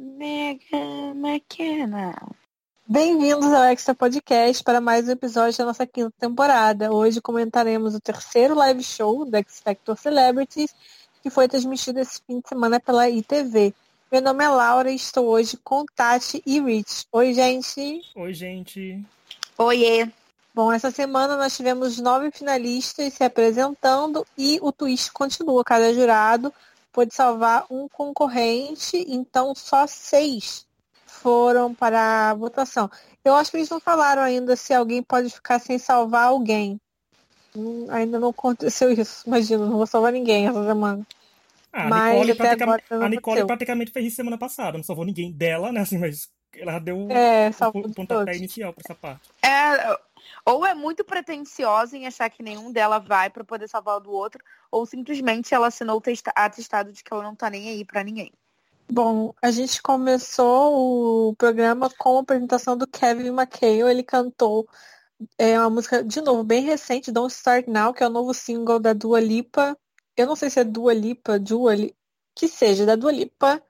Mega 0.00 1.12
McKenna. 1.12 2.14
Bem-vindos 2.86 3.52
ao 3.52 3.64
Extra 3.64 3.96
Podcast 3.96 4.62
para 4.62 4.80
mais 4.80 5.08
um 5.08 5.10
episódio 5.10 5.58
da 5.58 5.64
nossa 5.64 5.84
quinta 5.84 6.12
temporada. 6.20 6.92
Hoje 6.92 7.20
comentaremos 7.20 7.96
o 7.96 8.00
terceiro 8.00 8.54
live 8.54 8.84
show 8.84 9.24
do 9.24 9.36
X 9.38 9.58
Factor 9.58 9.98
Celebrities, 9.98 10.72
que 11.20 11.28
foi 11.28 11.48
transmitido 11.48 11.98
esse 11.98 12.22
fim 12.24 12.38
de 12.38 12.48
semana 12.48 12.78
pela 12.78 13.10
ITV. 13.10 13.74
Meu 14.12 14.22
nome 14.22 14.44
é 14.44 14.48
Laura 14.48 14.88
e 14.88 14.94
estou 14.94 15.26
hoje 15.26 15.56
com 15.64 15.84
Tati 15.84 16.40
e 16.46 16.60
Rich. 16.60 17.06
Oi, 17.10 17.34
gente. 17.34 18.00
Oi, 18.14 18.32
gente. 18.32 19.04
Oiê. 19.58 20.08
Bom, 20.54 20.72
essa 20.72 20.92
semana 20.92 21.36
nós 21.36 21.56
tivemos 21.56 21.98
nove 21.98 22.30
finalistas 22.30 23.14
se 23.14 23.24
apresentando 23.24 24.24
e 24.36 24.60
o 24.62 24.70
twist 24.70 25.10
continua. 25.10 25.64
Cada 25.64 25.92
jurado 25.92 26.54
pôde 26.98 27.14
salvar 27.14 27.64
um 27.70 27.88
concorrente, 27.88 28.96
então 29.06 29.54
só 29.54 29.86
seis 29.86 30.66
foram 31.06 31.72
para 31.72 32.30
a 32.30 32.34
votação. 32.34 32.90
Eu 33.24 33.36
acho 33.36 33.52
que 33.52 33.56
eles 33.56 33.70
não 33.70 33.78
falaram 33.78 34.20
ainda 34.20 34.56
se 34.56 34.74
alguém 34.74 35.00
pode 35.00 35.30
ficar 35.30 35.60
sem 35.60 35.78
salvar 35.78 36.24
alguém. 36.26 36.80
Hum, 37.54 37.86
ainda 37.88 38.18
não 38.18 38.30
aconteceu 38.30 38.90
isso. 38.90 39.22
Imagina, 39.28 39.64
não 39.64 39.76
vou 39.76 39.86
salvar 39.86 40.12
ninguém 40.12 40.48
essa 40.48 40.64
semana. 40.64 41.06
Ah, 41.72 41.86
a 41.86 41.90
Mas 41.90 42.10
Nicole, 42.12 42.32
até 42.32 42.56
praticamente, 42.56 42.84
a 42.90 43.08
Nicole 43.08 43.46
praticamente 43.46 43.92
fez 43.92 44.06
isso 44.06 44.16
semana 44.16 44.36
passada. 44.36 44.76
Não 44.76 44.82
salvou 44.82 45.04
ninguém 45.04 45.30
dela, 45.30 45.70
né? 45.70 45.82
Assim, 45.82 45.98
mas 45.98 46.28
ela 46.56 46.80
deu 46.80 46.96
É, 47.10 47.48
o 47.48 47.78
o 47.78 47.94
pontapé 47.94 48.08
todos. 48.08 48.38
inicial 48.38 48.72
pra 48.72 48.82
essa 48.84 48.94
parte. 48.96 49.28
É, 49.40 49.98
ou 50.44 50.64
é 50.64 50.74
muito 50.74 51.04
pretensiosa 51.04 51.96
em 51.96 52.06
achar 52.06 52.28
que 52.30 52.42
nenhum 52.42 52.72
dela 52.72 52.98
vai 52.98 53.30
pra 53.30 53.44
poder 53.44 53.68
salvar 53.68 53.96
o 53.96 54.00
do 54.00 54.10
outro, 54.10 54.42
ou 54.70 54.86
simplesmente 54.86 55.54
ela 55.54 55.68
assinou 55.68 55.98
o 55.98 56.00
testa- 56.00 56.32
atestado 56.34 56.92
de 56.92 57.02
que 57.02 57.12
ela 57.12 57.22
não 57.22 57.34
tá 57.34 57.48
nem 57.50 57.68
aí 57.68 57.84
pra 57.84 58.04
ninguém. 58.04 58.32
Bom, 58.90 59.34
a 59.42 59.50
gente 59.50 59.82
começou 59.82 61.28
o 61.28 61.36
programa 61.36 61.90
com 61.90 62.16
a 62.16 62.20
apresentação 62.22 62.76
do 62.76 62.86
Kevin 62.86 63.28
McHale. 63.28 63.90
Ele 63.90 64.02
cantou 64.02 64.66
é, 65.36 65.58
uma 65.58 65.68
música, 65.68 66.02
de 66.02 66.20
novo, 66.22 66.42
bem 66.42 66.62
recente, 66.62 67.12
Don't 67.12 67.32
Start 67.32 67.66
Now, 67.66 67.92
que 67.92 68.02
é 68.02 68.06
o 68.06 68.10
novo 68.10 68.32
single 68.32 68.78
da 68.78 68.94
Dua 68.94 69.20
Lipa. 69.20 69.76
Eu 70.16 70.26
não 70.26 70.34
sei 70.34 70.48
se 70.48 70.60
é 70.60 70.64
Dua 70.64 70.94
Lipa, 70.94 71.38
Dua 71.38 71.74
Li... 71.74 71.94
que 72.34 72.48
seja, 72.48 72.86
da 72.86 72.96
Dua 72.96 73.12
Lipa. 73.12 73.62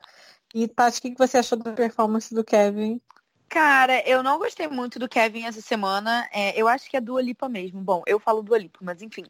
E 0.55 0.69
Tati, 0.69 0.99
o 0.99 1.03
que 1.03 1.15
você 1.19 1.39
achou 1.39 1.59
da 1.59 1.73
performance 1.73 2.33
do 2.33 2.45
Kevin? 2.45 3.01
Cara, 3.49 4.07
eu 4.07 4.23
não 4.23 4.39
gostei 4.39 4.69
muito 4.69 4.99
do 4.99 5.09
Kevin 5.09 5.45
essa 5.45 5.63
semana. 5.63 6.29
É, 6.33 6.59
eu 6.61 6.69
acho 6.69 6.89
que 6.91 6.97
é 6.97 7.01
Dua 7.01 7.23
Lipa 7.23 7.49
mesmo. 7.49 7.81
Bom, 7.81 8.03
eu 8.07 8.21
falo 8.21 8.43
Dua 8.43 8.59
Lipa, 8.59 8.79
mas 8.83 9.01
enfim. 9.01 9.25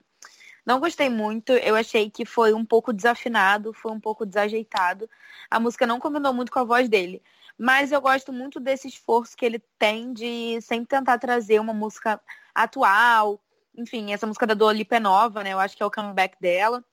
Não 0.67 0.81
gostei 0.81 1.09
muito. 1.09 1.53
Eu 1.53 1.77
achei 1.77 2.11
que 2.11 2.25
foi 2.27 2.53
um 2.53 2.65
pouco 2.65 2.93
desafinado, 2.93 3.73
foi 3.73 3.93
um 3.93 4.01
pouco 4.01 4.27
desajeitado. 4.27 5.09
A 5.51 5.61
música 5.61 5.87
não 5.87 6.01
combinou 6.01 6.35
muito 6.35 6.51
com 6.51 6.59
a 6.59 6.65
voz 6.65 6.89
dele. 6.89 7.23
Mas 7.57 7.93
eu 7.93 8.01
gosto 8.01 8.33
muito 8.33 8.61
desse 8.61 8.89
esforço 8.89 9.37
que 9.37 9.47
ele 9.47 9.61
tem 9.79 10.13
de 10.13 10.61
sempre 10.63 10.87
tentar 10.87 11.19
trazer 11.19 11.61
uma 11.61 11.73
música 11.73 12.21
atual. 12.55 13.41
Enfim, 13.77 14.13
essa 14.13 14.27
música 14.27 14.47
da 14.47 14.55
Dua 14.55 14.73
Lipa 14.73 14.97
é 14.97 15.01
nova, 15.01 15.45
né? 15.45 15.53
Eu 15.53 15.61
acho 15.61 15.77
que 15.77 15.83
é 15.83 15.87
o 15.87 15.91
comeback 15.91 16.37
dela. 16.41 16.85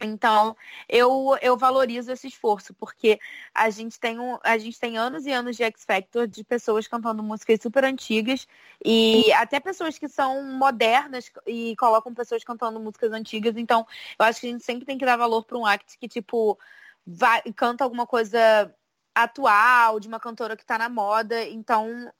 Então, 0.00 0.56
eu, 0.88 1.36
eu 1.40 1.56
valorizo 1.56 2.12
esse 2.12 2.28
esforço, 2.28 2.74
porque 2.74 3.18
a 3.54 3.70
gente 3.70 3.98
tem 3.98 4.18
um, 4.20 4.38
a 4.42 4.58
gente 4.58 4.78
tem 4.78 4.98
anos 4.98 5.24
e 5.26 5.32
anos 5.32 5.56
de 5.56 5.64
X 5.64 5.84
Factor 5.84 6.26
de 6.26 6.44
pessoas 6.44 6.86
cantando 6.86 7.22
músicas 7.22 7.60
super 7.62 7.84
antigas 7.84 8.46
e 8.84 9.32
até 9.32 9.58
pessoas 9.58 9.98
que 9.98 10.08
são 10.08 10.42
modernas 10.44 11.30
e 11.46 11.74
colocam 11.76 12.12
pessoas 12.14 12.44
cantando 12.44 12.78
músicas 12.78 13.12
antigas. 13.12 13.56
Então, 13.56 13.86
eu 14.18 14.24
acho 14.26 14.40
que 14.40 14.48
a 14.48 14.50
gente 14.50 14.64
sempre 14.64 14.84
tem 14.84 14.98
que 14.98 15.06
dar 15.06 15.16
valor 15.16 15.44
para 15.44 15.58
um 15.58 15.66
act 15.66 15.98
que 15.98 16.08
tipo 16.08 16.58
vai, 17.06 17.42
canta 17.54 17.84
alguma 17.84 18.06
coisa 18.06 18.74
atual, 19.14 19.98
de 20.00 20.08
uma 20.08 20.20
cantora 20.20 20.56
que 20.56 20.66
tá 20.66 20.76
na 20.78 20.88
moda. 20.88 21.42
Então, 21.46 22.12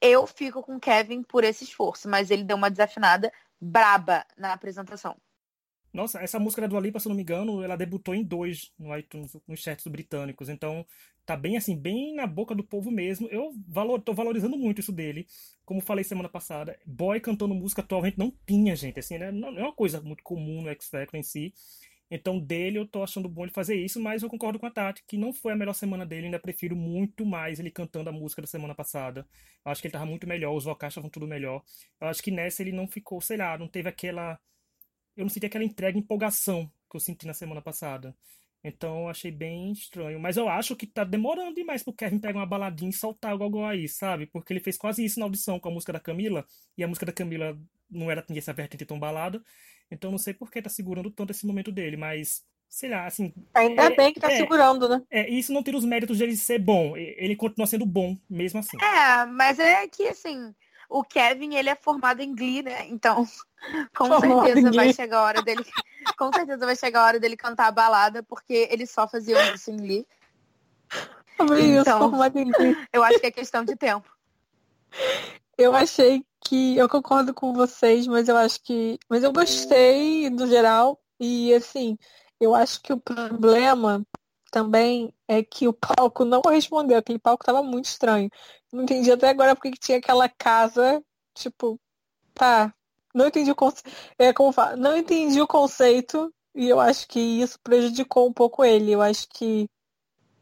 eu 0.00 0.26
fico 0.26 0.62
com 0.62 0.76
o 0.76 0.80
Kevin 0.80 1.22
por 1.22 1.44
esse 1.44 1.64
esforço, 1.64 2.08
mas 2.08 2.30
ele 2.30 2.44
deu 2.44 2.56
uma 2.56 2.70
desafinada 2.70 3.32
braba 3.60 4.24
na 4.36 4.52
apresentação. 4.52 5.16
Nossa, 5.92 6.20
essa 6.20 6.38
música 6.38 6.62
da 6.62 6.68
Dua 6.68 6.80
Lipa, 6.80 7.00
se 7.00 7.08
eu 7.08 7.10
não 7.10 7.16
me 7.16 7.22
engano, 7.22 7.62
ela 7.62 7.76
debutou 7.76 8.14
em 8.14 8.22
dois 8.22 8.72
no 8.78 8.96
iTunes, 8.96 9.36
nos 9.46 9.60
charts 9.60 9.86
britânicos. 9.86 10.48
Então, 10.48 10.86
tá 11.24 11.36
bem 11.36 11.56
assim, 11.56 11.76
bem 11.76 12.14
na 12.14 12.26
boca 12.26 12.54
do 12.54 12.62
povo 12.62 12.90
mesmo. 12.90 13.26
Eu 13.28 13.52
valor, 13.66 14.00
tô 14.00 14.12
valorizando 14.12 14.56
muito 14.56 14.80
isso 14.80 14.92
dele. 14.92 15.26
Como 15.64 15.80
falei 15.80 16.04
semana 16.04 16.28
passada, 16.28 16.78
boy 16.86 17.20
cantando 17.20 17.54
música 17.54 17.82
atualmente 17.82 18.18
não 18.18 18.32
tinha, 18.46 18.76
gente. 18.76 18.98
Assim, 19.00 19.18
né? 19.18 19.30
Não 19.30 19.48
é 19.58 19.62
uma 19.62 19.72
coisa 19.72 20.00
muito 20.00 20.22
comum 20.22 20.62
no 20.62 20.68
X 20.68 20.88
Factor 20.88 21.18
em 21.18 21.22
si. 21.22 21.52
Então, 22.10 22.38
dele 22.38 22.78
eu 22.78 22.86
tô 22.86 23.02
achando 23.02 23.28
bom 23.28 23.44
ele 23.44 23.52
fazer 23.52 23.76
isso, 23.76 24.00
mas 24.00 24.22
eu 24.22 24.30
concordo 24.30 24.58
com 24.58 24.64
a 24.66 24.70
Tati, 24.70 25.04
que 25.06 25.18
não 25.18 25.32
foi 25.32 25.52
a 25.52 25.56
melhor 25.56 25.74
semana 25.74 26.06
dele. 26.06 26.26
Ainda 26.26 26.38
prefiro 26.38 26.74
muito 26.74 27.26
mais 27.26 27.60
ele 27.60 27.70
cantando 27.70 28.08
a 28.08 28.12
música 28.12 28.40
da 28.40 28.48
semana 28.48 28.74
passada. 28.74 29.26
Eu 29.64 29.70
acho 29.72 29.82
que 29.82 29.88
ele 29.88 29.92
tava 29.92 30.06
muito 30.06 30.26
melhor, 30.26 30.54
os 30.54 30.64
vocais 30.64 30.92
estavam 30.92 31.10
tudo 31.10 31.26
melhor. 31.26 31.62
Eu 32.00 32.08
acho 32.08 32.22
que 32.22 32.30
nessa 32.30 32.62
ele 32.62 32.72
não 32.72 32.88
ficou, 32.88 33.20
sei 33.20 33.36
lá, 33.36 33.58
não 33.58 33.68
teve 33.68 33.88
aquela 33.88 34.38
eu 35.18 35.24
não 35.24 35.28
senti 35.28 35.46
aquela 35.46 35.64
entrega 35.64 35.98
e 35.98 36.00
empolgação 36.00 36.70
que 36.88 36.96
eu 36.96 37.00
senti 37.00 37.26
na 37.26 37.34
semana 37.34 37.60
passada. 37.60 38.14
Então 38.62 39.02
eu 39.02 39.08
achei 39.08 39.32
bem 39.32 39.72
estranho. 39.72 40.18
Mas 40.20 40.36
eu 40.36 40.48
acho 40.48 40.76
que 40.76 40.86
tá 40.86 41.02
demorando 41.02 41.54
demais 41.54 41.82
pro 41.82 41.92
Kevin 41.92 42.20
pegar 42.20 42.38
uma 42.38 42.46
baladinha 42.46 42.90
e 42.90 42.92
soltar 42.92 43.34
o 43.34 43.38
gogó 43.38 43.66
aí, 43.66 43.88
sabe? 43.88 44.26
Porque 44.26 44.52
ele 44.52 44.60
fez 44.60 44.78
quase 44.78 45.04
isso 45.04 45.18
na 45.18 45.26
audição 45.26 45.58
com 45.58 45.68
a 45.68 45.72
música 45.72 45.92
da 45.92 46.00
Camila. 46.00 46.46
E 46.76 46.84
a 46.84 46.88
música 46.88 47.04
da 47.04 47.12
Camila 47.12 47.58
não 47.90 48.10
era 48.10 48.22
tinha 48.22 48.38
essa 48.38 48.52
vertente 48.52 48.86
tão 48.86 48.98
balada. 48.98 49.42
Então 49.90 50.10
não 50.12 50.18
sei 50.18 50.34
por 50.34 50.50
que 50.52 50.62
tá 50.62 50.70
segurando 50.70 51.10
tanto 51.10 51.32
esse 51.32 51.44
momento 51.44 51.72
dele. 51.72 51.96
Mas, 51.96 52.44
sei 52.68 52.88
lá, 52.88 53.04
assim. 53.04 53.34
Ainda 53.54 53.84
é- 53.84 53.96
bem 53.96 54.12
que 54.12 54.20
tá 54.20 54.30
é, 54.30 54.36
segurando, 54.36 54.88
né? 54.88 55.02
É, 55.10 55.28
isso 55.28 55.52
não 55.52 55.64
tira 55.64 55.76
os 55.76 55.84
méritos 55.84 56.18
dele 56.18 56.36
ser 56.36 56.60
bom. 56.60 56.96
Ele 56.96 57.34
continua 57.34 57.66
sendo 57.66 57.84
bom, 57.84 58.16
mesmo 58.30 58.60
assim. 58.60 58.76
É, 58.80 59.26
mas 59.26 59.58
é 59.58 59.88
que 59.88 60.06
assim, 60.06 60.54
o 60.88 61.04
Kevin, 61.04 61.54
ele 61.54 61.68
é 61.68 61.74
formado 61.74 62.20
em 62.20 62.34
Glee, 62.34 62.62
né? 62.62 62.86
Então, 62.88 63.26
com 63.96 64.06
Formado 64.06 64.44
certeza 64.44 64.72
vai 64.72 64.92
chegar 64.92 65.18
a 65.18 65.24
hora 65.24 65.42
dele. 65.42 65.64
Com 66.16 66.32
certeza 66.32 66.64
vai 66.64 66.74
chegar 66.74 67.02
a 67.02 67.06
hora 67.06 67.20
dele 67.20 67.36
cantar 67.36 67.66
a 67.66 67.72
balada, 67.72 68.22
porque 68.22 68.66
eles 68.70 68.90
só 68.90 69.06
faziam 69.06 69.38
isso 69.54 69.70
em 69.70 69.76
Glee. 69.76 70.06
Então. 71.38 72.10
Eu 72.92 73.04
acho 73.04 73.20
que 73.20 73.26
é 73.26 73.30
questão 73.30 73.64
de 73.64 73.76
tempo. 73.76 74.08
Eu 75.56 75.76
achei 75.76 76.24
que. 76.40 76.76
Eu 76.78 76.88
concordo 76.88 77.34
com 77.34 77.52
vocês, 77.52 78.06
mas 78.06 78.28
eu 78.28 78.36
acho 78.36 78.62
que. 78.62 78.98
Mas 79.08 79.22
eu 79.22 79.32
gostei 79.32 80.30
do 80.30 80.46
geral. 80.46 80.98
E 81.20 81.52
assim, 81.52 81.98
eu 82.40 82.54
acho 82.54 82.80
que 82.80 82.92
o 82.92 82.98
problema 82.98 84.04
também 84.50 85.12
é 85.26 85.42
que 85.42 85.68
o 85.68 85.72
palco 85.72 86.24
não 86.24 86.42
correspondeu. 86.42 86.98
Aquele 86.98 87.18
palco 87.18 87.44
tava 87.44 87.62
muito 87.62 87.86
estranho. 87.86 88.30
Não 88.72 88.82
entendi 88.82 89.10
até 89.10 89.28
agora 89.28 89.54
porque 89.54 89.70
que 89.70 89.78
tinha 89.78 89.98
aquela 89.98 90.28
casa, 90.28 91.02
tipo, 91.34 91.80
tá. 92.34 92.72
Não 93.14 93.26
entendi 93.26 93.50
o 93.50 93.56
conceito. 93.56 93.90
É 94.18 94.32
como 94.32 94.52
fala, 94.52 94.76
não 94.76 94.96
entendi 94.96 95.40
o 95.40 95.46
conceito. 95.46 96.32
E 96.54 96.68
eu 96.68 96.80
acho 96.80 97.06
que 97.08 97.20
isso 97.20 97.58
prejudicou 97.62 98.28
um 98.28 98.32
pouco 98.32 98.64
ele. 98.64 98.92
Eu 98.92 99.02
acho 99.02 99.28
que 99.28 99.68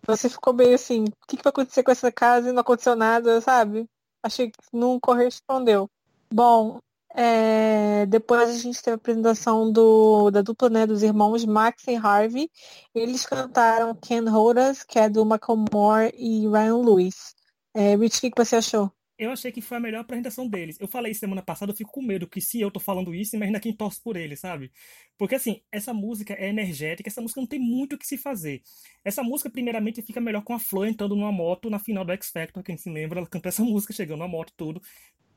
você 0.07 0.29
ficou 0.29 0.55
meio 0.55 0.75
assim, 0.75 1.05
o 1.05 1.27
que, 1.27 1.37
que 1.37 1.43
vai 1.43 1.51
acontecer 1.51 1.83
com 1.83 1.91
essa 1.91 2.13
casa 2.13 2.49
e 2.49 2.53
não 2.53 2.61
aconteceu 2.61 2.97
nada, 2.97 3.41
sabe? 3.41 3.89
Achei 4.23 4.51
que 4.51 4.59
não 4.73 5.01
correspondeu. 5.01 5.91
Bom, 6.33 6.81
é, 7.15 8.07
depois 8.07 8.51
a 8.51 8.59
gente 8.59 8.83
teve 8.83 8.93
a 8.93 8.97
apresentação 8.97 9.73
do, 9.73 10.31
da 10.31 10.43
dupla 10.43 10.69
né, 10.69 10.87
dos 10.87 11.03
irmãos 11.03 11.45
Max 11.45 11.85
e 11.89 11.97
Harvey. 11.97 12.51
Eles 12.95 13.25
cantaram 13.25 13.95
Ken 13.95 14.29
Hold 14.29 14.59
Us, 14.59 14.83
que 14.83 14.99
é 14.99 15.09
do 15.09 15.25
Macklemore 15.25 16.13
e 16.17 16.47
Ryan 16.49 16.79
Lewis. 16.79 17.35
É, 17.75 17.97
Rich, 17.97 18.19
o 18.19 18.21
que, 18.23 18.31
que 18.31 18.45
você 18.45 18.57
achou? 18.57 18.91
Eu 19.19 19.31
achei 19.31 19.51
que 19.51 19.63
foi 19.63 19.79
a 19.79 19.81
melhor 19.81 20.01
apresentação 20.01 20.47
deles. 20.47 20.79
Eu 20.79 20.87
falei 20.87 21.15
semana 21.15 21.41
passada, 21.43 21.73
eu 21.73 21.77
fico 21.77 21.91
com 21.91 22.03
medo 22.03 22.29
que 22.29 22.39
se 22.39 22.61
eu 22.61 22.71
tô 22.71 22.79
falando 22.79 23.15
isso, 23.15 23.35
imagina 23.35 23.59
quem 23.59 23.75
torce 23.75 23.99
por 24.03 24.15
ele, 24.15 24.37
sabe? 24.37 24.71
Porque 25.17 25.35
assim, 25.35 25.63
essa 25.73 25.95
música 25.95 26.35
é 26.35 26.51
energética, 26.51 27.09
essa 27.09 27.23
música 27.23 27.41
não 27.41 27.49
tem 27.49 27.59
muito 27.59 27.95
o 27.95 27.99
que 27.99 28.07
se 28.07 28.19
fazer. 28.19 28.61
Essa 29.03 29.23
música, 29.23 29.49
primeiramente, 29.49 30.03
fica 30.03 30.21
melhor 30.21 30.43
com 30.45 30.53
a 30.53 30.59
Flor 30.59 30.87
entrando 30.87 31.17
numa 31.17 31.33
moto 31.33 31.71
na 31.71 31.79
final 31.79 32.05
do 32.05 32.13
X 32.13 32.29
Factor, 32.31 32.63
quem 32.63 32.77
se 32.77 32.91
lembra, 32.91 33.19
ela 33.21 33.27
cantou 33.27 33.49
essa 33.49 33.63
música 33.65 33.95
chegando 33.95 34.19
na 34.19 34.29
moto 34.29 34.53
tudo. 34.55 34.83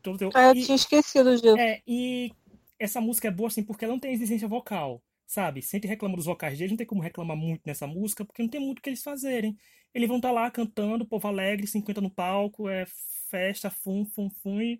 Tudo 0.01 0.29
Ah, 0.33 0.49
eu 0.49 0.55
e, 0.55 0.65
tinha 0.65 0.75
esquecido 0.75 1.35
disso. 1.35 1.57
é, 1.57 1.81
e 1.87 2.31
essa 2.79 3.01
música 3.01 3.27
é 3.27 3.31
boa 3.31 3.47
assim 3.47 3.63
porque 3.63 3.85
ela 3.85 3.93
não 3.93 3.99
tem 3.99 4.13
exigência 4.13 4.47
vocal, 4.47 5.01
sabe? 5.27 5.61
Sempre 5.61 5.89
reclama 5.89 6.15
dos 6.15 6.25
vocais 6.25 6.57
deles, 6.57 6.71
não 6.71 6.77
tem 6.77 6.87
como 6.87 7.01
reclamar 7.01 7.37
muito 7.37 7.61
nessa 7.65 7.85
música, 7.85 8.25
porque 8.25 8.41
não 8.41 8.49
tem 8.49 8.61
muito 8.61 8.79
o 8.79 8.81
que 8.81 8.89
eles 8.89 9.03
fazerem. 9.03 9.57
Eles 9.93 10.07
vão 10.07 10.17
estar 10.17 10.31
lá 10.31 10.49
cantando, 10.49 11.05
povo 11.05 11.27
alegre, 11.27 11.67
50 11.67 11.99
no 12.01 12.09
palco, 12.09 12.69
é 12.69 12.85
festa, 13.29 13.69
fum, 13.69 14.05
fum, 14.05 14.29
fum, 14.29 14.59
e, 14.59 14.79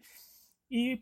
e 0.71 1.01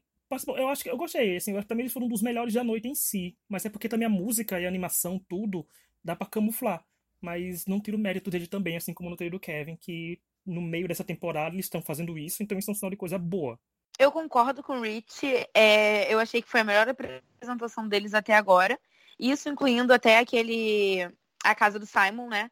eu 0.58 0.68
acho 0.68 0.84
que 0.84 0.90
eu 0.90 0.98
gostei, 0.98 1.38
assim, 1.38 1.52
eu 1.52 1.58
acho 1.58 1.68
que 1.68 1.74
mim 1.74 1.84
eles 1.84 1.94
foram 1.94 2.06
um 2.08 2.10
dos 2.10 2.22
melhores 2.22 2.54
da 2.54 2.64
noite 2.64 2.88
em 2.88 2.96
si, 2.96 3.38
mas 3.48 3.66
é 3.66 3.70
porque 3.70 3.88
também 3.88 4.06
a 4.06 4.10
música 4.10 4.60
e 4.60 4.66
a 4.66 4.68
animação, 4.68 5.18
tudo, 5.30 5.66
dá 6.04 6.16
pra 6.16 6.28
camuflar, 6.28 6.86
mas 7.22 7.66
não 7.66 7.80
tiro 7.80 7.98
o 7.98 8.00
mérito 8.00 8.30
dele 8.30 8.48
também, 8.48 8.76
assim 8.76 8.94
como 8.94 9.10
no 9.10 9.16
tiro 9.16 9.32
do 9.32 9.40
Kevin, 9.40 9.78
que 9.78 10.20
no 10.46 10.62
meio 10.62 10.88
dessa 10.88 11.04
temporada 11.04 11.56
eles 11.56 11.66
estão 11.66 11.82
fazendo 11.82 12.18
isso, 12.18 12.44
então 12.44 12.58
isso 12.58 12.70
é 12.70 12.74
um 12.74 12.76
sinal 12.76 12.92
de 12.92 12.98
coisa 12.98 13.18
boa. 13.18 13.58
Eu 13.98 14.12
concordo 14.12 14.64
com 14.64 14.80
o 14.80 14.82
Rich. 14.82 15.26
é, 15.54 16.14
eu 16.14 16.20
achei 16.20 16.42
que 16.42 16.50
foi 16.50 16.62
a 16.62 16.64
melhor 16.64 16.88
apresentação 16.88 17.88
deles 17.88 18.14
até 18.14 18.36
agora. 18.36 18.80
Isso 19.20 19.50
incluindo 19.50 19.94
até 19.94 20.20
aquele. 20.20 21.10
A 21.44 21.56
casa 21.56 21.80
do 21.80 21.86
Simon, 21.86 22.28
né? 22.28 22.50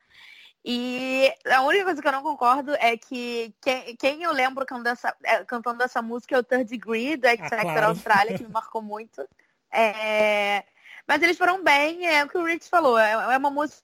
E 0.68 1.32
a 1.46 1.62
única 1.62 1.86
coisa 1.86 2.02
que 2.02 2.08
eu 2.08 2.12
não 2.12 2.24
concordo 2.24 2.74
é 2.80 2.98
que 2.98 3.54
quem, 3.62 3.96
quem 3.98 4.24
eu 4.24 4.32
lembro 4.32 4.66
cantando 4.66 4.90
essa, 4.90 5.16
é, 5.24 5.46
cantando 5.46 5.84
essa 5.84 6.02
música 6.02 6.36
é 6.36 6.40
o 6.40 6.44
Third 6.44 6.66
Degree, 6.66 7.18
do 7.18 7.28
X 7.28 7.40
Factor 7.42 7.60
ah, 7.60 7.74
claro. 7.74 7.88
Austrália, 7.88 8.36
que 8.36 8.44
me 8.44 8.50
marcou 8.50 8.82
muito. 8.82 9.28
É... 9.72 10.64
Mas 11.08 11.22
eles 11.22 11.38
foram 11.38 11.64
bem, 11.64 12.08
é 12.08 12.24
o 12.24 12.28
que 12.28 12.38
o 12.38 12.44
Rich 12.44 12.68
falou, 12.68 12.98
é, 12.98 13.12
é 13.12 13.38
uma 13.38 13.52
música 13.52 13.84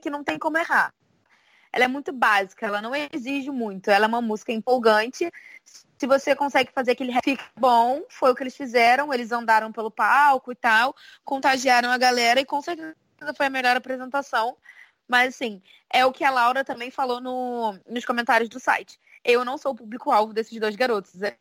que 0.00 0.08
não 0.08 0.22
tem 0.22 0.38
como 0.38 0.56
errar. 0.56 0.94
Ela 1.72 1.84
é 1.84 1.88
muito 1.88 2.12
básica, 2.12 2.66
ela 2.66 2.82
não 2.82 2.92
exige 3.12 3.50
muito, 3.50 3.90
ela 3.90 4.06
é 4.06 4.08
uma 4.08 4.20
música 4.20 4.52
empolgante. 4.52 5.30
Se 5.98 6.06
você 6.06 6.34
consegue 6.34 6.72
fazer 6.72 6.92
aquele 6.92 7.12
fique 7.22 7.44
bom, 7.58 8.02
foi 8.08 8.30
o 8.30 8.34
que 8.34 8.42
eles 8.42 8.56
fizeram, 8.56 9.12
eles 9.12 9.30
andaram 9.30 9.70
pelo 9.70 9.90
palco 9.90 10.50
e 10.50 10.54
tal, 10.54 10.94
contagiaram 11.24 11.90
a 11.90 11.98
galera 11.98 12.40
e 12.40 12.44
com 12.44 12.60
certeza 12.60 12.96
foi 13.36 13.46
a 13.46 13.50
melhor 13.50 13.76
apresentação. 13.76 14.56
Mas 15.06 15.34
assim, 15.34 15.62
é 15.92 16.06
o 16.06 16.12
que 16.12 16.24
a 16.24 16.30
Laura 16.30 16.64
também 16.64 16.90
falou 16.90 17.20
no, 17.20 17.78
nos 17.88 18.04
comentários 18.04 18.48
do 18.48 18.60
site. 18.60 18.98
Eu 19.24 19.44
não 19.44 19.58
sou 19.58 19.72
o 19.72 19.76
público-alvo 19.76 20.32
desses 20.32 20.58
dois 20.58 20.76
garotos. 20.76 21.20
É, 21.20 21.36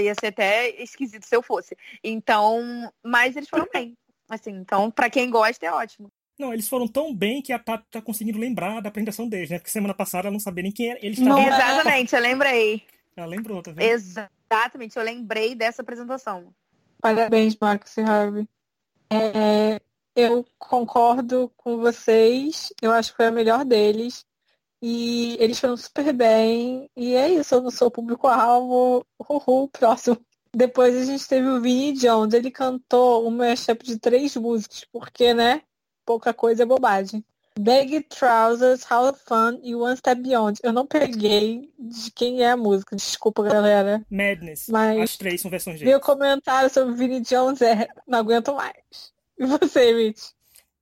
ia 0.00 0.14
ser 0.18 0.28
até 0.28 0.70
esquisito 0.82 1.26
se 1.26 1.34
eu 1.34 1.42
fosse. 1.42 1.76
Então, 2.02 2.90
mas 3.02 3.36
eles 3.36 3.48
foram 3.48 3.68
bem. 3.72 3.96
Assim, 4.28 4.52
então, 4.52 4.90
para 4.90 5.10
quem 5.10 5.28
gosta, 5.28 5.66
é 5.66 5.72
ótimo. 5.72 6.10
Não, 6.40 6.54
eles 6.54 6.70
foram 6.70 6.88
tão 6.88 7.14
bem 7.14 7.42
que 7.42 7.52
a 7.52 7.58
Tati 7.58 7.84
tá 7.90 8.00
conseguindo 8.00 8.38
lembrar 8.38 8.80
da 8.80 8.88
apresentação 8.88 9.28
deles, 9.28 9.50
né? 9.50 9.58
Porque 9.58 9.70
semana 9.70 9.92
passada 9.92 10.28
ela 10.28 10.32
não 10.32 10.40
sabia 10.40 10.62
nem 10.62 10.72
quem 10.72 10.88
era. 10.88 10.98
Eles 11.04 11.18
estavam... 11.18 11.46
Exatamente, 11.46 12.16
eu 12.16 12.22
lembrei. 12.22 12.82
Ela 13.14 13.26
lembrou, 13.26 13.62
tá 13.62 13.70
vendo? 13.70 13.82
Exatamente, 13.82 14.96
eu 14.96 15.02
lembrei 15.02 15.54
dessa 15.54 15.82
apresentação. 15.82 16.54
Parabéns, 16.98 17.54
Max 17.60 17.94
e 17.98 18.00
Harvey. 18.00 18.48
É, 19.10 19.82
eu 20.16 20.46
concordo 20.58 21.52
com 21.58 21.76
vocês. 21.76 22.72
Eu 22.80 22.90
acho 22.92 23.10
que 23.10 23.18
foi 23.18 23.26
a 23.26 23.32
melhor 23.32 23.62
deles. 23.62 24.24
E 24.80 25.36
eles 25.38 25.60
foram 25.60 25.76
super 25.76 26.10
bem. 26.14 26.88
E 26.96 27.14
é 27.16 27.28
isso, 27.28 27.54
eu 27.54 27.60
não 27.60 27.70
sou 27.70 27.90
público-alvo. 27.90 29.04
Uhul, 29.28 29.68
próximo. 29.68 30.16
Depois 30.56 30.96
a 30.96 31.04
gente 31.04 31.28
teve 31.28 31.46
o 31.46 31.60
Vinnie 31.60 31.92
Jones. 31.92 32.32
Ele 32.32 32.50
cantou 32.50 33.28
um 33.28 33.30
mashup 33.30 33.84
de 33.84 33.98
três 33.98 34.34
músicas, 34.36 34.86
porque, 34.90 35.34
né? 35.34 35.60
Pouca 36.10 36.34
coisa 36.34 36.64
é 36.64 36.66
bobagem. 36.66 37.24
Bag 37.56 38.00
Trousers, 38.08 38.84
How 38.90 39.14
Fun 39.14 39.60
e 39.62 39.76
One 39.76 39.96
Step 39.96 40.20
Beyond. 40.20 40.58
Eu 40.60 40.72
não 40.72 40.84
peguei 40.84 41.70
de 41.78 42.10
quem 42.10 42.42
é 42.42 42.50
a 42.50 42.56
música, 42.56 42.96
desculpa, 42.96 43.44
galera. 43.44 44.04
Madness. 44.10 44.66
Mas 44.68 45.00
As 45.02 45.16
três 45.16 45.40
são 45.40 45.48
versões 45.48 45.78
de. 45.78 45.84
Meu 45.84 46.00
comentário 46.00 46.68
sobre 46.68 46.96
Vinnie 46.96 47.20
Jones 47.20 47.62
é: 47.62 47.86
não 48.08 48.18
aguento 48.18 48.52
mais. 48.52 49.12
E 49.38 49.46
você, 49.46 49.94
Mitch? 49.94 50.30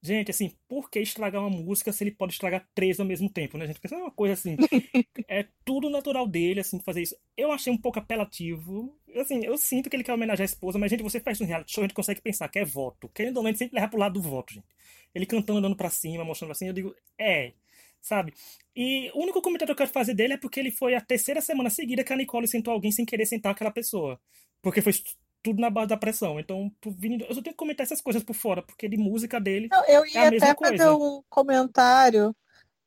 Gente, 0.00 0.30
assim, 0.30 0.54
por 0.66 0.88
que 0.88 0.98
estragar 1.00 1.42
uma 1.42 1.50
música 1.50 1.92
se 1.92 2.04
ele 2.04 2.12
pode 2.12 2.32
estragar 2.32 2.66
três 2.74 2.98
ao 2.98 3.04
mesmo 3.04 3.28
tempo, 3.28 3.58
né? 3.58 3.64
A 3.64 3.66
gente 3.68 3.80
pensa 3.80 3.96
uma 3.96 4.10
coisa 4.10 4.32
assim. 4.32 4.56
é 5.28 5.46
tudo 5.62 5.90
natural 5.90 6.26
dele, 6.26 6.60
assim, 6.60 6.80
fazer 6.80 7.02
isso. 7.02 7.16
Eu 7.36 7.52
achei 7.52 7.70
um 7.70 7.78
pouco 7.78 7.98
apelativo. 7.98 8.96
Assim, 9.20 9.44
eu 9.44 9.56
sinto 9.58 9.90
que 9.90 9.96
ele 9.96 10.04
quer 10.04 10.12
homenagear 10.12 10.44
a 10.44 10.50
esposa, 10.50 10.78
mas, 10.78 10.90
gente, 10.90 11.02
você 11.02 11.20
faz 11.20 11.40
um 11.40 11.44
reality 11.46 11.72
show, 11.72 11.82
a 11.82 11.86
gente 11.86 11.94
consegue 11.94 12.20
pensar 12.20 12.48
que 12.48 12.58
é 12.58 12.64
voto. 12.64 13.08
Querendo 13.08 13.38
ou 13.38 13.42
não, 13.42 13.48
a 13.48 13.52
gente 13.52 13.58
sempre 13.58 13.76
leva 13.76 13.88
pro 13.88 13.98
lado 13.98 14.14
do 14.14 14.22
voto, 14.22 14.54
gente. 14.54 14.66
Ele 15.14 15.26
cantando, 15.26 15.58
andando 15.58 15.76
pra 15.76 15.90
cima, 15.90 16.24
mostrando 16.24 16.52
assim, 16.52 16.66
eu 16.68 16.72
digo, 16.72 16.94
é, 17.18 17.52
sabe? 18.00 18.32
E 18.76 19.10
o 19.14 19.22
único 19.22 19.42
comentário 19.42 19.74
que 19.74 19.82
eu 19.82 19.86
quero 19.86 19.90
fazer 19.90 20.14
dele 20.14 20.34
é 20.34 20.36
porque 20.36 20.60
ele 20.60 20.70
foi 20.70 20.94
a 20.94 21.00
terceira 21.00 21.40
semana 21.40 21.70
seguida 21.70 22.04
que 22.04 22.12
a 22.12 22.16
Nicole 22.16 22.46
sentou 22.46 22.72
alguém 22.72 22.92
sem 22.92 23.04
querer 23.04 23.26
sentar 23.26 23.52
aquela 23.52 23.70
pessoa. 23.70 24.20
Porque 24.62 24.80
foi 24.80 24.92
tudo 25.42 25.60
na 25.60 25.70
base 25.70 25.88
da 25.88 25.96
pressão. 25.96 26.38
Então, 26.38 26.70
Vini, 26.86 27.24
eu 27.28 27.34
só 27.34 27.42
tenho 27.42 27.54
que 27.54 27.58
comentar 27.58 27.84
essas 27.84 28.00
coisas 28.00 28.22
por 28.22 28.34
fora, 28.34 28.62
porque 28.62 28.88
de 28.88 28.96
música 28.96 29.40
dele 29.40 29.68
Não, 29.70 29.84
eu 29.86 30.06
ia 30.06 30.24
é 30.24 30.26
a 30.26 30.30
mesma 30.30 30.46
até 30.50 30.54
coisa. 30.54 30.76
fazer 30.76 30.90
um 30.90 31.22
comentário. 31.28 32.34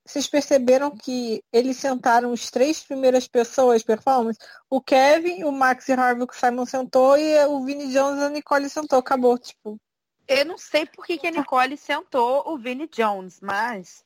Vocês 0.06 0.28
perceberam 0.28 0.92
que 0.92 1.44
eles 1.54 1.78
sentaram 1.78 2.34
as 2.34 2.50
três 2.50 2.84
primeiras 2.84 3.28
pessoas 3.28 3.84
performance? 3.84 4.40
O 4.70 4.82
Kevin, 4.82 5.44
o 5.44 5.52
Max 5.52 5.88
e 5.90 5.94
Harvey, 5.94 6.28
que 6.28 6.34
o 6.34 6.38
Simon 6.38 6.66
sentou, 6.66 7.18
e 7.18 7.46
o 7.46 7.64
Vini 7.64 7.92
Jones 7.94 8.20
e 8.20 8.26
a 8.26 8.30
Nicole 8.30 8.70
sentou. 8.70 9.00
Acabou, 9.00 9.38
tipo. 9.38 9.80
Eu 10.28 10.46
não 10.46 10.58
sei 10.58 10.86
por 10.86 11.06
que, 11.06 11.18
que 11.18 11.28
a 11.28 11.32
Nicole 11.32 11.78
sentou 11.78 12.44
o 12.48 12.58
Vini 12.58 12.88
Jones, 12.88 13.40
mas 13.42 14.04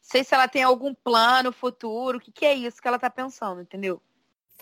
sei 0.00 0.22
se 0.22 0.34
ela 0.34 0.48
tem 0.48 0.62
algum 0.62 0.94
plano 0.94 1.52
futuro, 1.52 2.18
o 2.18 2.20
que, 2.20 2.30
que 2.30 2.44
é 2.44 2.54
isso 2.54 2.80
que 2.80 2.88
ela 2.88 2.98
tá 2.98 3.10
pensando, 3.10 3.60
entendeu? 3.62 4.00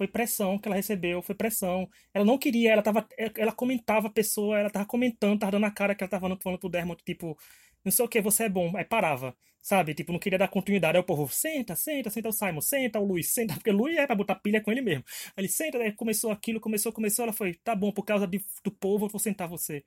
foi 0.01 0.09
pressão 0.09 0.59
que 0.59 0.67
ela 0.67 0.77
recebeu, 0.77 1.21
foi 1.21 1.35
pressão. 1.35 1.87
Ela 2.15 2.25
não 2.25 2.39
queria, 2.39 2.73
ela 2.73 2.83
tava, 2.83 3.07
ela 3.37 3.53
comentava 3.53 4.07
a 4.07 4.11
pessoa, 4.11 4.59
ela 4.59 4.71
tava 4.71 4.87
comentando, 4.87 5.41
tava 5.41 5.53
dando 5.53 5.67
a 5.67 5.71
cara 5.71 5.95
que 5.95 6.03
ela 6.03 6.11
tava 6.11 6.23
falando, 6.23 6.43
falando 6.43 6.59
pro 6.59 6.71
Dermot, 6.71 7.05
tipo, 7.05 7.37
não 7.85 7.93
sei 7.93 8.03
o 8.07 8.09
que, 8.09 8.19
você 8.23 8.45
é 8.45 8.49
bom, 8.49 8.75
aí 8.79 8.85
parava, 8.85 9.37
sabe? 9.63 9.95
Tipo, 9.95 10.13
não 10.13 10.19
queria 10.19 10.39
dar 10.39 10.49
continuidade. 10.49 10.97
Aí 10.97 11.03
o 11.03 11.07
povo, 11.07 11.29
senta, 11.29 11.75
senta, 11.75 12.11
senta 12.11 12.29
o 12.29 12.33
Simon, 12.33 12.61
senta 12.61 12.99
o 12.99 13.05
Luiz, 13.05 13.33
senta, 13.33 13.55
porque 13.55 13.71
o 13.71 13.77
Luiz 13.77 13.97
é 13.97 14.07
pra 14.07 14.17
botar 14.17 14.37
pilha 14.37 14.61
com 14.61 14.71
ele 14.71 14.81
mesmo. 14.81 15.05
Aí 15.37 15.45
ele 15.45 15.49
senta, 15.49 15.79
aí 15.79 15.93
começou 15.93 16.31
aquilo, 16.31 16.61
começou, 16.61 16.93
começou, 16.93 17.25
ela 17.25 17.33
foi, 17.33 17.55
tá 17.55 17.75
bom, 17.75 17.93
por 17.93 18.05
causa 18.05 18.27
de, 18.27 18.45
do 18.65 18.71
povo, 18.71 19.07
eu 19.07 19.11
vou 19.11 19.21
sentar 19.21 19.49
você. 19.49 19.85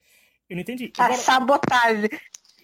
Eu 0.49 0.55
não 0.55 0.61
entendi. 0.61 0.91
Agora, 0.97 1.13
a 1.13 1.17
sabotagem. 1.17 2.09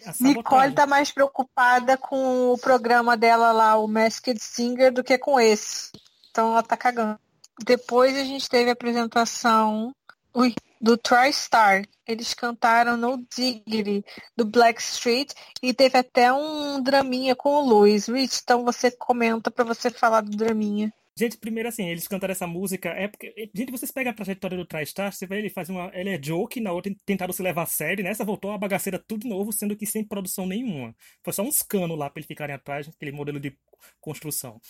A 0.05 0.13
sabotagem. 0.13 0.37
Nicole 0.37 0.73
tá 0.73 0.85
mais 0.85 1.11
preocupada 1.11 1.97
com 1.97 2.53
o 2.53 2.57
programa 2.57 3.17
dela 3.17 3.51
lá, 3.51 3.77
o 3.77 3.87
Masked 3.87 4.39
Singer, 4.41 4.91
do 4.91 5.03
que 5.03 5.17
com 5.17 5.39
esse. 5.39 5.91
Então 6.29 6.51
ela 6.51 6.63
tá 6.63 6.77
cagando. 6.77 7.19
Depois 7.65 8.15
a 8.15 8.23
gente 8.23 8.47
teve 8.47 8.69
a 8.69 8.73
apresentação 8.73 9.93
ui, 10.33 10.53
do 10.79 10.97
TriStar. 10.97 11.83
Eles 12.07 12.33
cantaram 12.33 12.97
No 12.97 13.25
Diggity, 13.35 14.03
do 14.35 14.45
Blackstreet, 14.45 15.33
e 15.61 15.73
teve 15.73 15.97
até 15.97 16.31
um 16.33 16.81
draminha 16.81 17.35
com 17.35 17.49
o 17.49 17.67
Luiz. 17.67 18.07
Rich, 18.07 18.41
então 18.43 18.63
você 18.63 18.89
comenta 18.91 19.51
para 19.51 19.63
você 19.65 19.89
falar 19.89 20.21
do 20.21 20.35
draminha. 20.35 20.91
Gente, 21.19 21.37
primeiro 21.37 21.67
assim, 21.67 21.85
eles 21.89 22.07
cantaram 22.07 22.31
essa 22.31 22.47
música, 22.47 22.91
é 22.91 23.05
porque, 23.05 23.51
gente, 23.53 23.73
vocês 23.73 23.91
pegam 23.91 24.09
a 24.09 24.15
trajetória 24.15 24.57
do 24.57 24.65
TriStar, 24.65 25.11
você 25.11 25.27
vê 25.27 25.39
ele 25.39 25.49
faz 25.49 25.67
uma, 25.67 25.91
ele 25.93 26.11
é 26.11 26.21
joke, 26.21 26.61
na 26.61 26.71
outra 26.71 26.95
tentaram 27.05 27.33
se 27.33 27.43
levar 27.43 27.63
a 27.63 27.65
sério, 27.65 28.05
nessa 28.05 28.23
voltou 28.23 28.51
a 28.51 28.57
bagaceira 28.57 28.97
tudo 28.97 29.27
novo, 29.27 29.51
sendo 29.51 29.75
que 29.75 29.85
sem 29.85 30.01
produção 30.01 30.47
nenhuma. 30.47 30.95
Foi 31.21 31.33
só 31.33 31.43
uns 31.43 31.61
canos 31.61 31.99
lá 31.99 32.09
para 32.09 32.21
eles 32.21 32.27
ficarem 32.27 32.55
atrás, 32.55 32.87
aquele 32.87 33.11
modelo 33.11 33.37
de 33.37 33.53
construção. 33.99 34.61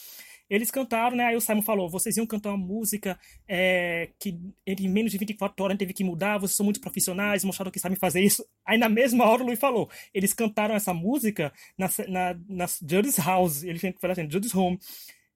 Eles 0.49 0.71
cantaram, 0.71 1.15
né? 1.15 1.25
Aí 1.25 1.35
o 1.35 1.41
Simon 1.41 1.61
falou: 1.61 1.89
vocês 1.89 2.17
iam 2.17 2.25
cantar 2.25 2.49
uma 2.49 2.57
música 2.57 3.19
é, 3.47 4.09
que 4.19 4.37
em 4.65 4.89
menos 4.89 5.11
de 5.11 5.17
24 5.17 5.63
horas 5.63 5.77
teve 5.77 5.93
que 5.93 6.03
mudar, 6.03 6.39
vocês 6.39 6.57
são 6.57 6.63
muito 6.63 6.81
profissionais, 6.81 7.43
mostraram 7.43 7.71
que 7.71 7.79
sabem 7.79 7.97
fazer 7.97 8.21
isso. 8.21 8.45
Aí 8.65 8.77
na 8.77 8.89
mesma 8.89 9.25
hora 9.25 9.43
o 9.43 9.45
Luiz 9.45 9.59
falou: 9.59 9.89
eles 10.13 10.33
cantaram 10.33 10.73
essa 10.73 10.93
música 10.93 11.53
na, 11.77 11.87
na, 12.07 12.39
na 12.47 12.65
Judy's 12.65 13.17
House, 13.17 13.63
eles 13.63 13.81
falaram 13.81 14.13
assim, 14.13 14.31
Judy's 14.31 14.55
Home. 14.55 14.79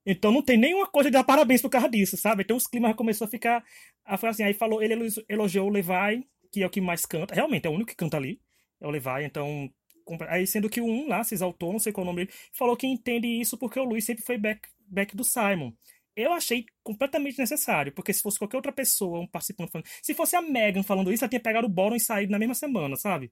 Então 0.06 0.32
não 0.32 0.42
tem 0.42 0.58
nenhuma 0.58 0.88
coisa 0.88 1.10
de 1.10 1.14
dar 1.14 1.24
parabéns 1.24 1.62
por 1.62 1.70
causa 1.70 1.90
disso, 1.90 2.18
sabe? 2.18 2.44
Então 2.44 2.58
os 2.58 2.68
climas 2.68 2.96
começou 2.96 3.26
a 3.26 3.30
ficar. 3.30 3.64
Assim, 4.06 4.44
aí 4.44 4.54
falou, 4.54 4.82
ele 4.82 5.08
elogiou 5.30 5.68
o 5.68 5.72
Levi, 5.72 6.28
que 6.52 6.62
é 6.62 6.66
o 6.66 6.70
que 6.70 6.82
mais 6.82 7.06
canta. 7.06 7.34
Realmente, 7.34 7.66
é 7.68 7.70
o 7.70 7.74
único 7.74 7.92
que 7.92 7.96
canta 7.96 8.18
ali. 8.18 8.42
É 8.82 8.88
o 8.88 8.90
Levi, 8.90 9.24
então 9.24 9.72
Aí 10.28 10.46
sendo 10.46 10.70
que 10.70 10.82
um 10.82 11.08
lá 11.08 11.24
se 11.24 11.34
exaltou, 11.34 11.72
não 11.72 11.80
sei 11.80 11.94
qual 11.94 12.04
é 12.04 12.10
o 12.10 12.12
nome 12.12 12.26
dele, 12.26 12.38
falou 12.52 12.76
que 12.76 12.86
entende 12.88 13.28
isso 13.28 13.58
porque 13.58 13.80
o 13.80 13.84
Luiz 13.84 14.04
sempre 14.04 14.24
foi 14.24 14.38
back, 14.38 14.68
back 14.94 15.16
do 15.16 15.24
Simon. 15.24 15.74
Eu 16.16 16.32
achei 16.32 16.66
completamente 16.84 17.40
necessário, 17.40 17.92
porque 17.92 18.14
se 18.14 18.22
fosse 18.22 18.38
qualquer 18.38 18.58
outra 18.58 18.72
pessoa, 18.72 19.20
um 19.20 19.28
participante 19.28 19.72
falando. 19.72 19.88
Se 20.02 20.14
fosse 20.14 20.36
a 20.36 20.42
Megan 20.42 20.84
falando 20.84 21.12
isso, 21.12 21.24
ela 21.24 21.30
tinha 21.30 21.40
pegado 21.40 21.66
o 21.66 21.70
Boron 21.70 21.96
e 21.96 22.00
saído 22.00 22.32
na 22.32 22.38
mesma 22.40 22.54
semana, 22.54 22.96
sabe? 22.96 23.32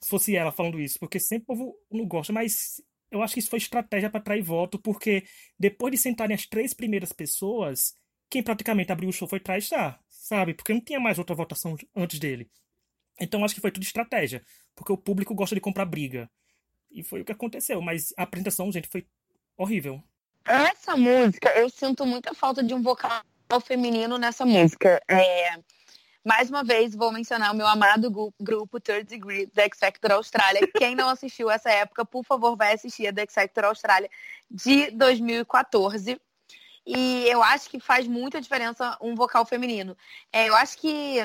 Se 0.00 0.08
fosse 0.08 0.36
ela 0.36 0.50
falando 0.50 0.80
isso, 0.80 0.98
porque 0.98 1.20
sempre 1.20 1.44
o 1.44 1.46
povo 1.46 1.76
não 1.90 2.06
gosta, 2.06 2.32
mas 2.32 2.82
eu 3.10 3.22
acho 3.22 3.34
que 3.34 3.40
isso 3.40 3.50
foi 3.50 3.58
estratégia 3.58 4.10
para 4.10 4.20
atrair 4.20 4.42
voto, 4.42 4.78
porque 4.78 5.24
depois 5.58 5.92
de 5.92 5.98
sentarem 5.98 6.34
as 6.34 6.46
três 6.46 6.74
primeiras 6.74 7.12
pessoas, 7.12 7.94
quem 8.28 8.42
praticamente 8.42 8.92
abriu 8.92 9.08
o 9.08 9.12
show 9.12 9.28
foi 9.28 9.40
Traistar, 9.40 10.00
sabe? 10.08 10.54
Porque 10.54 10.72
não 10.74 10.80
tinha 10.80 11.00
mais 11.00 11.18
outra 11.18 11.34
votação 11.34 11.76
antes 11.94 12.18
dele. 12.18 12.50
Então 13.20 13.44
acho 13.44 13.54
que 13.54 13.60
foi 13.60 13.70
tudo 13.70 13.82
estratégia, 13.82 14.44
porque 14.74 14.92
o 14.92 14.98
público 14.98 15.34
gosta 15.34 15.54
de 15.54 15.60
comprar 15.60 15.84
briga. 15.84 16.30
E 16.90 17.02
foi 17.02 17.20
o 17.20 17.24
que 17.24 17.32
aconteceu, 17.32 17.80
mas 17.80 18.12
a 18.16 18.22
apresentação, 18.22 18.70
gente, 18.70 18.88
foi 18.88 19.06
horrível. 19.56 20.02
Essa 20.48 20.96
música, 20.96 21.50
eu 21.50 21.68
sinto 21.68 22.06
muita 22.06 22.32
falta 22.32 22.62
de 22.62 22.72
um 22.72 22.80
vocal 22.80 23.22
feminino 23.62 24.16
nessa 24.16 24.46
música. 24.46 24.98
É, 25.06 25.58
mais 26.24 26.48
uma 26.48 26.64
vez, 26.64 26.94
vou 26.94 27.12
mencionar 27.12 27.52
o 27.52 27.54
meu 27.54 27.66
amado 27.66 28.10
grupo 28.40 28.80
Third 28.80 29.04
Degree 29.04 29.44
da 29.52 29.64
X 29.64 29.78
Factor 29.78 30.12
Austrália. 30.12 30.66
Quem 30.78 30.94
não 30.94 31.10
assistiu 31.10 31.50
essa 31.50 31.70
época, 31.70 32.02
por 32.02 32.24
favor, 32.24 32.56
vai 32.56 32.72
assistir 32.72 33.06
a 33.06 33.10
da 33.10 33.20
X 33.22 33.34
Factor 33.34 33.66
Austrália 33.66 34.08
de 34.50 34.90
2014. 34.92 36.18
E 36.86 37.28
eu 37.28 37.42
acho 37.42 37.68
que 37.68 37.78
faz 37.78 38.06
muita 38.06 38.40
diferença 38.40 38.96
um 39.02 39.14
vocal 39.14 39.44
feminino. 39.44 39.94
É, 40.32 40.48
eu 40.48 40.56
acho 40.56 40.78
que 40.78 41.18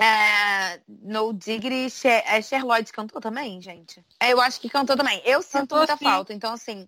é, 0.00 0.80
no 0.86 1.32
Diggity, 1.32 1.90
Cher, 1.90 2.22
é, 2.24 2.40
Cher 2.40 2.64
Lloyd 2.64 2.92
cantou 2.92 3.20
também, 3.20 3.60
gente? 3.60 4.00
É, 4.20 4.32
eu 4.32 4.40
acho 4.40 4.60
que 4.60 4.70
cantou 4.70 4.96
também. 4.96 5.20
Eu 5.24 5.42
sinto 5.42 5.52
cantou 5.52 5.78
muita 5.78 5.96
falta, 5.96 6.32
então 6.32 6.52
assim, 6.52 6.86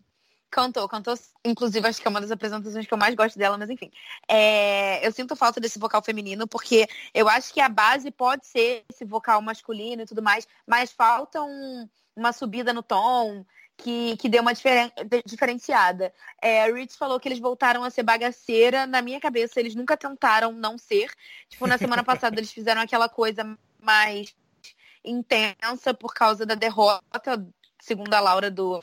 cantou, 0.51 0.89
cantou. 0.89 1.15
Inclusive, 1.45 1.87
acho 1.87 2.01
que 2.01 2.09
é 2.09 2.11
uma 2.11 2.21
das 2.21 2.31
apresentações 2.31 2.87
que 2.87 2.93
eu 2.93 2.99
mais 2.99 3.15
gosto 3.15 3.39
dela, 3.39 3.57
mas 3.57 3.71
enfim. 3.71 3.91
É, 4.29 5.07
eu 5.07 5.13
sinto 5.13 5.37
falta 5.37 5.61
desse 5.61 5.79
vocal 5.79 6.03
feminino, 6.03 6.47
porque 6.47 6.89
eu 7.15 7.29
acho 7.29 7.53
que 7.53 7.61
a 7.61 7.69
base 7.69 8.11
pode 8.11 8.47
ser 8.47 8.85
esse 8.91 9.05
vocal 9.05 9.41
masculino 9.41 10.03
e 10.03 10.07
tudo 10.07 10.23
mais, 10.23 10.47
mas 10.67 10.93
falta 10.93 11.41
um, 11.43 11.89
uma 12.17 12.33
subida 12.33 12.73
no 12.73 12.83
tom, 12.83 13.45
que, 13.77 14.17
que 14.19 14.29
deu 14.29 14.43
uma 14.43 14.53
diferen, 14.53 14.93
diferenciada. 15.25 16.13
É, 16.41 16.71
Rich 16.71 16.97
falou 16.97 17.19
que 17.19 17.29
eles 17.29 17.39
voltaram 17.39 17.83
a 17.83 17.91
ser 17.91 18.03
bagaceira. 18.03 18.87
Na 18.87 19.01
minha 19.03 19.21
cabeça, 19.21 19.59
eles 19.59 19.75
nunca 19.75 19.97
tentaram 19.97 20.53
não 20.53 20.77
ser. 20.77 21.11
Tipo, 21.49 21.67
na 21.67 21.79
semana 21.79 22.05
passada 22.05 22.39
eles 22.39 22.53
fizeram 22.53 22.83
aquela 22.83 23.09
coisa 23.09 23.59
mais 23.81 24.35
intensa 25.05 25.95
por 25.95 26.13
causa 26.13 26.45
da 26.45 26.55
derrota, 26.55 27.47
segundo 27.81 28.13
a 28.13 28.21
Laura, 28.21 28.51
do, 28.51 28.83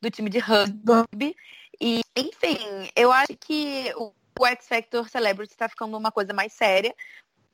do 0.00 0.10
time 0.10 0.30
de 0.30 0.38
rugby. 0.38 1.36
E, 1.80 2.00
enfim, 2.16 2.58
eu 2.94 3.12
acho 3.12 3.36
que 3.38 3.92
o, 3.96 4.12
X 4.46 4.68
Factor 4.68 5.08
Celebrity 5.08 5.54
está 5.54 5.68
ficando 5.68 5.96
uma 5.96 6.12
coisa 6.12 6.34
mais 6.34 6.52
séria, 6.52 6.94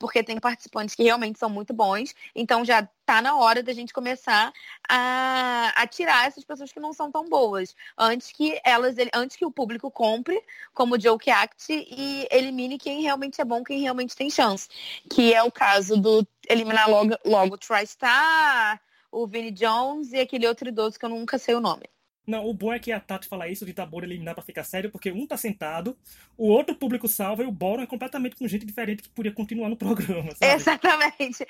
porque 0.03 0.21
tem 0.21 0.41
participantes 0.41 0.97
que 0.97 1.05
realmente 1.05 1.39
são 1.39 1.49
muito 1.49 1.73
bons. 1.73 2.13
Então 2.35 2.65
já 2.65 2.89
tá 3.07 3.23
na 3.23 3.37
hora 3.37 3.63
da 3.63 3.73
gente 3.73 3.93
começar 3.93 4.53
a, 4.89 5.73
a 5.77 5.87
tirar 5.87 6.27
essas 6.27 6.45
pessoas 6.45 6.73
que 6.73 6.81
não 6.81 6.93
são 6.93 7.09
tão 7.09 7.29
boas. 7.29 7.77
Antes 7.97 8.33
que 8.33 8.61
elas, 8.65 8.97
antes 9.15 9.37
que 9.37 9.47
o 9.47 9.53
público 9.53 9.93
compre 9.93 10.43
como 10.75 11.01
Joke 11.01 11.31
Act 11.31 11.67
e 11.71 12.27
elimine 12.33 12.79
quem 12.79 13.03
realmente 13.03 13.41
é 13.41 13.45
bom, 13.45 13.63
quem 13.63 13.81
realmente 13.81 14.17
tem 14.17 14.29
chance. 14.29 14.69
Que 15.09 15.33
é 15.33 15.43
o 15.45 15.53
caso 15.53 15.97
do 15.97 16.27
eliminar 16.49 16.91
logo, 16.91 17.17
logo 17.25 17.55
o 17.55 17.59
TriStar, 17.59 18.81
o 19.13 19.25
Vinnie 19.25 19.53
Jones 19.53 20.13
e 20.13 20.19
aquele 20.19 20.49
outro 20.49 20.69
idoso 20.69 20.99
que 20.99 21.05
eu 21.05 21.11
nunca 21.11 21.39
sei 21.39 21.55
o 21.55 21.61
nome. 21.61 21.85
Não, 22.27 22.47
o 22.47 22.55
bom 22.55 22.73
é 22.73 22.79
que 22.79 22.93
a 22.93 23.01
Tati 23.01 23.27
fala 23.27 23.49
isso 23.49 23.67
de 23.67 23.73
Tabor 23.73 24.05
eliminar 24.05 24.35
pra 24.35 24.45
ficar 24.45 24.63
sério, 24.63 24.91
porque 24.91 25.11
um 25.11 25.27
tá 25.27 25.37
sentado, 25.37 25.97
o 26.37 26.47
outro 26.49 26.75
público 26.75 27.09
salva 27.09 27.43
e 27.43 27.47
o 27.47 27.53
Boron 27.53 27.83
é 27.83 27.87
completamente 27.87 28.37
com 28.37 28.47
gente 28.47 28.65
diferente 28.65 29.03
que 29.03 29.09
podia 29.09 29.33
continuar 29.33 29.69
no 29.69 29.77
programa. 29.77 30.31
Sabe? 30.37 30.53
Exatamente. 30.55 31.45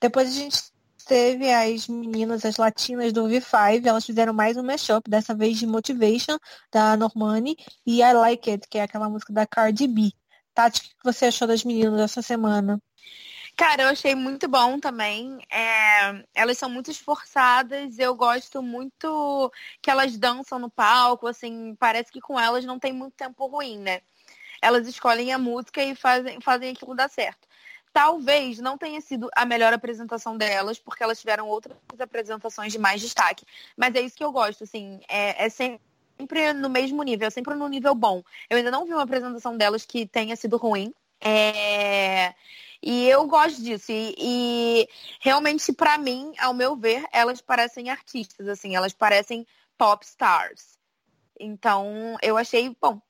Depois 0.00 0.28
a 0.28 0.32
gente 0.32 0.58
teve 1.06 1.50
as 1.50 1.86
meninas, 1.86 2.44
as 2.44 2.56
latinas 2.56 3.12
do 3.12 3.28
V5, 3.28 3.86
elas 3.86 4.04
fizeram 4.04 4.34
mais 4.34 4.56
um 4.56 4.62
mashup, 4.62 5.08
dessa 5.08 5.34
vez 5.34 5.56
de 5.56 5.66
Motivation, 5.66 6.36
da 6.70 6.96
Normani, 6.96 7.56
e 7.86 8.02
I 8.02 8.12
Like 8.12 8.50
It, 8.50 8.68
que 8.68 8.78
é 8.78 8.82
aquela 8.82 9.08
música 9.08 9.32
da 9.32 9.46
Cardi 9.46 9.86
B. 9.86 10.10
Tati, 10.52 10.80
o 10.80 10.82
que 10.82 11.04
você 11.04 11.26
achou 11.26 11.46
das 11.46 11.62
meninas 11.62 12.00
essa 12.00 12.20
semana? 12.22 12.82
Cara, 13.58 13.82
eu 13.82 13.88
achei 13.88 14.14
muito 14.14 14.46
bom 14.46 14.78
também. 14.78 15.40
É, 15.50 16.24
elas 16.32 16.56
são 16.56 16.70
muito 16.70 16.92
esforçadas. 16.92 17.98
Eu 17.98 18.14
gosto 18.14 18.62
muito 18.62 19.52
que 19.82 19.90
elas 19.90 20.16
dançam 20.16 20.60
no 20.60 20.70
palco. 20.70 21.26
Assim, 21.26 21.74
parece 21.74 22.12
que 22.12 22.20
com 22.20 22.38
elas 22.38 22.64
não 22.64 22.78
tem 22.78 22.92
muito 22.92 23.14
tempo 23.14 23.46
ruim, 23.46 23.76
né? 23.80 24.00
Elas 24.62 24.86
escolhem 24.86 25.32
a 25.32 25.38
música 25.38 25.82
e 25.82 25.96
fazem, 25.96 26.40
fazem 26.40 26.70
aquilo 26.70 26.94
dar 26.94 27.10
certo. 27.10 27.48
Talvez 27.92 28.60
não 28.60 28.78
tenha 28.78 29.00
sido 29.00 29.28
a 29.34 29.44
melhor 29.44 29.72
apresentação 29.72 30.36
delas, 30.36 30.78
porque 30.78 31.02
elas 31.02 31.18
tiveram 31.18 31.48
outras 31.48 31.76
apresentações 31.98 32.72
de 32.72 32.78
mais 32.78 33.00
destaque. 33.00 33.44
Mas 33.76 33.92
é 33.96 34.00
isso 34.02 34.16
que 34.16 34.22
eu 34.24 34.30
gosto, 34.30 34.62
assim, 34.62 35.00
é, 35.08 35.46
é 35.46 35.48
sempre 35.48 36.52
no 36.54 36.70
mesmo 36.70 37.02
nível, 37.02 37.28
sempre 37.28 37.54
no 37.56 37.66
nível 37.66 37.94
bom. 37.96 38.22
Eu 38.48 38.58
ainda 38.58 38.70
não 38.70 38.84
vi 38.84 38.92
uma 38.92 39.02
apresentação 39.02 39.56
delas 39.56 39.84
que 39.84 40.06
tenha 40.06 40.36
sido 40.36 40.56
ruim. 40.56 40.94
É... 41.20 42.34
E 42.82 43.08
eu 43.08 43.26
gosto 43.26 43.62
disso. 43.62 43.90
E, 43.90 44.14
e 44.18 44.88
realmente, 45.20 45.72
para 45.72 45.98
mim, 45.98 46.32
ao 46.38 46.54
meu 46.54 46.76
ver, 46.76 47.04
elas 47.12 47.40
parecem 47.40 47.90
artistas, 47.90 48.46
assim, 48.48 48.76
elas 48.76 48.92
parecem 48.92 49.46
pop 49.76 50.04
stars. 50.04 50.78
Então, 51.38 52.16
eu 52.22 52.36
achei 52.36 52.74
bom. 52.80 53.00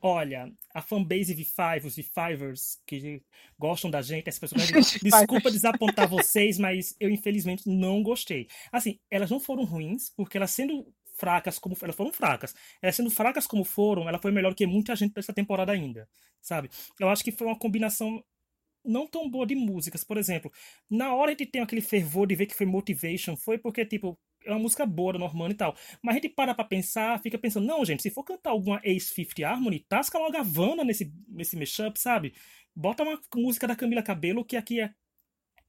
Olha, 0.00 0.52
a 0.72 0.80
fanbase 0.80 1.34
V5, 1.34 1.84
os 1.84 1.96
V5ers 1.96 2.78
que 2.86 3.20
gostam 3.58 3.90
da 3.90 4.00
gente, 4.00 4.28
essas 4.28 4.38
pessoas. 4.38 4.62
desculpa 5.02 5.50
desapontar 5.50 6.08
vocês, 6.08 6.56
mas 6.58 6.94
eu 7.00 7.10
infelizmente 7.10 7.68
não 7.68 8.02
gostei. 8.02 8.46
Assim, 8.70 9.00
elas 9.10 9.30
não 9.30 9.40
foram 9.40 9.64
ruins, 9.64 10.10
porque 10.16 10.36
elas 10.36 10.52
sendo 10.52 10.86
fracas 11.16 11.58
como 11.58 11.76
elas 11.82 11.96
foram 11.96 12.12
fracas. 12.12 12.54
Elas 12.80 12.94
sendo 12.94 13.10
fracas 13.10 13.46
como 13.46 13.64
foram, 13.64 14.08
ela 14.08 14.20
foi 14.20 14.30
melhor 14.30 14.54
que 14.54 14.66
muita 14.66 14.94
gente 14.94 15.14
dessa 15.14 15.32
temporada 15.32 15.72
ainda, 15.72 16.08
sabe? 16.40 16.70
Eu 17.00 17.08
acho 17.08 17.24
que 17.24 17.32
foi 17.32 17.48
uma 17.48 17.58
combinação 17.58 18.22
não 18.84 19.06
tão 19.06 19.28
boa 19.28 19.46
de 19.46 19.54
músicas. 19.54 20.04
Por 20.04 20.16
exemplo, 20.16 20.50
na 20.88 21.14
hora 21.14 21.34
de 21.34 21.46
ter 21.46 21.60
aquele 21.60 21.80
fervor 21.80 22.26
de 22.26 22.34
ver 22.34 22.46
que 22.46 22.54
foi 22.54 22.66
Motivation, 22.66 23.36
foi 23.36 23.58
porque, 23.58 23.84
tipo, 23.84 24.18
é 24.44 24.50
uma 24.50 24.58
música 24.58 24.86
boa 24.86 25.12
da 25.12 25.18
Normanda 25.18 25.52
e 25.52 25.56
tal. 25.56 25.74
Mas 26.02 26.16
a 26.16 26.20
gente 26.20 26.28
para 26.30 26.54
pra 26.54 26.64
pensar, 26.64 27.20
fica 27.20 27.38
pensando, 27.38 27.66
não, 27.66 27.84
gente, 27.84 28.02
se 28.02 28.10
for 28.10 28.24
cantar 28.24 28.50
alguma 28.50 28.80
Ace 28.84 29.12
50 29.14 29.46
Harmony, 29.46 29.80
tasca 29.88 30.18
logo 30.18 30.36
a 30.36 30.40
Havana 30.40 30.84
nesse, 30.84 31.12
nesse 31.28 31.56
mashup, 31.56 31.98
sabe? 31.98 32.34
Bota 32.74 33.02
uma 33.02 33.20
música 33.34 33.66
da 33.66 33.76
Camila 33.76 34.02
Cabelo, 34.02 34.44
que 34.44 34.56
aqui 34.56 34.80
é 34.80 34.90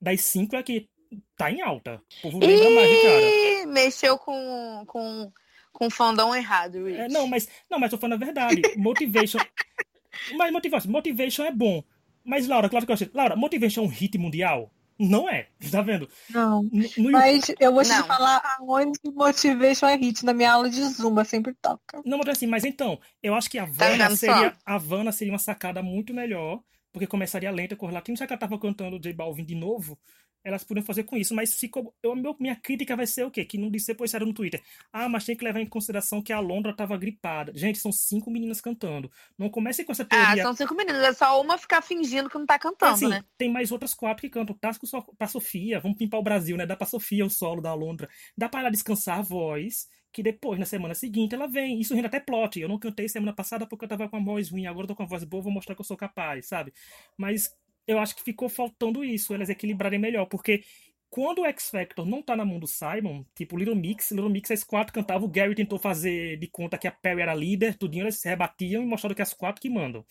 das 0.02 0.22
cinco 0.22 0.56
é 0.56 0.64
que 0.64 0.90
tá 1.36 1.52
em 1.52 1.62
alta. 1.62 2.02
O 2.20 2.22
povo 2.22 2.40
lembra 2.40 2.70
mais 2.70 2.90
de 2.90 3.02
cara. 3.02 3.68
Mexeu 3.68 4.18
com, 4.18 4.84
com, 4.88 5.32
com 5.72 5.90
fandom 5.90 6.34
errado, 6.34 6.86
Rich. 6.86 7.00
É, 7.00 7.08
não, 7.10 7.28
mas, 7.28 7.50
não, 7.70 7.80
mas 7.80 7.90
tô 7.90 7.98
falando 7.98 8.22
a 8.22 8.26
verdade. 8.26 8.62
Motivation. 8.78 9.40
mas 10.38 10.52
motivation, 10.52 10.90
motivation 10.90 11.46
é 11.46 11.52
bom. 11.52 11.84
Mas, 12.30 12.48
Laura, 12.48 12.70
claro 12.70 12.86
que 12.86 12.92
eu 12.92 12.94
achei. 12.94 13.10
Laura, 13.12 13.36
Motivation 13.36 13.82
é 13.82 13.86
um 13.86 13.90
hit 13.90 14.16
mundial? 14.20 14.72
Não 15.00 15.28
é, 15.28 15.48
tá 15.72 15.82
vendo? 15.82 16.08
Não. 16.30 16.62
No, 16.62 17.12
mas 17.12 17.52
eu 17.60 17.74
vou 17.74 17.82
te 17.82 17.90
não. 17.90 18.06
falar 18.06 18.40
aonde 18.60 19.00
Motivation 19.16 19.88
é 19.88 19.96
hit. 19.96 20.24
Na 20.24 20.32
minha 20.32 20.52
aula 20.52 20.70
de 20.70 20.80
Zumba 20.90 21.26
sempre 21.26 21.56
toca. 21.60 22.04
Não, 22.06 22.20
mas 22.20 22.28
assim, 22.28 22.46
mas 22.46 22.64
então, 22.64 23.00
eu 23.24 23.34
acho 23.34 23.50
que 23.50 23.58
a 23.58 23.66
tá 23.66 23.70
Havana, 23.70 24.10
tá 24.10 24.16
seria, 24.16 24.54
a 24.64 24.76
Havana 24.76 25.12
seria 25.12 25.34
uma 25.34 25.40
sacada 25.40 25.82
muito 25.82 26.14
melhor, 26.14 26.62
porque 26.92 27.08
começaria 27.08 27.50
lenta, 27.50 27.76
correlativa. 27.76 28.16
Já 28.16 28.28
que 28.28 28.34
ela 28.34 28.40
tava 28.40 28.60
cantando 28.60 29.00
J 29.00 29.12
Balvin 29.12 29.44
de 29.44 29.56
novo, 29.56 29.98
elas 30.44 30.64
podiam 30.64 30.86
fazer 30.86 31.04
com 31.04 31.18
isso, 31.18 31.36
mas 31.36 31.54
ficou. 31.54 31.94
Eu, 32.02 32.16
meu, 32.16 32.36
minha 32.40 32.56
crítica 32.56 32.96
vai 32.96 33.06
ser 33.06 33.26
o 33.26 33.32
quê? 33.32 33.44
Que 33.44 33.58
não 33.58 33.70
disse 33.70 33.88
depois 33.88 34.14
era 34.14 34.26
no 34.26 34.34
Twitter. 34.34 34.62
Ah, 34.92 35.10
mas 35.10 35.26
tem 35.26 35.36
que 35.36 35.44
levar 35.44 35.60
em 35.60 35.66
consideração 35.66 36.22
que 36.22 36.32
a 36.32 36.40
Londra 36.40 36.72
estava 36.72 36.98
gripada. 36.98 37.52
Gente, 37.56 37.80
são 37.80 37.92
cinco 37.92 38.32
meninas 38.32 38.62
cantando. 38.62 39.12
Não 39.38 39.50
comece 39.50 39.84
com 39.84 39.92
essa 39.92 40.06
teoria. 40.06 40.44
Ah, 40.44 40.46
são 40.46 40.56
cinco 40.56 40.76
meninas, 40.76 41.04
é 41.04 41.14
só 41.14 41.42
uma 41.42 41.58
ficar 41.58 41.82
fingindo 41.82 42.30
que 42.30 42.38
não 42.38 42.46
tá 42.46 42.58
cantando, 42.58 42.94
assim, 42.94 43.08
né? 43.08 43.24
Tem 43.38 43.52
mais 43.52 43.72
outras 43.72 43.94
quatro 43.94 44.22
que 44.22 44.30
cantam. 44.30 44.56
Tasco 44.56 44.88
só 44.88 45.02
pra 45.02 45.28
Sofia, 45.28 45.80
vamos 45.80 45.98
pimpar 45.98 46.20
o 46.20 46.24
Brasil, 46.24 46.56
né? 46.58 46.66
Dá 46.66 46.76
pra 46.76 46.88
Sofia 46.88 47.26
o 47.26 47.30
solo 47.30 47.62
da 47.62 47.74
Londra. 47.74 48.10
Dá 48.38 48.48
pra 48.48 48.62
ela 48.62 48.72
descansar 48.72 49.20
a 49.20 49.22
voz 49.22 49.88
que 50.12 50.24
depois, 50.24 50.60
na 50.60 50.66
semana 50.66 50.96
seguinte, 50.96 51.36
ela 51.36 51.48
vem. 51.48 51.80
Isso 51.80 51.94
rende 51.94 52.08
até 52.08 52.20
plot. 52.20 52.60
Eu 52.60 52.68
não 52.68 52.80
cantei 52.80 53.08
semana 53.08 53.34
passada 53.34 53.66
porque 53.68 53.86
eu 53.86 53.90
tava 53.90 54.10
com 54.10 54.18
a 54.18 54.24
voz 54.24 54.50
ruim, 54.50 54.66
agora 54.66 54.86
eu 54.86 54.88
tô 54.88 54.96
com 54.96 55.04
a 55.04 55.06
voz 55.06 55.24
boa, 55.24 55.44
vou 55.44 55.52
mostrar 55.52 55.76
que 55.76 55.82
eu 55.82 55.86
sou 55.86 55.98
capaz, 55.98 56.48
sabe? 56.48 56.74
Mas 57.18 57.56
eu 57.90 57.98
acho 57.98 58.16
que 58.16 58.24
ficou 58.24 58.48
faltando 58.48 59.04
isso, 59.04 59.34
elas 59.34 59.50
equilibrarem 59.50 60.00
melhor, 60.00 60.28
porque 60.28 60.64
quando 61.10 61.40
o 61.40 61.46
X 61.46 61.72
Factor 61.72 62.06
não 62.06 62.22
tá 62.22 62.36
na 62.36 62.46
mão 62.46 62.60
do 62.60 62.68
Simon, 62.68 63.26
tipo 63.36 63.58
Little 63.58 63.76
Mix, 63.76 64.12
Little 64.12 64.30
Mix 64.30 64.52
as 64.52 64.64
quatro 64.64 64.94
cantavam, 64.94 65.28
o 65.28 65.32
Gary 65.32 65.56
tentou 65.56 65.80
fazer 65.80 66.38
de 66.38 66.48
conta 66.48 66.78
que 66.78 66.88
a 66.88 66.92
Perry 66.92 67.24
era 67.24 67.34
líder, 67.34 67.76
tudinho, 67.76 68.04
eles 68.04 68.18
se 68.22 68.30
rebatiam 68.30 68.84
e 68.84 68.86
mostraram 68.86 69.16
que 69.16 69.24
as 69.24 69.34
quatro 69.34 69.60
que 69.60 69.72
mandam. 69.72 70.06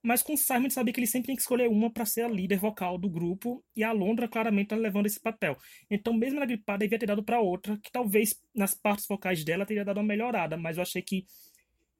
Mas 0.00 0.22
com 0.22 0.34
o 0.34 0.36
Simon 0.36 0.70
sabia 0.70 0.92
que 0.94 1.00
ele 1.00 1.06
sempre 1.08 1.26
tem 1.26 1.34
que 1.34 1.42
escolher 1.42 1.68
uma 1.68 1.90
para 1.92 2.06
ser 2.06 2.22
a 2.22 2.28
líder 2.28 2.58
vocal 2.58 2.96
do 2.96 3.10
grupo, 3.10 3.64
e 3.74 3.82
a 3.82 3.90
Londra 3.90 4.28
claramente 4.28 4.68
tá 4.68 4.76
levando 4.76 5.06
esse 5.06 5.18
papel. 5.20 5.56
Então, 5.90 6.14
mesmo 6.14 6.38
na 6.38 6.46
gripada, 6.46 6.78
devia 6.84 6.98
ter 6.98 7.06
dado 7.06 7.24
para 7.24 7.40
outra, 7.40 7.76
que 7.78 7.90
talvez 7.90 8.40
nas 8.54 8.72
partes 8.72 9.04
vocais 9.08 9.42
dela 9.42 9.66
teria 9.66 9.84
dado 9.84 9.96
uma 9.98 10.04
melhorada, 10.04 10.56
mas 10.56 10.76
eu 10.76 10.82
achei 10.82 11.02
que, 11.02 11.26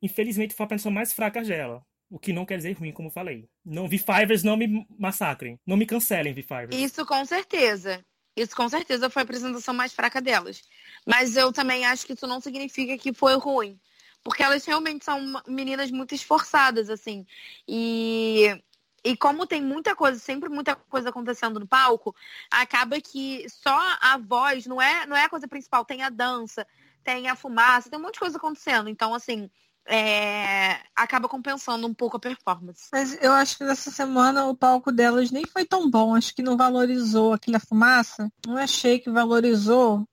infelizmente, 0.01 0.55
foi 0.55 0.67
a 0.67 0.69
pessoa 0.69 0.93
mais 0.95 1.13
fraca 1.13 1.43
dela. 1.43 1.85
O 2.09 2.19
que 2.19 2.33
não 2.33 2.47
quer 2.47 2.57
dizer 2.57 2.73
ruim, 2.73 2.93
como 2.93 3.11
falei. 3.11 3.49
Não, 3.65 3.89
V-Fivers 3.89 4.45
não 4.45 4.57
me 4.57 4.87
massacrem. 4.99 5.59
Não 5.67 5.77
me 5.77 5.87
cancelem, 5.87 6.33
V-Fivers. 6.33 6.77
Isso 6.77 7.05
com 7.05 7.25
certeza. 7.25 8.05
Isso 8.37 8.55
com 8.55 8.69
certeza 8.69 9.11
foi 9.11 9.23
a 9.23 9.25
apresentação 9.25 9.75
mais 9.75 9.93
fraca 9.93 10.21
delas. 10.21 10.63
Mas 11.07 11.37
eu 11.37 11.53
também 11.53 11.85
acho 11.87 12.07
que 12.07 12.13
isso 12.13 12.27
não 12.27 12.41
significa 12.41 12.97
que 12.99 13.13
foi 13.13 13.37
ruim. 13.37 13.81
Porque 14.23 14.43
elas 14.43 14.65
realmente 14.65 15.05
são 15.05 15.41
meninas 15.49 15.91
muito 15.91 16.15
esforçadas, 16.15 16.91
assim. 16.91 17.27
E, 17.67 18.61
e 19.05 19.17
como 19.17 19.47
tem 19.47 19.63
muita 19.63 19.97
coisa, 19.97 20.19
sempre 20.19 20.49
muita 20.49 20.77
coisa 20.77 21.09
acontecendo 21.09 21.59
no 21.59 21.67
palco, 21.67 22.15
acaba 22.51 23.01
que 23.01 23.47
só 23.49 23.79
a 24.01 24.19
voz 24.19 24.67
não 24.67 24.83
é, 24.83 25.07
não 25.07 25.17
é 25.17 25.25
a 25.25 25.29
coisa 25.29 25.49
principal. 25.49 25.85
Tem 25.85 26.03
a 26.03 26.11
dança, 26.11 26.67
tem 27.03 27.29
a 27.29 27.37
fumaça, 27.37 27.89
tem 27.89 27.99
um 27.99 28.03
monte 28.03 28.15
de 28.15 28.21
coisa 28.21 28.37
acontecendo. 28.37 28.89
Então, 28.89 29.15
assim, 29.15 29.49
é, 29.87 30.81
acaba 30.95 31.29
compensando 31.29 31.87
um 31.87 31.95
pouco 31.95 32.17
a 32.17 32.21
performance. 32.21 32.89
Mas 32.93 33.17
eu 33.23 33.33
acho 33.33 33.59
que 33.59 33.65
nessa 33.65 33.91
semana 33.91 34.47
o 34.47 34.57
palco 34.57 34.91
delas 34.91 35.31
nem 35.31 35.47
foi 35.47 35.65
tão 35.65 35.89
bom. 35.89 36.15
Acho 36.15 36.35
que 36.35 36.43
não 36.43 36.57
valorizou 36.57 37.33
aquela 37.33 37.61
fumaça. 37.61 38.31
Não 38.45 38.57
achei 38.57 38.99
que 38.99 39.11
valorizou 39.11 40.07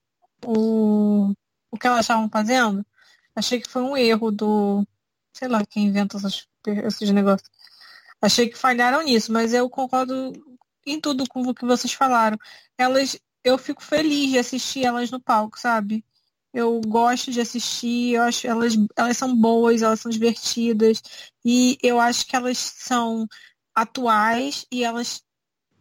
o, 0.45 1.33
o 1.71 1.77
que 1.77 1.87
elas 1.87 2.01
estavam 2.01 2.29
fazendo. 2.29 2.85
Achei 3.35 3.59
que 3.59 3.69
foi 3.69 3.81
um 3.81 3.97
erro 3.97 4.31
do. 4.31 4.85
Sei 5.35 5.47
lá 5.47 5.65
quem 5.65 5.85
inventa 5.85 6.17
essas, 6.17 6.47
esses 6.67 7.09
negócios. 7.09 7.49
Achei 8.21 8.47
que 8.47 8.57
falharam 8.57 9.01
nisso, 9.01 9.33
mas 9.33 9.53
eu 9.53 9.69
concordo 9.69 10.31
em 10.85 10.99
tudo 10.99 11.27
com 11.27 11.41
o 11.41 11.53
que 11.53 11.65
vocês 11.65 11.93
falaram. 11.93 12.37
Elas, 12.77 13.19
eu 13.43 13.57
fico 13.57 13.83
feliz 13.83 14.31
de 14.31 14.37
assistir 14.37 14.85
elas 14.85 15.09
no 15.09 15.19
palco, 15.19 15.59
sabe? 15.59 16.05
Eu 16.53 16.79
gosto 16.81 17.31
de 17.31 17.41
assistir, 17.41 18.13
eu 18.13 18.23
acho 18.23 18.45
elas, 18.45 18.73
elas 18.95 19.17
são 19.17 19.35
boas, 19.35 19.81
elas 19.81 19.99
são 19.99 20.11
divertidas 20.11 21.01
e 21.43 21.77
eu 21.81 21.99
acho 21.99 22.27
que 22.27 22.35
elas 22.35 22.57
são 22.57 23.27
atuais 23.73 24.65
e 24.71 24.83
elas 24.83 25.23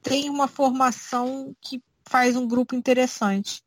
têm 0.03 0.31
uma 0.31 0.49
formação 0.49 1.55
que 1.61 1.83
faz 2.09 2.37
um 2.37 2.49
grupo 2.49 2.75
interessante. 2.75 3.63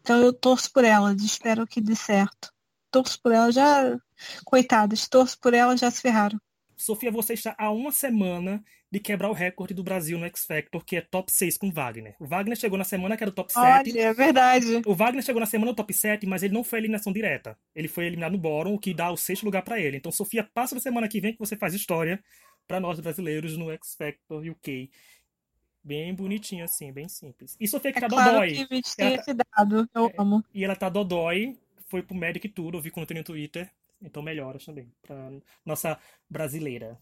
Então 0.00 0.20
eu 0.20 0.32
torço 0.32 0.72
por 0.72 0.84
elas, 0.84 1.22
espero 1.22 1.66
que 1.66 1.80
dê 1.80 1.94
certo. 1.94 2.50
torço 2.90 3.20
por 3.20 3.32
elas, 3.32 3.54
já. 3.54 3.98
Coitadas, 4.44 5.06
torço 5.08 5.38
por 5.38 5.52
elas, 5.52 5.80
já 5.80 5.90
se 5.90 6.00
ferraram. 6.00 6.40
Sofia, 6.76 7.10
você 7.10 7.32
está 7.32 7.54
há 7.58 7.70
uma 7.70 7.90
semana 7.90 8.62
de 8.90 9.00
quebrar 9.00 9.30
o 9.30 9.32
recorde 9.32 9.72
do 9.72 9.82
Brasil 9.82 10.18
no 10.18 10.26
X 10.26 10.44
Factor, 10.44 10.84
que 10.84 10.96
é 10.96 11.00
top 11.00 11.32
6 11.32 11.56
com 11.56 11.70
Wagner. 11.70 12.14
O 12.20 12.26
Wagner 12.26 12.56
chegou 12.56 12.76
na 12.76 12.84
semana 12.84 13.16
que 13.16 13.24
era 13.24 13.30
o 13.30 13.34
top 13.34 13.52
7. 13.52 13.90
Olha, 13.90 14.00
é 14.00 14.12
verdade. 14.14 14.82
O 14.86 14.94
Wagner 14.94 15.22
chegou 15.24 15.40
na 15.40 15.46
semana 15.46 15.70
no 15.72 15.76
top 15.76 15.92
7, 15.92 16.26
mas 16.26 16.42
ele 16.42 16.54
não 16.54 16.62
foi 16.62 16.78
eliminação 16.78 17.12
direta. 17.12 17.58
Ele 17.74 17.88
foi 17.88 18.06
eliminado 18.06 18.32
no 18.32 18.38
bórum, 18.38 18.74
o 18.74 18.78
que 18.78 18.92
dá 18.92 19.10
o 19.10 19.16
sexto 19.16 19.44
lugar 19.44 19.62
para 19.62 19.80
ele. 19.80 19.96
Então, 19.96 20.12
Sofia, 20.12 20.44
passa 20.44 20.74
na 20.74 20.80
semana 20.80 21.08
que 21.08 21.20
vem 21.20 21.32
que 21.32 21.38
você 21.38 21.56
faz 21.56 21.72
história 21.74 22.22
para 22.68 22.78
nós 22.78 23.00
brasileiros 23.00 23.56
no 23.56 23.70
X 23.70 23.94
Factor 23.94 24.44
UK. 24.46 24.90
Bem 25.82 26.12
bonitinho 26.14 26.64
assim, 26.64 26.92
bem 26.92 27.08
simples. 27.08 27.56
E 27.60 27.66
Sofia 27.68 27.92
que 27.92 27.98
É 27.98 28.00
tá 28.02 28.08
claro 28.08 28.32
dodói. 28.32 28.66
que 28.66 28.82
Ela 28.98 29.14
esse 29.14 29.32
dado, 29.32 29.88
eu 29.94 30.12
amo. 30.18 30.44
E 30.52 30.64
ela 30.64 30.74
tá 30.74 30.88
dodói, 30.88 31.56
foi 31.86 32.02
pro 32.02 32.16
médico 32.16 32.46
e 32.46 32.50
tudo, 32.50 32.76
eu 32.76 32.82
vi 32.82 32.90
quando 32.90 33.06
tem 33.06 33.16
no 33.16 33.24
Twitter. 33.24 33.70
Então 34.06 34.22
melhoras 34.22 34.64
também 34.64 34.90
pra 35.02 35.30
nossa 35.64 35.98
brasileira. 36.30 36.96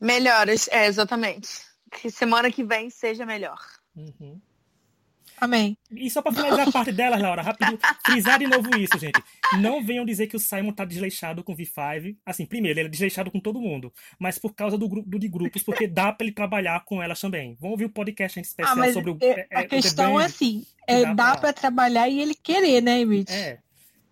Melhoras, 0.00 0.68
é, 0.68 0.86
exatamente. 0.86 1.48
Que 1.90 2.10
semana 2.10 2.50
que 2.52 2.62
vem 2.62 2.90
seja 2.90 3.24
melhor. 3.26 3.58
Uhum. 3.96 4.40
Amém. 5.40 5.76
E 5.90 6.10
só 6.10 6.20
pra 6.20 6.32
finalizar 6.32 6.68
a 6.68 6.72
parte 6.72 6.92
dela, 6.92 7.16
Laura, 7.16 7.40
rápido, 7.40 7.78
frisar 8.04 8.38
de 8.38 8.46
novo 8.46 8.76
isso, 8.76 8.98
gente. 8.98 9.22
Não 9.58 9.82
venham 9.82 10.04
dizer 10.04 10.26
que 10.26 10.36
o 10.36 10.38
Simon 10.40 10.70
tá 10.72 10.84
desleixado 10.84 11.42
com 11.42 11.52
o 11.54 11.56
V5. 11.56 12.14
Assim, 12.26 12.44
primeiro, 12.44 12.78
ele 12.78 12.88
é 12.88 12.90
desleixado 12.90 13.30
com 13.30 13.40
todo 13.40 13.58
mundo. 13.60 13.90
Mas 14.18 14.38
por 14.38 14.54
causa 14.54 14.76
do 14.76 14.86
grupo 14.86 15.08
do 15.08 15.18
de 15.18 15.28
grupos, 15.28 15.62
porque 15.62 15.86
dá 15.86 16.12
pra 16.12 16.26
ele 16.26 16.34
trabalhar 16.34 16.84
com 16.84 17.02
elas 17.02 17.18
também. 17.18 17.56
Vamos 17.58 17.72
ouvir 17.72 17.86
o 17.86 17.90
podcast 17.90 18.38
especial 18.38 18.74
Ah, 18.74 18.76
mas 18.76 18.92
sobre 18.92 19.12
o. 19.12 19.18
é- 19.22 19.46
é, 19.50 19.56
a 19.56 19.62
The 19.62 19.68
questão 19.68 20.14
Band. 20.14 20.22
é 20.22 20.24
assim, 20.26 20.66
é, 20.86 21.02
dá 21.04 21.14
dá 21.14 21.30
pra- 21.32 21.40
pra 21.40 21.52
trabalhar 21.54 22.06
e 22.08 22.20
ele 22.20 22.34
querer, 22.34 22.82
né, 22.82 23.02
Mitch? 23.04 23.30
É. 23.30 23.58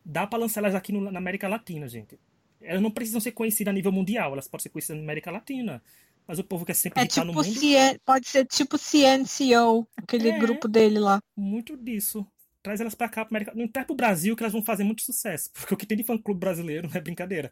Dá 0.02 0.26
pra 0.26 0.38
lançar 0.38 0.60
elas 0.60 0.74
aqui 0.74 0.92
no- 0.92 1.10
na 1.12 1.18
América 1.18 1.46
Latina, 1.46 1.86
gente. 1.86 2.18
Elas 2.60 2.82
não 2.82 2.90
precisam 2.90 3.20
ser 3.20 3.32
conhecidas 3.32 3.70
a 3.70 3.74
nível 3.74 3.92
mundial, 3.92 4.32
elas 4.32 4.48
podem 4.48 4.62
ser 4.64 4.68
conhecidas 4.70 4.96
na 4.98 5.04
América 5.04 5.30
Latina. 5.30 5.82
Mas 6.26 6.38
o 6.38 6.44
povo 6.44 6.66
quer 6.66 6.74
sempre 6.74 7.00
É 7.00 7.06
estar 7.06 7.24
no 7.24 7.32
tipo 7.32 7.42
mundo. 7.44 7.58
CN, 7.60 7.98
pode 8.04 8.28
ser 8.28 8.44
tipo 8.46 8.76
CNCO, 8.76 9.88
aquele 9.96 10.28
É. 10.30 10.38
grupo 10.38 10.68
dele 10.68 10.98
lá. 10.98 11.20
Muito 11.36 11.76
disso. 11.76 12.26
Traz 12.62 12.80
elas 12.80 12.94
pra 12.94 13.08
cá, 13.08 13.24
pra 13.24 13.30
América. 13.38 13.52
Não 13.54 13.66
traz 13.66 13.86
pro 13.86 13.96
Brasil 13.96 14.36
que 14.36 14.42
elas 14.42 14.52
vão 14.52 14.62
fazer 14.62 14.84
muito 14.84 15.02
sucesso. 15.02 15.48
Porque 15.54 15.72
o 15.74 15.76
que 15.76 15.86
tem 15.86 15.96
de 15.96 16.04
fã-clube 16.04 16.38
brasileiro 16.38 16.86
não 16.88 16.94
é 16.96 17.00
brincadeira. 17.00 17.50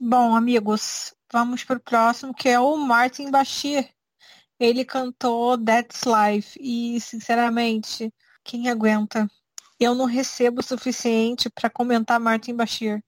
Bom, 0.00 0.34
amigos, 0.34 1.14
vamos 1.32 1.62
pro 1.62 1.78
próximo, 1.78 2.34
que 2.34 2.48
é 2.48 2.58
o 2.58 2.76
Martin 2.76 3.30
Bashir. 3.30 3.88
Ele 4.58 4.84
cantou 4.84 5.56
That's 5.62 6.00
Life 6.04 6.58
e, 6.60 7.00
sinceramente, 7.00 8.12
quem 8.42 8.68
aguenta? 8.68 9.30
Eu 9.78 9.94
não 9.94 10.06
recebo 10.06 10.60
o 10.60 10.64
suficiente 10.64 11.48
pra 11.50 11.70
comentar 11.70 12.18
Martin 12.18 12.54
Bashir. 12.56 13.02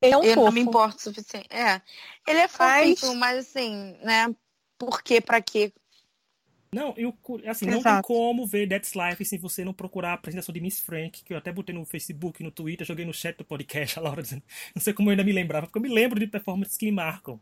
Ele 0.00 0.14
é 0.14 0.16
um 0.16 0.22
eu 0.24 0.34
fofo. 0.34 0.44
não 0.46 0.52
me 0.52 0.60
importo 0.60 0.96
o 0.96 1.00
suficiente. 1.00 1.48
É. 1.50 1.80
Ele 2.26 2.38
é 2.40 2.48
Mas- 2.58 3.00
fofinho, 3.00 3.18
mas 3.18 3.38
assim, 3.38 3.96
né? 4.02 4.34
Por 4.78 5.02
quê? 5.02 5.20
Pra 5.20 5.40
quê? 5.40 5.72
Não, 6.72 6.92
eu, 6.96 7.16
assim, 7.46 7.64
não 7.64 7.74
tem 7.74 7.80
Exato. 7.80 8.06
como 8.06 8.46
ver 8.46 8.68
That's 8.68 8.92
Life 8.94 9.24
se 9.24 9.38
você 9.38 9.64
não 9.64 9.72
procurar 9.72 10.10
a 10.10 10.12
apresentação 10.14 10.52
de 10.52 10.60
Miss 10.60 10.80
Frank, 10.80 11.22
que 11.24 11.32
eu 11.32 11.38
até 11.38 11.50
botei 11.50 11.74
no 11.74 11.86
Facebook, 11.86 12.42
no 12.42 12.50
Twitter, 12.50 12.86
joguei 12.86 13.04
no 13.06 13.14
chat 13.14 13.36
do 13.38 13.44
podcast, 13.44 13.98
a 13.98 14.02
Laura 14.02 14.20
dizendo, 14.20 14.42
não 14.74 14.82
sei 14.82 14.92
como 14.92 15.08
eu 15.08 15.12
ainda 15.12 15.24
me 15.24 15.32
lembrava, 15.32 15.66
porque 15.66 15.78
eu 15.78 15.82
me 15.82 15.88
lembro 15.88 16.20
de 16.20 16.26
performances 16.26 16.76
que 16.76 16.84
me 16.86 16.92
marcam. 16.92 17.40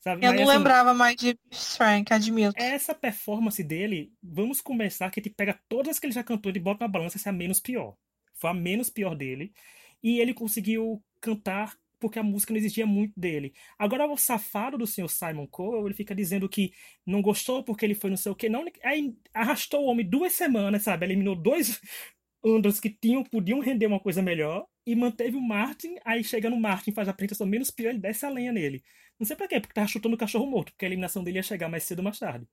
Sabe? 0.00 0.24
Eu 0.24 0.30
Mas, 0.30 0.40
não 0.40 0.48
assim, 0.48 0.58
lembrava 0.58 0.94
mais 0.94 1.16
de 1.16 1.36
Frank, 1.50 2.12
admito. 2.12 2.52
Essa 2.56 2.94
performance 2.94 3.60
dele, 3.64 4.12
vamos 4.22 4.60
começar 4.60 5.10
que 5.10 5.18
ele 5.18 5.30
pega 5.30 5.58
todas 5.68 5.98
que 5.98 6.06
ele 6.06 6.12
já 6.14 6.22
cantou 6.22 6.52
e 6.54 6.58
bota 6.60 6.84
na 6.84 6.88
balança 6.88 7.18
se 7.18 7.26
é 7.26 7.30
a 7.30 7.34
menos 7.34 7.58
pior. 7.58 7.96
Foi 8.34 8.50
a 8.50 8.54
menos 8.54 8.88
pior 8.88 9.16
dele. 9.16 9.52
E 10.00 10.20
ele 10.20 10.32
conseguiu 10.34 11.02
cantar 11.20 11.76
porque 11.98 12.18
a 12.18 12.22
música 12.22 12.52
não 12.52 12.58
exigia 12.58 12.86
muito 12.86 13.18
dele. 13.18 13.52
Agora 13.78 14.06
o 14.06 14.16
safado 14.16 14.78
do 14.78 14.86
senhor 14.86 15.08
Simon 15.08 15.46
Cowell, 15.46 15.86
ele 15.86 15.94
fica 15.94 16.14
dizendo 16.14 16.48
que 16.48 16.72
não 17.04 17.22
gostou 17.22 17.64
porque 17.64 17.84
ele 17.84 17.94
foi 17.94 18.10
não 18.10 18.16
sei 18.16 18.32
o 18.32 18.34
que. 18.36 18.48
Não, 18.48 18.64
aí 18.84 19.14
arrastou 19.34 19.84
o 19.84 19.86
homem 19.86 20.08
duas 20.08 20.32
semanas, 20.32 20.82
sabe? 20.82 21.06
Eliminou 21.06 21.34
dois 21.36 21.80
Andros 22.44 22.78
que 22.78 22.90
tinham, 22.90 23.24
podiam 23.24 23.60
render 23.60 23.86
uma 23.86 23.98
coisa 23.98 24.22
melhor 24.22 24.66
e 24.86 24.94
manteve 24.94 25.36
o 25.36 25.40
Martin. 25.40 25.96
Aí 26.04 26.22
chega 26.22 26.48
no 26.48 26.60
Martin, 26.60 26.92
faz 26.92 27.08
a 27.08 27.10
apresentação 27.10 27.46
menos 27.46 27.70
pior, 27.70 27.90
ele 27.90 27.98
desce 27.98 28.24
a 28.24 28.30
lenha 28.30 28.52
nele. 28.52 28.82
Não 29.18 29.26
sei 29.26 29.34
pra 29.36 29.48
quê, 29.48 29.60
porque 29.60 29.74
tava 29.74 29.88
chutando 29.88 30.14
o 30.14 30.18
cachorro 30.18 30.46
morto, 30.46 30.72
porque 30.72 30.84
a 30.84 30.88
eliminação 30.88 31.24
dele 31.24 31.38
ia 31.38 31.42
chegar 31.42 31.68
mais 31.68 31.84
cedo 31.84 31.98
ou 32.00 32.04
mais 32.04 32.18
tarde. 32.18 32.46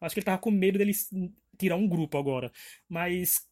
Acho 0.00 0.14
que 0.14 0.20
ele 0.20 0.26
tava 0.26 0.38
com 0.38 0.50
medo 0.50 0.78
dele 0.78 0.92
tirar 1.58 1.76
um 1.76 1.88
grupo 1.88 2.18
agora. 2.18 2.52
Mas 2.88 3.46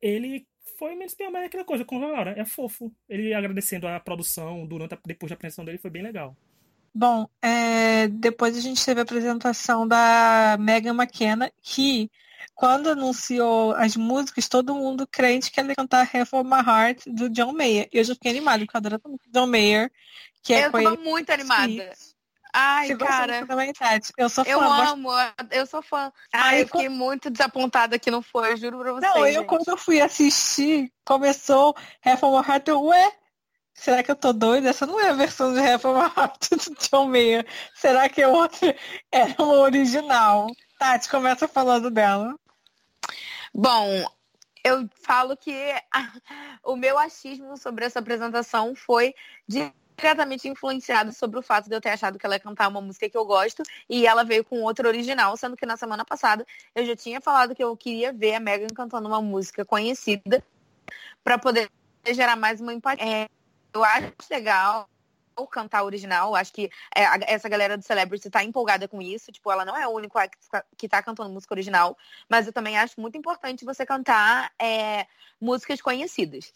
ele 0.00 0.46
foi 0.78 0.94
menos 0.94 1.14
pior, 1.14 1.30
mas 1.30 1.42
é 1.42 1.46
aquela 1.46 1.64
coisa, 1.64 1.84
com 1.84 2.02
a 2.02 2.06
Laura, 2.06 2.34
é 2.36 2.44
fofo. 2.44 2.92
Ele 3.08 3.32
agradecendo 3.34 3.86
a 3.86 4.00
produção 4.00 4.66
durante 4.66 4.94
a, 4.94 4.98
depois 5.04 5.30
da 5.30 5.34
apresentação 5.34 5.64
dele 5.64 5.78
foi 5.78 5.90
bem 5.90 6.02
legal. 6.02 6.36
Bom, 6.94 7.28
é, 7.40 8.08
depois 8.08 8.56
a 8.56 8.60
gente 8.60 8.84
teve 8.84 9.00
a 9.00 9.02
apresentação 9.02 9.88
da 9.88 10.56
Megan 10.60 10.94
McKenna, 10.94 11.50
que 11.62 12.10
quando 12.54 12.90
anunciou 12.90 13.72
as 13.74 13.96
músicas, 13.96 14.48
todo 14.48 14.74
mundo 14.74 15.06
crente 15.06 15.50
que 15.50 15.58
ela 15.58 15.70
ia 15.70 15.76
cantar 15.76 16.08
Half 16.14 16.34
of 16.34 16.48
My 16.48 16.60
Heart 16.60 17.04
do 17.06 17.30
John 17.30 17.52
Mayer. 17.52 17.88
Eu 17.90 18.04
já 18.04 18.14
fiquei 18.14 18.30
animada, 18.30 18.64
porque 18.64 18.76
eu 18.76 18.78
adoro 18.78 18.98
do 18.98 19.18
John 19.32 19.46
Mayer, 19.46 19.90
que 20.42 20.52
é 20.52 20.66
eu 20.66 20.72
tava 20.72 20.94
ele. 20.94 20.96
muito 20.98 21.30
animada. 21.30 21.92
Ai, 22.52 22.94
gosta 22.94 23.06
cara. 23.06 23.46
Eu 24.18 24.28
sou 24.28 24.44
fã. 24.44 24.50
Eu 24.50 24.60
amo, 24.60 25.08
eu 25.50 25.66
sou 25.66 25.82
fã. 25.82 26.12
Aí, 26.32 26.42
Ai, 26.42 26.62
eu 26.62 26.66
fiquei 26.66 26.88
muito 26.88 27.30
desapontada 27.30 27.98
que 27.98 28.10
não 28.10 28.20
foi, 28.20 28.52
eu 28.52 28.56
juro 28.56 28.78
pra 28.78 28.92
vocês. 28.92 29.14
Não, 29.14 29.26
eu 29.26 29.40
gente. 29.40 29.46
quando 29.46 29.68
eu 29.68 29.76
fui 29.76 30.00
assistir, 30.00 30.92
começou 31.04 31.74
My 32.04 32.12
Heart, 32.46 32.68
eu, 32.68 32.82
ué, 32.82 33.12
será 33.72 34.02
que 34.02 34.10
eu 34.10 34.16
tô 34.16 34.34
doida? 34.34 34.68
Essa 34.68 34.84
não 34.84 35.00
é 35.00 35.08
a 35.08 35.14
versão 35.14 35.54
de 35.54 35.60
My 35.60 36.12
Heart 36.14 36.50
do 36.68 36.88
John 36.90 37.08
Mayer. 37.08 37.46
Será 37.74 38.08
que 38.08 38.20
é 38.20 38.28
outra? 38.28 38.76
Era 39.10 39.34
uma 39.38 39.54
original. 39.54 40.48
Tati, 40.78 41.08
começa 41.08 41.48
falando 41.48 41.90
dela. 41.90 42.34
Bom, 43.54 44.04
eu 44.64 44.88
falo 45.02 45.36
que 45.36 45.54
o 46.64 46.76
meu 46.76 46.98
achismo 46.98 47.56
sobre 47.56 47.86
essa 47.86 47.98
apresentação 47.98 48.74
foi 48.74 49.14
diretamente 50.02 50.48
influenciado 50.48 51.12
sobre 51.12 51.38
o 51.38 51.42
fato 51.42 51.68
de 51.68 51.74
eu 51.74 51.80
ter 51.80 51.90
achado 51.90 52.18
que 52.18 52.26
ela 52.26 52.34
ia 52.34 52.40
cantar 52.40 52.68
uma 52.68 52.80
música 52.80 53.08
que 53.08 53.16
eu 53.16 53.24
gosto 53.24 53.62
e 53.88 54.04
ela 54.06 54.24
veio 54.24 54.44
com 54.44 54.60
outra 54.62 54.88
original, 54.88 55.36
sendo 55.36 55.56
que 55.56 55.64
na 55.64 55.76
semana 55.76 56.04
passada 56.04 56.44
eu 56.74 56.84
já 56.84 56.96
tinha 56.96 57.20
falado 57.20 57.54
que 57.54 57.62
eu 57.62 57.76
queria 57.76 58.12
ver 58.12 58.34
a 58.34 58.40
Megan 58.40 58.66
cantando 58.74 59.06
uma 59.06 59.22
música 59.22 59.64
conhecida 59.64 60.44
para 61.22 61.38
poder 61.38 61.70
gerar 62.10 62.34
mais 62.34 62.60
uma 62.60 62.74
empatia. 62.74 63.06
É, 63.06 63.28
eu 63.72 63.84
acho 63.84 64.12
legal 64.30 64.88
cantar 65.50 65.82
original, 65.82 66.36
acho 66.36 66.52
que 66.52 66.70
é, 66.94 67.04
a- 67.04 67.18
essa 67.26 67.48
galera 67.48 67.76
do 67.76 67.82
Celebrity 67.82 68.30
tá 68.30 68.44
empolgada 68.44 68.86
com 68.86 69.02
isso, 69.02 69.32
tipo, 69.32 69.50
ela 69.50 69.64
não 69.64 69.76
é 69.76 69.82
a 69.82 69.88
única 69.88 70.28
que 70.28 70.48
tá- 70.48 70.64
que 70.76 70.88
tá 70.88 71.02
cantando 71.02 71.30
música 71.30 71.52
original, 71.52 71.98
mas 72.28 72.46
eu 72.46 72.52
também 72.52 72.78
acho 72.78 73.00
muito 73.00 73.18
importante 73.18 73.64
você 73.64 73.84
cantar 73.84 74.52
é, 74.56 75.04
músicas 75.40 75.80
conhecidas. 75.80 76.52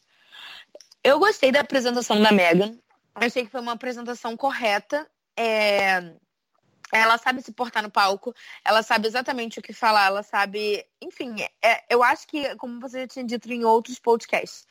Eu 1.03 1.19
gostei 1.19 1.51
da 1.51 1.61
apresentação 1.61 2.21
da 2.23 2.31
Megan. 2.31 2.79
Achei 3.17 3.45
que 3.45 3.51
foi 3.51 3.61
uma 3.61 3.73
apresentação 3.73 4.37
correta. 4.37 5.11
É, 5.39 6.15
Ela 6.93 7.19
sabe 7.19 7.43
se 7.43 7.53
portar 7.53 7.83
no 7.83 7.91
palco, 7.91 8.35
ela 8.65 8.83
sabe 8.83 9.09
exatamente 9.09 9.59
o 9.59 9.63
que 9.63 9.73
falar, 9.73 10.07
ela 10.07 10.23
sabe. 10.23 10.87
Enfim, 11.01 11.35
é, 11.63 11.85
eu 11.91 12.03
acho 12.03 12.27
que, 12.29 12.55
como 12.57 12.81
você 12.81 13.01
já 13.01 13.09
tinha 13.09 13.25
dito 13.25 13.51
em 13.53 13.65
outros 13.65 13.99
podcasts, 13.99 14.67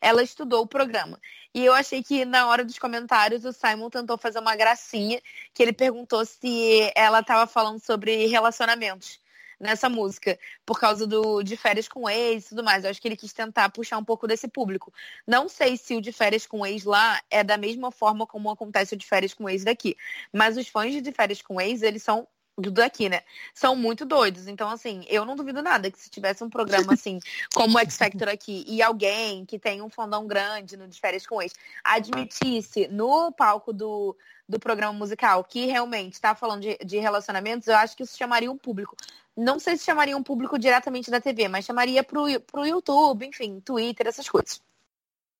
ela 0.00 0.22
estudou 0.22 0.62
o 0.62 0.66
programa. 0.66 1.20
E 1.54 1.64
eu 1.64 1.72
achei 1.74 2.02
que 2.02 2.24
na 2.24 2.48
hora 2.48 2.64
dos 2.64 2.78
comentários 2.78 3.44
o 3.44 3.52
Simon 3.52 3.90
tentou 3.90 4.18
fazer 4.18 4.40
uma 4.40 4.56
gracinha, 4.56 5.20
que 5.54 5.62
ele 5.62 5.72
perguntou 5.72 6.24
se 6.24 6.90
ela 6.96 7.20
estava 7.20 7.46
falando 7.46 7.80
sobre 7.80 8.26
relacionamentos 8.26 9.20
nessa 9.60 9.88
música, 9.88 10.38
por 10.64 10.80
causa 10.80 11.06
do 11.06 11.42
de 11.42 11.56
férias 11.56 11.86
com 11.86 12.08
ex 12.08 12.46
e 12.46 12.48
tudo 12.50 12.64
mais. 12.64 12.84
Eu 12.84 12.90
acho 12.90 13.00
que 13.00 13.06
ele 13.06 13.16
quis 13.16 13.32
tentar 13.32 13.68
puxar 13.68 13.98
um 13.98 14.04
pouco 14.04 14.26
desse 14.26 14.48
público. 14.48 14.92
Não 15.26 15.48
sei 15.48 15.76
se 15.76 15.94
o 15.94 16.00
de 16.00 16.10
férias 16.12 16.46
com 16.46 16.66
ex 16.66 16.84
lá 16.84 17.20
é 17.30 17.44
da 17.44 17.56
mesma 17.58 17.90
forma 17.90 18.26
como 18.26 18.50
acontece 18.50 18.94
o 18.94 18.96
de 18.96 19.06
férias 19.06 19.34
com 19.34 19.48
ex 19.48 19.64
daqui. 19.64 19.96
Mas 20.32 20.56
os 20.56 20.66
fãs 20.66 21.00
de 21.02 21.12
férias 21.12 21.42
com 21.42 21.60
ex, 21.60 21.82
eles 21.82 22.02
são 22.02 22.26
do 22.60 22.70
daqui, 22.70 23.08
né? 23.08 23.22
São 23.54 23.74
muito 23.76 24.04
doidos. 24.04 24.48
Então, 24.48 24.68
assim, 24.68 25.04
eu 25.08 25.24
não 25.24 25.36
duvido 25.36 25.62
nada 25.62 25.90
que 25.90 25.98
se 25.98 26.10
tivesse 26.10 26.42
um 26.42 26.50
programa 26.50 26.92
assim, 26.94 27.18
como 27.54 27.76
o 27.76 27.80
X 27.80 27.96
Factor 27.96 28.28
aqui, 28.28 28.64
e 28.66 28.82
alguém 28.82 29.44
que 29.44 29.58
tem 29.58 29.80
um 29.82 29.88
fandom 29.88 30.26
grande 30.26 30.76
no 30.76 30.88
de 30.88 31.00
férias 31.00 31.26
com 31.26 31.40
ex, 31.40 31.52
admitisse 31.84 32.88
no 32.88 33.32
palco 33.32 33.72
do, 33.72 34.16
do 34.48 34.58
programa 34.58 34.92
musical 34.92 35.44
que 35.44 35.66
realmente 35.66 36.14
está 36.14 36.34
falando 36.34 36.62
de, 36.62 36.76
de 36.84 36.98
relacionamentos, 36.98 37.68
eu 37.68 37.76
acho 37.76 37.96
que 37.96 38.02
isso 38.02 38.16
chamaria 38.16 38.50
um 38.50 38.58
público. 38.58 38.96
Não 39.36 39.58
sei 39.58 39.76
se 39.76 39.84
chamaria 39.84 40.16
um 40.16 40.22
público 40.22 40.58
diretamente 40.58 41.10
da 41.10 41.20
TV, 41.20 41.48
mas 41.48 41.64
chamaria 41.64 42.02
pro, 42.02 42.24
pro 42.40 42.66
YouTube, 42.66 43.26
enfim, 43.26 43.60
Twitter, 43.60 44.06
essas 44.06 44.28
coisas. 44.28 44.60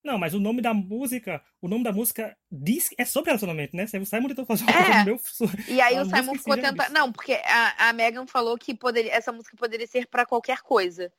Não, 0.02 0.18
mas 0.18 0.32
o 0.32 0.40
nome 0.40 0.62
da 0.62 0.72
música, 0.72 1.42
o 1.60 1.68
nome 1.68 1.84
da 1.84 1.92
música 1.92 2.36
diz 2.50 2.88
é 2.96 3.04
sobre 3.04 3.30
relacionamento, 3.30 3.76
né? 3.76 3.84
O 3.84 4.06
Simon 4.06 4.28
tentou 4.28 4.46
fazer 4.46 4.64
É. 4.70 5.04
meu. 5.04 5.20
E 5.68 5.80
aí 5.80 5.98
o 6.00 6.04
Simon 6.06 6.34
ficou 6.34 6.56
tentando. 6.56 6.92
Não, 6.92 7.12
porque 7.12 7.34
a, 7.44 7.88
a 7.88 7.92
Megan 7.92 8.26
falou 8.26 8.56
que 8.56 8.74
poderia, 8.74 9.12
essa 9.12 9.30
música 9.30 9.56
poderia 9.56 9.86
ser 9.86 10.06
pra 10.06 10.24
qualquer 10.24 10.60
coisa. 10.62 11.12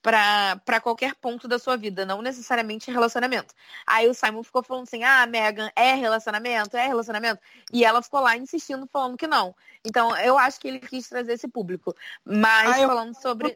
para 0.00 0.80
qualquer 0.80 1.14
ponto 1.14 1.46
da 1.46 1.58
sua 1.58 1.76
vida, 1.76 2.04
não 2.06 2.22
necessariamente 2.22 2.90
relacionamento. 2.90 3.54
Aí 3.86 4.08
o 4.08 4.14
Simon 4.14 4.42
ficou 4.42 4.62
falando 4.62 4.84
assim: 4.84 5.04
ah, 5.04 5.26
Megan, 5.26 5.70
é 5.76 5.94
relacionamento? 5.94 6.76
É 6.76 6.86
relacionamento? 6.86 7.40
E 7.72 7.84
ela 7.84 8.02
ficou 8.02 8.20
lá 8.20 8.36
insistindo, 8.36 8.88
falando 8.90 9.16
que 9.16 9.26
não. 9.26 9.54
Então, 9.84 10.16
eu 10.18 10.38
acho 10.38 10.58
que 10.58 10.68
ele 10.68 10.80
quis 10.80 11.08
trazer 11.08 11.34
esse 11.34 11.48
público. 11.48 11.94
Mas 12.24 12.80
ah, 12.80 12.86
falando 12.86 13.14
sobre. 13.20 13.52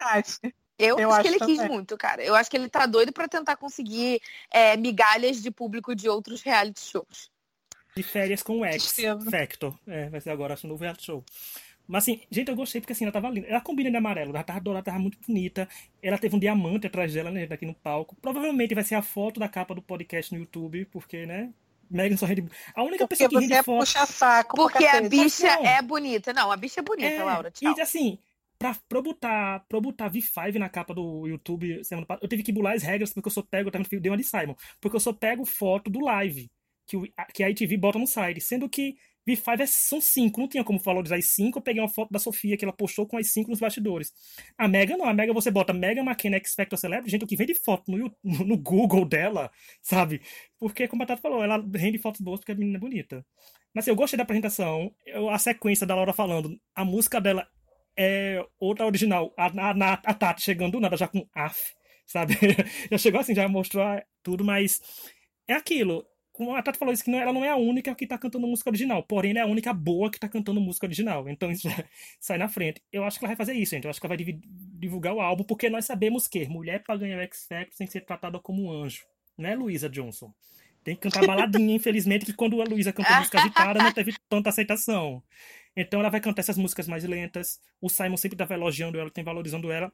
Eu, 0.77 0.99
eu 0.99 1.11
acho 1.11 1.21
que 1.23 1.27
ele 1.27 1.39
também. 1.39 1.57
quis 1.57 1.67
muito, 1.67 1.97
cara. 1.97 2.23
Eu 2.23 2.35
acho 2.35 2.49
que 2.49 2.57
ele 2.57 2.69
tá 2.69 2.85
doido 2.85 3.11
para 3.11 3.27
tentar 3.27 3.55
conseguir 3.55 4.21
é, 4.51 4.77
migalhas 4.77 5.41
de 5.41 5.49
público 5.49 5.95
de 5.95 6.07
outros 6.07 6.41
reality 6.41 6.81
shows. 6.81 7.31
De 7.95 8.03
férias 8.03 8.43
com 8.43 8.59
o 8.59 8.65
X 8.65 8.95
Factor. 9.31 9.75
É, 9.87 10.07
vai 10.09 10.21
ser 10.21 10.29
agora 10.29 10.53
acho, 10.53 10.67
um 10.67 10.69
novo 10.69 10.83
reality 10.83 11.05
show. 11.05 11.23
Mas 11.87 12.03
assim, 12.03 12.21
gente, 12.29 12.49
eu 12.49 12.55
gostei 12.55 12.81
porque 12.81 12.93
assim, 12.93 13.05
ela 13.05 13.13
tava 13.13 13.29
linda. 13.29 13.47
Ela 13.47 13.61
combina 13.61 13.89
de 13.89 13.95
amarelo, 13.95 14.31
ela 14.31 14.43
tava 14.43 14.59
dourada, 14.59 14.85
tava 14.85 14.99
muito 14.99 15.17
bonita. 15.25 15.67
Ela 16.03 16.17
teve 16.17 16.35
um 16.35 16.39
diamante 16.39 16.85
atrás 16.85 17.13
dela, 17.13 17.31
né, 17.31 17.47
aqui 17.49 17.65
no 17.65 17.73
palco. 17.73 18.15
Provavelmente 18.21 18.75
vai 18.75 18.83
ser 18.83 18.95
a 18.95 19.01
foto 19.01 19.39
da 19.39 19.47
capa 19.47 19.73
do 19.73 19.81
podcast 19.81 20.33
no 20.33 20.39
YouTube, 20.39 20.85
porque, 20.85 21.25
né? 21.25 21.49
Megan 21.89 22.17
só 22.17 22.25
rende. 22.25 22.45
A 22.75 22.83
única 22.83 23.07
porque 23.07 23.23
pessoa 23.23 23.29
que 23.29 23.47
rende 23.47 23.63
foto. 23.63 23.79
Puxa 23.79 24.05
saco 24.05 24.57
porque 24.57 24.85
a 24.85 25.01
bicha 25.01 25.47
é 25.47 25.81
bonita. 25.81 26.33
Não, 26.33 26.51
a 26.51 26.57
bicha 26.57 26.81
é 26.81 26.83
bonita, 26.83 27.07
é, 27.07 27.23
Laura. 27.23 27.49
Tchau. 27.49 27.73
E 27.75 27.81
assim, 27.81 28.19
pra, 28.57 28.77
pra, 28.87 29.01
botar, 29.01 29.65
pra 29.67 29.79
botar 29.79 30.09
V5 30.09 30.57
na 30.57 30.69
capa 30.69 30.93
do 30.93 31.27
YouTube 31.27 31.83
semana 31.83 32.05
passada, 32.05 32.25
eu 32.25 32.29
tive 32.29 32.43
que 32.43 32.51
bular 32.51 32.75
as 32.75 32.83
regras 32.83 33.13
porque 33.13 33.27
eu 33.27 33.31
só 33.31 33.41
pego, 33.41 33.69
eu 33.73 34.01
dei 34.01 34.11
uma 34.11 34.17
de 34.17 34.23
Simon, 34.23 34.55
porque 34.79 34.95
eu 34.95 34.99
só 34.99 35.13
pego 35.13 35.45
foto 35.45 35.89
do 35.89 35.99
live 35.99 36.49
que, 36.87 36.97
o, 36.97 37.03
que 37.33 37.43
a 37.43 37.49
ITV 37.49 37.77
bota 37.77 37.99
no 37.99 38.07
site, 38.07 38.41
sendo 38.41 38.69
que 38.69 38.95
V5 39.27 39.59
é, 39.59 39.65
são 39.65 39.99
cinco, 39.99 40.39
não 40.39 40.47
tinha 40.47 40.63
como 40.63 40.79
valorizar 40.79 41.17
as 41.17 41.25
cinco. 41.25 41.57
Eu 41.59 41.61
peguei 41.61 41.81
uma 41.81 41.89
foto 41.89 42.09
da 42.11 42.17
Sofia 42.17 42.55
que 42.55 42.63
ela 42.63 42.73
postou 42.73 43.05
com 43.05 43.17
as 43.17 43.27
cinco 43.27 43.49
nos 43.49 43.59
bastidores. 43.59 44.13
A 44.57 44.69
Mega 44.69 44.95
não, 44.95 45.05
a 45.05 45.13
Mega 45.13 45.33
você 45.33 45.51
bota 45.51 45.73
Mega 45.73 46.01
McKenna 46.01 46.37
X 46.37 46.55
Factor 46.55 46.79
Celebrity, 46.79 47.11
gente, 47.11 47.25
o 47.25 47.27
que 47.27 47.35
vem 47.35 47.45
de 47.45 47.53
foto 47.55 47.91
no, 47.91 48.15
no 48.23 48.57
Google 48.57 49.03
dela, 49.05 49.51
sabe? 49.81 50.21
Porque, 50.57 50.87
como 50.87 51.03
a 51.03 51.05
Tata 51.05 51.21
falou, 51.21 51.43
ela 51.43 51.63
rende 51.75 51.97
fotos 51.97 52.21
boas 52.21 52.39
porque 52.39 52.53
a 52.53 52.55
menina 52.55 52.77
é 52.77 52.79
bonita. 52.79 53.25
Mas 53.73 53.83
assim, 53.83 53.91
eu 53.91 53.95
gostei 53.95 54.17
da 54.17 54.23
apresentação, 54.23 54.91
eu, 55.05 55.29
a 55.29 55.37
sequência 55.37 55.85
da 55.85 55.93
Laura 55.93 56.13
falando, 56.13 56.57
a 56.73 56.85
música 56.85 57.19
dela 57.19 57.47
é 57.97 58.45
outra 58.59 58.85
original, 58.85 59.33
a, 59.37 59.47
a, 59.47 59.93
a 59.93 60.13
Tati 60.13 60.41
chegando 60.41 60.73
do 60.73 60.79
nada 60.79 60.95
já 60.95 61.07
com 61.07 61.27
af, 61.33 61.73
sabe? 62.05 62.35
já 62.91 62.97
chegou 62.97 63.19
assim, 63.19 63.35
já 63.35 63.47
mostrou 63.47 63.83
tudo, 64.23 64.43
mas 64.43 64.81
é 65.47 65.53
aquilo 65.53 66.05
como 66.37 66.55
a 66.55 66.61
Tati 66.61 66.77
falou 66.77 66.93
isso, 66.93 67.03
que 67.03 67.09
não, 67.09 67.19
ela 67.19 67.33
não 67.33 67.43
é 67.43 67.49
a 67.49 67.55
única 67.55 67.95
que 67.95 68.05
tá 68.05 68.15
cantando 68.15 68.45
música 68.45 68.69
original, 68.69 69.01
porém 69.01 69.31
ela 69.31 69.39
é 69.39 69.41
a 69.41 69.47
única 69.47 69.73
boa 69.73 70.11
que 70.11 70.19
tá 70.19 70.29
cantando 70.29 70.61
música 70.61 70.85
original. 70.85 71.27
Então 71.27 71.51
isso 71.51 71.67
sai 72.21 72.37
na 72.37 72.47
frente. 72.47 72.79
Eu 72.91 73.03
acho 73.03 73.17
que 73.17 73.25
ela 73.25 73.31
vai 73.31 73.35
fazer 73.35 73.53
isso, 73.53 73.71
gente. 73.71 73.85
Eu 73.85 73.89
acho 73.89 73.99
que 73.99 74.05
ela 74.05 74.15
vai 74.15 74.39
divulgar 74.79 75.15
o 75.15 75.19
álbum, 75.19 75.43
porque 75.43 75.67
nós 75.67 75.85
sabemos 75.85 76.27
que 76.27 76.47
mulher 76.47 76.83
para 76.83 76.95
ganhar 76.95 77.17
o 77.17 77.21
X 77.21 77.47
Factor 77.49 77.75
tem 77.75 77.87
que 77.87 77.93
ser 77.93 78.01
tratada 78.01 78.39
como 78.39 78.65
um 78.65 78.71
anjo. 78.71 79.03
Né, 79.35 79.55
Luísa 79.55 79.89
Johnson? 79.89 80.31
Tem 80.83 80.95
que 80.95 81.01
cantar 81.01 81.25
baladinha, 81.25 81.73
infelizmente, 81.75 82.25
que 82.25 82.33
quando 82.33 82.61
a 82.61 82.65
Luísa 82.65 82.93
cantou 82.93 83.17
música 83.17 83.39
agitada 83.39 83.81
não 83.81 83.91
teve 83.91 84.13
tanta 84.29 84.49
aceitação. 84.49 85.23
Então 85.79 85.99
ela 85.99 86.09
vai 86.09 86.19
cantar 86.19 86.41
essas 86.41 86.57
músicas 86.57 86.87
mais 86.87 87.03
lentas. 87.03 87.61
O 87.79 87.87
Simon 87.87 88.17
sempre 88.17 88.33
estava 88.33 88.55
elogiando 88.55 88.99
ela, 88.99 89.11
tem 89.11 89.23
valorizando 89.23 89.71
ela. 89.71 89.93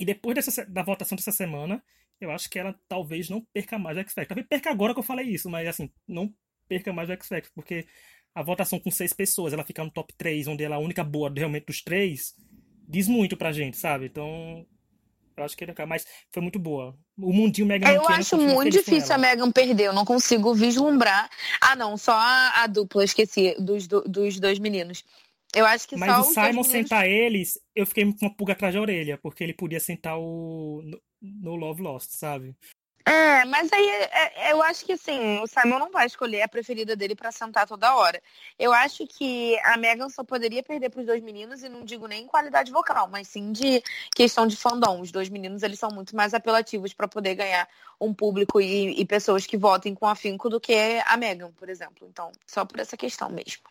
E 0.00 0.06
depois 0.06 0.34
dessa, 0.34 0.64
da 0.64 0.82
votação 0.82 1.14
dessa 1.16 1.30
semana, 1.30 1.84
eu 2.18 2.30
acho 2.30 2.48
que 2.48 2.58
ela 2.58 2.74
talvez 2.88 3.28
não 3.28 3.42
perca 3.52 3.78
mais 3.78 3.98
o 3.98 4.00
X 4.00 4.14
Factor. 4.14 4.28
Talvez 4.28 4.48
perca 4.48 4.70
agora 4.70 4.94
que 4.94 5.00
eu 5.00 5.04
falei 5.04 5.26
isso, 5.26 5.50
mas 5.50 5.68
assim, 5.68 5.90
não 6.08 6.34
perca 6.66 6.94
mais 6.94 7.10
o 7.10 7.12
X 7.12 7.28
Factor, 7.28 7.52
porque 7.54 7.86
a 8.34 8.42
votação 8.42 8.80
com 8.80 8.90
seis 8.90 9.12
pessoas, 9.12 9.52
ela 9.52 9.62
ficar 9.62 9.84
no 9.84 9.90
top 9.90 10.14
3, 10.14 10.48
onde 10.48 10.64
ela 10.64 10.76
é 10.76 10.78
a 10.78 10.80
única 10.80 11.04
boa 11.04 11.30
realmente 11.30 11.66
dos 11.66 11.82
três, 11.82 12.34
diz 12.88 13.06
muito 13.06 13.36
pra 13.36 13.52
gente, 13.52 13.76
sabe? 13.76 14.06
Então, 14.06 14.66
eu 15.42 15.46
acho 15.46 15.56
que 15.56 15.64
ele 15.64 15.74
mas 15.86 16.06
foi 16.30 16.42
muito 16.42 16.58
boa. 16.58 16.96
O 17.18 17.32
mundinho 17.32 17.66
Megan 17.66 17.88
Eu 17.90 18.08
acho 18.08 18.36
muito 18.36 18.70
difícil 18.70 19.14
a 19.14 19.18
Megan 19.18 19.50
perder, 19.50 19.84
eu 19.84 19.92
não 19.92 20.04
consigo 20.04 20.54
vislumbrar. 20.54 21.28
Ah, 21.60 21.76
não, 21.76 21.96
só 21.96 22.12
a, 22.12 22.62
a 22.62 22.66
dupla, 22.66 23.04
esqueci, 23.04 23.54
dos, 23.58 23.86
do, 23.86 24.02
dos 24.02 24.38
dois 24.40 24.58
meninos. 24.58 25.04
Eu 25.54 25.66
acho 25.66 25.86
que 25.86 25.96
Mas 25.96 26.10
só 26.10 26.20
o 26.20 26.24
Simon 26.24 26.62
sentar 26.62 27.06
eles, 27.06 27.60
eu 27.76 27.86
fiquei 27.86 28.04
com 28.04 28.26
uma 28.26 28.34
pulga 28.34 28.54
atrás 28.54 28.74
da 28.74 28.80
orelha, 28.80 29.18
porque 29.18 29.44
ele 29.44 29.52
podia 29.52 29.80
sentar 29.80 30.18
o 30.18 30.82
no 31.20 31.54
Love 31.54 31.82
Lost, 31.82 32.10
sabe? 32.12 32.56
É, 33.04 33.44
mas 33.46 33.72
aí 33.72 33.88
é, 33.88 34.48
é, 34.48 34.52
eu 34.52 34.62
acho 34.62 34.84
que 34.84 34.92
assim, 34.92 35.40
o 35.40 35.46
Simon 35.46 35.78
não 35.78 35.90
vai 35.90 36.06
escolher 36.06 36.42
a 36.42 36.48
preferida 36.48 36.94
dele 36.94 37.16
para 37.16 37.32
sentar 37.32 37.66
toda 37.66 37.96
hora. 37.96 38.22
Eu 38.58 38.72
acho 38.72 39.06
que 39.06 39.58
a 39.64 39.76
Megan 39.76 40.08
só 40.08 40.22
poderia 40.22 40.62
perder 40.62 40.90
para 40.90 41.00
os 41.00 41.06
dois 41.06 41.22
meninos, 41.22 41.62
e 41.62 41.68
não 41.68 41.84
digo 41.84 42.06
nem 42.06 42.24
em 42.24 42.26
qualidade 42.26 42.70
vocal, 42.70 43.08
mas 43.08 43.28
sim 43.28 43.50
de 43.50 43.82
questão 44.14 44.46
de 44.46 44.56
fandom. 44.56 45.00
Os 45.00 45.10
dois 45.10 45.28
meninos 45.28 45.62
eles 45.62 45.78
são 45.78 45.90
muito 45.90 46.14
mais 46.14 46.32
apelativos 46.32 46.92
para 46.92 47.08
poder 47.08 47.34
ganhar 47.34 47.68
um 48.00 48.14
público 48.14 48.60
e, 48.60 49.00
e 49.00 49.04
pessoas 49.04 49.46
que 49.46 49.56
votem 49.56 49.94
com 49.94 50.06
afinco 50.06 50.48
do 50.48 50.60
que 50.60 51.02
a 51.04 51.16
Megan, 51.16 51.50
por 51.52 51.68
exemplo. 51.68 52.06
Então, 52.08 52.30
só 52.46 52.64
por 52.64 52.78
essa 52.78 52.96
questão 52.96 53.28
mesmo. 53.28 53.62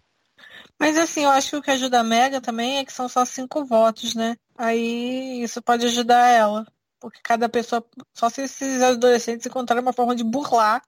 Mas 0.77 0.97
assim, 0.97 1.23
eu 1.23 1.29
acho 1.29 1.51
que 1.51 1.55
o 1.57 1.61
que 1.61 1.71
ajuda 1.71 1.99
a 1.99 2.03
Megan 2.03 2.41
também 2.41 2.79
é 2.79 2.85
que 2.85 2.91
são 2.91 3.07
só 3.07 3.23
cinco 3.23 3.63
votos, 3.63 4.15
né? 4.15 4.35
Aí 4.57 5.41
isso 5.43 5.61
pode 5.61 5.85
ajudar 5.85 6.27
ela. 6.27 6.65
Porque 7.01 7.19
cada 7.23 7.49
pessoa, 7.49 7.83
só 8.13 8.29
se 8.29 8.43
esses 8.43 8.81
adolescentes 8.81 9.47
encontrarem 9.47 9.83
uma 9.83 9.91
forma 9.91 10.15
de 10.15 10.23
burlar 10.23 10.81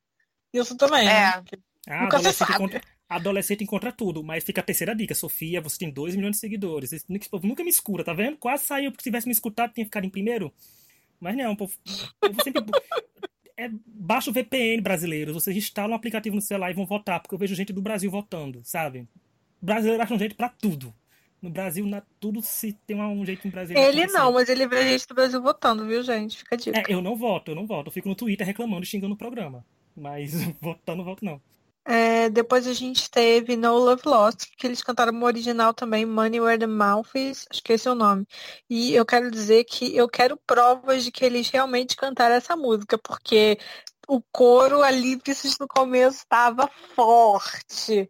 isso 0.54 0.78
também. 0.78 1.08
É. 1.08 1.12
Né? 1.12 1.44
Ah, 1.88 2.04
Nunca 2.04 2.18
adolescente, 2.18 2.52
encontra, 2.52 2.82
adolescente 3.10 3.64
encontra 3.64 3.92
tudo, 3.92 4.24
mas 4.24 4.44
fica 4.44 4.62
a 4.62 4.64
terceira 4.64 4.96
dica. 4.96 5.16
Sofia, 5.16 5.60
você 5.60 5.80
tem 5.80 5.92
2 5.92 6.16
milhões 6.16 6.36
de 6.36 6.40
seguidores. 6.40 6.94
Esse 6.94 7.06
povo 7.30 7.48
nunca 7.48 7.64
me 7.64 7.70
escuta, 7.70 8.04
tá 8.04 8.14
vendo? 8.14 8.38
Quase 8.38 8.64
saiu, 8.64 8.92
porque 8.92 9.04
se 9.04 9.10
tivesse 9.10 9.28
me 9.28 9.34
escutado, 9.34 9.74
tinha 9.74 9.86
ficado 9.86 10.06
em 10.06 10.10
primeiro. 10.10 10.54
Mas 11.20 11.36
não, 11.36 11.54
o 11.54 11.58
povo, 11.58 11.74
o 12.22 12.30
povo 12.30 12.44
sempre. 12.44 12.64
é, 13.58 13.70
baixa 13.88 14.30
o 14.30 14.34
VPN 14.34 14.82
brasileiros, 14.82 15.34
vocês 15.34 15.58
instalam 15.58 15.92
um 15.92 15.96
aplicativo 15.96 16.36
no 16.36 16.42
celular 16.42 16.70
e 16.70 16.76
vão 16.76 16.86
votar, 16.86 17.20
porque 17.20 17.34
eu 17.34 17.40
vejo 17.40 17.56
gente 17.56 17.74
do 17.74 17.82
Brasil 17.82 18.12
votando, 18.12 18.62
sabe? 18.64 19.08
Brasileiro 19.62 20.04
acha 20.04 20.14
um 20.14 20.20
jeito 20.20 20.36
para 20.36 20.50
tudo. 20.50 20.94
No 21.44 21.50
Brasil, 21.50 21.86
na, 21.86 22.02
tudo 22.22 22.42
se 22.42 22.72
tem 22.72 23.02
um 23.02 23.26
jeito 23.26 23.46
em 23.46 23.52
Brasil. 23.52 23.78
Ele 23.78 24.08
não, 24.08 24.32
mas 24.32 24.48
ele 24.48 24.66
vê 24.66 24.88
gente 24.88 25.06
do 25.06 25.14
Brasil 25.14 25.42
votando, 25.42 25.86
viu, 25.86 26.02
gente? 26.02 26.38
Fica 26.38 26.56
a 26.56 26.58
dica. 26.58 26.80
É, 26.80 26.84
eu 26.88 27.02
não 27.02 27.18
voto, 27.18 27.52
eu 27.52 27.56
não 27.56 27.68
voto. 27.68 27.88
Eu 27.90 27.92
fico 27.92 28.08
no 28.08 28.16
Twitter 28.16 28.48
reclamando 28.48 28.86
xingando 28.86 29.14
o 29.14 29.18
programa. 29.18 29.66
Mas 29.94 30.32
votando, 30.62 31.00
não 31.00 31.04
voto 31.04 31.26
não. 31.26 31.42
É, 31.84 32.30
depois 32.30 32.66
a 32.66 32.72
gente 32.72 33.12
teve 33.12 33.58
No 33.58 33.78
Love 33.78 34.04
Lost, 34.06 34.46
que 34.58 34.66
eles 34.66 34.82
cantaram 34.82 35.12
uma 35.12 35.26
original 35.26 35.74
também, 35.74 36.06
Money 36.06 36.40
Where 36.40 36.58
the 36.58 36.66
Mouth 36.66 37.14
Is, 37.14 37.46
esqueci 37.52 37.90
o 37.90 37.96
nome. 37.96 38.26
E 38.70 38.94
eu 38.94 39.06
quero 39.06 39.30
dizer 39.30 39.66
que 39.66 39.94
eu 39.94 40.08
quero 40.08 40.38
provas 40.48 41.04
de 41.04 41.12
que 41.12 41.26
eles 41.26 41.50
realmente 41.50 41.98
cantaram 41.98 42.36
essa 42.36 42.56
música, 42.56 42.98
porque 42.98 43.60
o 44.08 44.22
coro 44.32 44.82
ali, 44.82 45.20
no 45.60 45.68
começo, 45.68 46.20
estava 46.20 46.70
forte. 46.96 48.10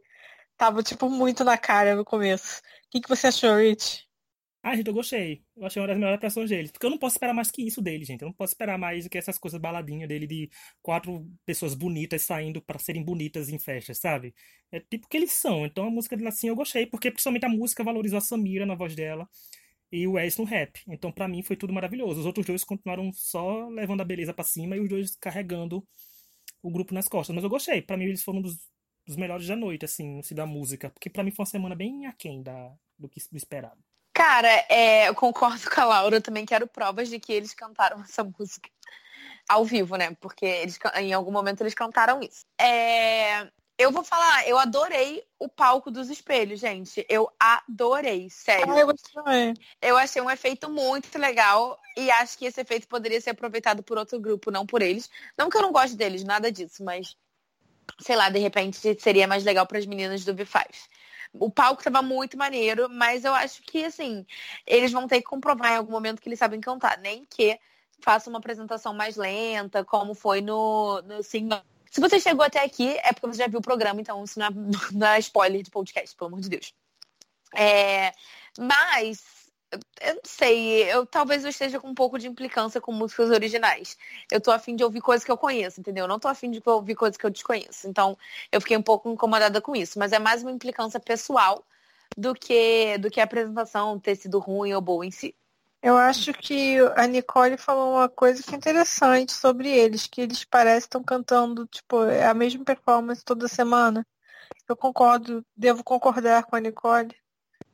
Tava, 0.56 0.84
tipo, 0.84 1.10
muito 1.10 1.44
na 1.44 1.58
cara 1.58 1.96
no 1.96 2.06
começo 2.06 2.62
que, 2.94 3.02
que 3.02 3.10
você 3.10 3.28
achou, 3.28 3.58
Rich? 3.58 4.08
Ah, 4.66 4.76
gente, 4.78 4.88
eu 4.88 4.94
gostei. 4.94 5.44
Eu 5.58 5.66
achei 5.66 5.82
uma 5.82 5.88
das 5.88 5.98
melhores 5.98 6.18
atuações 6.18 6.50
dele. 6.50 6.70
Porque 6.70 6.86
eu 6.86 6.90
não 6.90 6.98
posso 6.98 7.16
esperar 7.16 7.34
mais 7.34 7.52
que 7.52 7.62
isso 7.64 7.82
dele, 7.82 8.06
gente. 8.06 8.22
Eu 8.22 8.28
não 8.28 8.34
posso 8.34 8.54
esperar 8.54 8.78
mais 8.78 9.04
do 9.04 9.10
que 9.10 9.18
essas 9.18 9.38
coisas 9.38 9.60
baladinhas 9.60 10.08
dele 10.08 10.26
de 10.26 10.50
quatro 10.82 11.28
pessoas 11.46 11.74
bonitas 11.74 12.22
saindo 12.22 12.62
para 12.62 12.80
serem 12.80 13.04
bonitas 13.04 13.50
em 13.50 13.60
festas, 13.60 13.98
sabe? 13.98 14.34
É 14.72 14.80
tipo 14.80 15.08
que 15.10 15.18
eles 15.18 15.34
são. 15.34 15.66
Então 15.66 15.86
a 15.88 15.92
música 15.92 16.16
dele 16.16 16.30
assim 16.30 16.48
eu 16.48 16.56
gostei, 16.56 16.86
porque 16.86 17.12
principalmente 17.12 17.46
a 17.46 17.50
música 17.50 17.84
valorizou 17.84 18.18
a 18.18 18.22
Samira 18.22 18.66
na 18.66 18.76
voz 18.76 18.96
dela 18.96 19.28
e 19.92 20.08
o 20.08 20.14
Wes 20.14 20.38
no 20.38 20.46
rap. 20.46 20.82
Então 20.88 21.12
para 21.12 21.28
mim 21.28 21.44
foi 21.44 21.58
tudo 21.58 21.74
maravilhoso. 21.74 22.22
Os 22.22 22.26
outros 22.26 22.46
dois 22.46 22.64
continuaram 22.64 23.12
só 23.14 23.68
levando 23.70 24.02
a 24.02 24.06
beleza 24.06 24.34
para 24.34 24.46
cima 24.46 24.78
e 24.78 24.80
os 24.82 24.90
dois 24.90 25.16
carregando 25.18 25.86
o 26.62 26.72
grupo 26.72 26.94
nas 26.94 27.08
costas. 27.10 27.36
Mas 27.36 27.44
eu 27.44 27.50
gostei. 27.50 27.82
Para 27.82 27.98
mim 27.98 28.06
eles 28.06 28.24
foram 28.24 28.42
dos, 28.42 28.60
dos 29.06 29.16
melhores 29.16 29.48
da 29.48 29.56
noite, 29.56 29.86
assim, 29.86 30.22
se 30.22 30.34
da 30.34 30.46
música. 30.46 30.90
Porque 30.90 31.10
para 31.10 31.24
mim 31.24 31.32
foi 31.32 31.44
uma 31.44 31.50
semana 31.50 31.76
bem 31.76 32.06
aquém 32.06 32.42
da, 32.42 32.72
do 32.98 33.10
que 33.10 33.22
do 33.32 33.38
esperado. 33.38 33.82
Cara, 34.14 34.66
é, 34.70 35.10
eu 35.10 35.16
concordo 35.16 35.70
com 35.70 35.82
a 35.82 35.86
Laura, 35.86 36.18
eu 36.18 36.22
também 36.22 36.46
quero 36.46 36.68
provas 36.68 37.10
de 37.10 37.20
que 37.20 37.34
eles 37.34 37.54
cantaram 37.54 38.02
essa 38.02 38.24
música 38.40 38.70
ao 39.50 39.66
vivo, 39.66 39.96
né? 39.96 40.16
Porque 40.22 40.46
eles, 40.46 40.80
em 40.96 41.14
algum 41.14 41.32
momento 41.32 41.62
eles 41.62 41.74
cantaram 41.74 42.22
isso. 42.22 42.46
É, 42.60 43.50
eu 43.78 43.92
vou 43.92 44.04
falar, 44.04 44.48
eu 44.48 44.58
adorei 44.58 45.24
o 45.40 45.50
palco 45.50 45.90
dos 45.90 46.10
espelhos, 46.10 46.60
gente. 46.60 47.06
Eu 47.10 47.30
adorei, 47.40 48.30
sério. 48.30 48.72
Ah, 48.72 48.80
eu, 48.80 48.86
gostei. 48.86 49.54
eu 49.82 49.98
achei 49.98 50.22
um 50.22 50.30
efeito 50.30 50.70
muito 50.70 51.18
legal 51.18 51.80
e 51.98 52.10
acho 52.12 52.38
que 52.38 52.46
esse 52.46 52.62
efeito 52.62 52.88
poderia 52.88 53.20
ser 53.20 53.32
aproveitado 53.32 53.82
por 53.82 53.98
outro 53.98 54.20
grupo, 54.20 54.52
não 54.52 54.66
por 54.66 54.82
eles. 54.82 55.10
Não 55.38 55.50
que 55.50 55.58
eu 55.58 55.62
não 55.64 55.72
goste 55.72 55.98
deles, 55.98 56.24
nada 56.24 56.52
disso, 56.52 56.84
mas 56.84 57.18
sei 58.00 58.16
lá, 58.16 58.30
de 58.30 58.40
repente 58.40 58.78
seria 59.00 59.28
mais 59.28 59.44
legal 59.44 59.66
para 59.66 59.78
as 59.78 59.86
meninas 59.86 60.24
do 60.24 60.34
B5. 60.34 60.66
O 61.34 61.50
palco 61.50 61.84
tava 61.84 62.02
muito 62.02 62.38
maneiro, 62.38 62.88
mas 62.90 63.26
eu 63.26 63.34
acho 63.34 63.62
que, 63.64 63.84
assim, 63.84 64.26
eles 64.68 64.92
vão 64.92 65.08
ter 65.08 65.18
que 65.18 65.28
comprovar 65.28 65.74
em 65.74 65.78
algum 65.78 65.92
momento 65.92 66.22
que 66.22 66.30
eles 66.30 66.38
sabem 66.38 66.62
cantar. 66.62 67.00
Nem 67.00 67.26
que 67.26 67.60
faça 68.00 68.30
uma 68.30 68.40
apresentação 68.40 68.94
mais 68.94 69.16
lenta, 69.16 69.84
como 69.84 70.14
foi 70.14 70.42
no, 70.42 71.02
no 71.02 71.24
Sing. 71.24 71.50
Se 71.90 72.00
você 72.00 72.20
chegou 72.20 72.46
até 72.46 72.64
aqui, 72.64 72.90
é 73.04 73.14
porque 73.14 73.28
você 73.28 73.40
já 73.40 73.48
viu 73.48 73.60
o 73.60 73.64
programa, 73.64 74.02
então 74.02 74.24
isso 74.24 74.38
não 74.38 74.46
é, 74.46 74.50
não 74.94 75.08
é 75.08 75.20
spoiler 75.20 75.64
de 75.64 75.72
podcast, 75.72 76.16
pelo 76.16 76.28
amor 76.28 76.42
de 76.42 76.50
Deus. 76.50 76.74
É, 77.56 78.12
mas 78.60 79.24
eu 80.02 80.16
não 80.16 80.22
sei, 80.24 80.84
eu 80.92 81.06
talvez 81.06 81.44
eu 81.44 81.50
esteja 81.50 81.80
com 81.80 81.90
um 81.90 81.96
pouco 81.96 82.20
de 82.20 82.28
implicância 82.28 82.82
com 82.82 82.92
músicas 82.92 83.30
originais. 83.30 83.98
Eu 84.32 84.42
tô 84.42 84.52
afim 84.52 84.76
de 84.76 84.84
ouvir 84.84 85.02
coisas 85.02 85.24
que 85.24 85.32
eu 85.32 85.38
conheço, 85.38 85.80
entendeu? 85.80 86.06
Eu 86.06 86.08
não 86.08 86.20
tô 86.20 86.28
afim 86.28 86.52
de 86.52 86.62
ouvir 86.66 86.96
coisas 86.96 87.18
que 87.18 87.26
eu 87.26 87.30
desconheço. 87.30 87.88
Então, 87.88 88.18
eu 88.52 88.62
fiquei 88.62 88.78
um 88.78 88.82
pouco 88.82 89.10
incomodada 89.10 89.62
com 89.62 89.76
isso. 89.76 90.00
Mas 90.00 90.14
é 90.14 90.20
mais 90.20 90.42
uma 90.42 90.52
implicância 90.52 91.00
pessoal 91.00 91.64
do 92.18 92.34
que, 92.34 92.98
do 93.00 93.10
que 93.10 93.20
a 93.20 93.24
apresentação 93.24 94.00
ter 94.00 94.16
sido 94.16 94.40
ruim 94.40 94.74
ou 94.74 94.82
boa 94.82 95.06
em 95.06 95.12
si. 95.12 95.36
Eu 95.82 95.98
acho 95.98 96.32
que 96.34 96.78
a 96.96 97.06
Nicole 97.08 97.58
falou 97.58 97.96
uma 97.96 98.08
coisa 98.08 98.42
que 98.42 98.54
é 98.56 98.58
interessante 98.58 99.34
sobre 99.34 99.70
eles, 99.70 100.08
que 100.08 100.22
eles 100.22 100.46
parecem 100.46 100.80
estão 100.80 101.04
cantando, 101.04 101.66
tipo, 101.68 101.98
a 101.98 102.34
mesma 102.34 102.64
performance 102.64 103.24
toda 103.24 103.50
semana. 103.50 104.06
Eu 104.68 104.78
concordo, 104.78 105.46
devo 105.56 105.84
concordar 105.84 106.46
com 106.46 106.56
a 106.56 106.60
Nicole. 106.60 107.14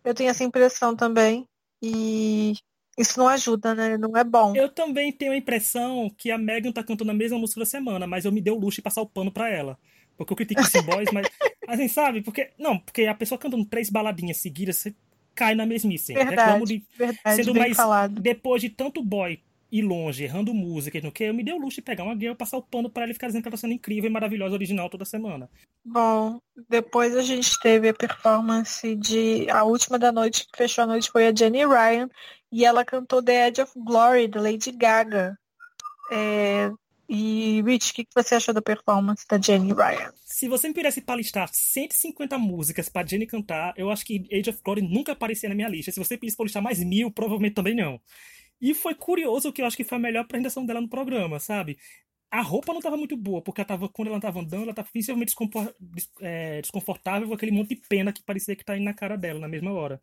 Eu 0.03 0.13
tenho 0.13 0.29
essa 0.29 0.43
impressão 0.43 0.95
também. 0.95 1.47
E 1.81 2.53
isso 2.97 3.17
não 3.17 3.27
ajuda, 3.27 3.73
né? 3.73 3.97
Não 3.97 4.15
é 4.17 4.23
bom. 4.23 4.55
Eu 4.55 4.69
também 4.69 5.11
tenho 5.11 5.31
a 5.31 5.37
impressão 5.37 6.09
que 6.17 6.31
a 6.31 6.37
Megan 6.37 6.71
tá 6.71 6.83
cantando 6.83 7.11
a 7.11 7.13
mesma 7.13 7.37
música 7.37 7.61
da 7.61 7.65
semana, 7.65 8.05
mas 8.05 8.25
eu 8.25 8.31
me 8.31 8.41
dei 8.41 8.51
o 8.51 8.59
luxo 8.59 8.77
de 8.77 8.81
passar 8.81 9.01
o 9.01 9.05
pano 9.05 9.31
pra 9.31 9.49
ela. 9.49 9.77
Porque 10.17 10.33
eu 10.33 10.37
critico 10.37 10.61
esse 10.61 10.81
boys, 10.81 11.09
mas. 11.13 11.27
Assim, 11.67 11.87
sabe? 11.87 12.21
Porque. 12.21 12.49
Não, 12.57 12.77
porque 12.77 13.05
a 13.05 13.15
pessoa 13.15 13.39
cantando 13.39 13.63
três 13.65 13.89
baladinhas 13.89 14.37
seguidas, 14.37 14.77
você 14.77 14.93
cai 15.33 15.55
na 15.55 15.65
mesmice. 15.65 16.13
Verdade, 16.13 16.65
de, 16.65 16.83
verdade, 16.97 17.35
sendo 17.43 17.55
mais. 17.55 17.77
Falado. 17.77 18.19
Depois 18.21 18.61
de 18.61 18.69
tanto 18.69 19.01
boy 19.01 19.39
ir 19.71 19.81
longe, 19.81 20.23
errando 20.23 20.53
música 20.53 20.97
e 20.97 21.01
no 21.01 21.11
que, 21.11 21.25
eu 21.25 21.33
me 21.33 21.43
dei 21.43 21.53
o 21.53 21.59
luxo 21.59 21.75
de 21.75 21.81
pegar 21.81 22.03
uma 22.03 22.17
girl, 22.17 22.33
passar 22.33 22.57
o 22.57 22.61
pano 22.61 22.89
para 22.89 23.03
ela 23.03 23.11
e 23.11 23.13
ficar 23.13 23.27
dizendo 23.27 23.43
que 23.43 23.47
ela 23.47 23.57
tá 23.57 23.61
sendo 23.61 23.73
incrível 23.73 24.09
e 24.09 24.13
maravilhosa, 24.13 24.55
original 24.55 24.89
toda 24.89 25.05
semana. 25.05 25.49
Bom, 25.83 26.39
depois 26.67 27.15
a 27.15 27.21
gente 27.21 27.59
teve 27.59 27.89
a 27.89 27.93
performance 27.93 28.95
de. 28.95 29.49
A 29.49 29.63
última 29.63 29.99
da 29.99 30.11
noite, 30.11 30.47
que 30.51 30.57
fechou 30.57 30.83
a 30.83 30.87
noite, 30.87 31.11
foi 31.11 31.27
a 31.27 31.35
Jenny 31.35 31.65
Ryan, 31.65 32.09
e 32.51 32.65
ela 32.65 32.83
cantou 32.83 33.23
The 33.23 33.47
Edge 33.47 33.61
of 33.61 33.71
Glory, 33.75 34.27
da 34.27 34.41
Lady 34.41 34.71
Gaga. 34.71 35.37
É... 36.11 36.71
E, 37.11 37.63
Rich, 37.63 37.91
o 37.91 37.93
que 37.95 38.07
você 38.13 38.35
achou 38.35 38.53
da 38.53 38.61
performance 38.61 39.25
da 39.27 39.41
Jenny 39.41 39.73
Ryan? 39.73 40.13
Se 40.23 40.47
você 40.47 40.67
me 40.67 40.75
pudesse 40.75 41.01
para 41.01 41.15
listar 41.15 41.49
150 41.51 42.37
músicas 42.37 42.87
para 42.87 43.07
Jenny 43.07 43.25
cantar, 43.25 43.73
eu 43.75 43.89
acho 43.89 44.05
que 44.05 44.27
Age 44.31 44.51
of 44.51 44.59
Glory 44.63 44.83
nunca 44.83 45.13
aparecia 45.13 45.49
na 45.49 45.55
minha 45.55 45.67
lista. 45.67 45.91
Se 45.91 45.97
você 45.97 46.15
pedisse 46.15 46.37
para 46.37 46.43
listar 46.45 46.61
mais 46.61 46.77
mil, 46.83 47.09
provavelmente 47.09 47.55
também 47.55 47.75
não. 47.75 47.99
E 48.61 48.73
foi 48.73 48.93
curioso 48.95 49.51
que 49.53 49.61
eu 49.61 49.65
acho 49.65 49.77
que 49.77 49.83
foi 49.83 49.97
a 49.97 50.01
melhor 50.01 50.21
apresentação 50.21 50.65
dela 50.65 50.81
no 50.81 50.89
programa, 50.89 51.39
sabe? 51.39 51.77
A 52.31 52.41
roupa 52.41 52.71
não 52.71 52.79
estava 52.79 52.95
muito 52.95 53.17
boa, 53.17 53.41
porque 53.41 53.59
ela 53.59 53.67
tava, 53.67 53.89
quando 53.89 54.09
ela 54.09 54.17
estava 54.17 54.39
andando, 54.39 54.61
ela 54.61 54.71
estava 54.71 54.87
visivelmente 54.93 55.33
é, 56.21 56.61
desconfortável 56.61 57.27
com 57.27 57.33
aquele 57.33 57.51
monte 57.51 57.69
de 57.69 57.77
pena 57.89 58.13
que 58.13 58.21
parecia 58.21 58.55
que 58.55 58.63
tá 58.63 58.77
indo 58.77 58.85
na 58.85 58.93
cara 58.93 59.17
dela 59.17 59.39
na 59.39 59.47
mesma 59.47 59.73
hora. 59.73 59.99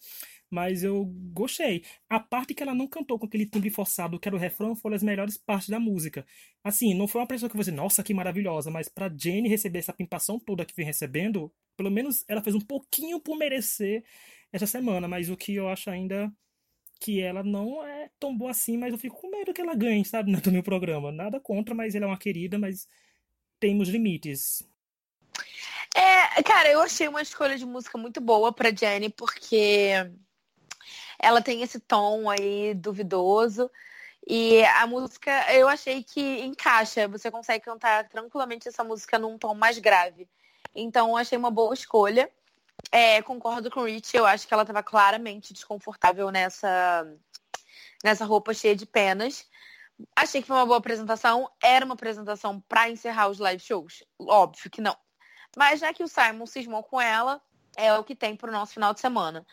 Mas 0.51 0.83
eu 0.83 1.05
gostei. 1.33 1.85
A 2.09 2.19
parte 2.19 2.53
que 2.53 2.63
ela 2.63 2.75
não 2.75 2.89
cantou 2.89 3.17
com 3.17 3.27
aquele 3.27 3.47
timbre 3.47 3.71
forçado, 3.71 4.19
que 4.19 4.29
era 4.29 4.35
o 4.37 4.41
refrão, 4.41 4.75
foi 4.75 4.93
as 4.95 5.05
melhores 5.05 5.37
partes 5.37 5.69
da 5.69 5.79
música. 5.79 6.27
Assim, 6.65 6.95
não 6.95 7.07
foi 7.07 7.21
uma 7.21 7.29
pessoa 7.29 7.49
que 7.49 7.57
você, 7.57 7.71
nossa, 7.71 8.03
que 8.03 8.13
maravilhosa, 8.13 8.71
mas 8.73 8.89
pra 8.89 9.09
Jenny 9.09 9.49
receber 9.49 9.79
essa 9.79 9.93
pimpação 9.93 10.39
toda 10.39 10.65
que 10.65 10.75
vem 10.75 10.85
recebendo, 10.87 11.53
pelo 11.77 11.91
menos 11.93 12.25
ela 12.29 12.43
fez 12.43 12.57
um 12.57 12.61
pouquinho 12.61 13.21
por 13.21 13.37
merecer 13.39 14.05
essa 14.53 14.67
semana, 14.67 15.07
mas 15.07 15.31
o 15.31 15.37
que 15.37 15.55
eu 15.55 15.69
acho 15.69 15.91
ainda 15.91 16.33
que 17.01 17.21
ela 17.21 17.43
não 17.43 17.87
é 17.87 18.11
tão 18.19 18.37
boa 18.37 18.51
assim, 18.51 18.77
mas 18.77 18.93
eu 18.93 18.99
fico 18.99 19.21
com 19.21 19.31
medo 19.31 19.53
que 19.53 19.61
ela 19.61 19.75
ganhe, 19.75 20.05
sabe, 20.05 20.33
no 20.33 20.53
meu 20.53 20.63
programa. 20.63 21.13
Nada 21.13 21.39
contra, 21.41 21.75
mas 21.75 21.95
ela 21.95 22.07
é 22.07 22.09
uma 22.09 22.19
querida, 22.19 22.59
mas 22.59 22.89
temos 23.61 23.89
limites. 23.89 24.63
É, 25.95 26.43
cara, 26.43 26.71
eu 26.71 26.81
achei 26.81 27.09
uma 27.09 27.23
escolha 27.23 27.57
de 27.57 27.65
música 27.65 27.97
muito 27.97 28.21
boa 28.21 28.53
pra 28.53 28.75
Jenny, 28.75 29.09
porque 29.09 29.93
ela 31.19 31.41
tem 31.41 31.63
esse 31.63 31.81
tom 31.81 32.29
aí 32.29 32.75
duvidoso. 32.75 33.71
E 34.29 34.65
a 34.65 34.87
música, 34.87 35.31
eu 35.55 35.69
achei 35.69 36.03
que 36.03 36.41
encaixa. 36.41 37.07
Você 37.09 37.31
consegue 37.31 37.65
cantar 37.65 38.09
tranquilamente 38.09 38.69
essa 38.69 38.83
música 38.83 39.19
num 39.19 39.39
tom 39.39 39.55
mais 39.55 39.79
grave. 39.79 40.29
Então, 40.75 41.11
eu 41.11 41.17
achei 41.17 41.39
uma 41.39 41.51
boa 41.51 41.73
escolha. 41.73 42.31
É, 42.91 43.21
concordo 43.23 43.71
com 43.71 43.81
o 43.81 43.85
Rich, 43.85 44.17
eu 44.17 44.25
acho 44.25 44.47
que 44.47 44.55
ela 44.55 44.63
estava 44.63 44.83
claramente 44.83 45.53
desconfortável 45.53 46.31
nessa, 46.31 47.07
nessa 48.05 48.25
roupa 48.25 48.55
cheia 48.55 48.77
de 48.77 48.87
penas. 48.87 49.47
Achei 50.15 50.41
que 50.41 50.47
foi 50.47 50.57
uma 50.57 50.67
boa 50.67 50.79
apresentação. 50.79 51.51
Era 51.63 51.85
uma 51.85 51.95
apresentação 51.95 52.61
para 52.61 52.91
encerrar 52.91 53.29
os 53.29 53.39
live 53.39 53.63
shows? 53.63 54.05
Óbvio 54.19 54.71
que 54.71 54.81
não. 54.81 54.97
Mas 55.57 55.81
já 55.81 55.93
que 55.93 56.03
o 56.03 56.09
Simon 56.09 56.47
cismou 56.47 56.83
com 56.83 57.01
ela, 57.01 57.41
é 57.77 57.93
o 57.95 58.05
que 58.05 58.15
tem 58.15 58.37
para 58.37 58.51
o 58.51 58.53
nosso 58.53 58.75
final 58.75 58.93
de 58.93 59.01
semana. 59.01 59.47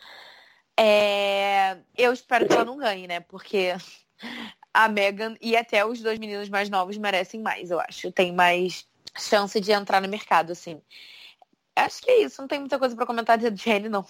É... 0.78 1.78
Eu 1.96 2.12
espero 2.12 2.46
que 2.46 2.54
ela 2.54 2.64
não 2.64 2.76
ganhe, 2.76 3.06
né? 3.06 3.20
Porque 3.20 3.72
a 4.72 4.88
Megan 4.88 5.36
e 5.40 5.56
até 5.56 5.84
os 5.84 6.00
dois 6.00 6.18
meninos 6.18 6.48
mais 6.48 6.68
novos 6.68 6.96
merecem 6.98 7.40
mais, 7.40 7.70
eu 7.70 7.80
acho. 7.80 8.12
Tem 8.12 8.32
mais 8.32 8.86
chance 9.16 9.60
de 9.60 9.72
entrar 9.72 10.02
no 10.02 10.08
mercado, 10.08 10.52
assim. 10.52 10.82
Acho 11.76 12.02
que 12.02 12.10
é 12.10 12.22
isso, 12.22 12.40
não 12.40 12.46
tem 12.46 12.60
muita 12.60 12.78
coisa 12.78 12.94
para 12.94 13.04
comentar 13.04 13.36
de 13.36 13.54
Jenny, 13.56 13.88
não. 13.88 14.06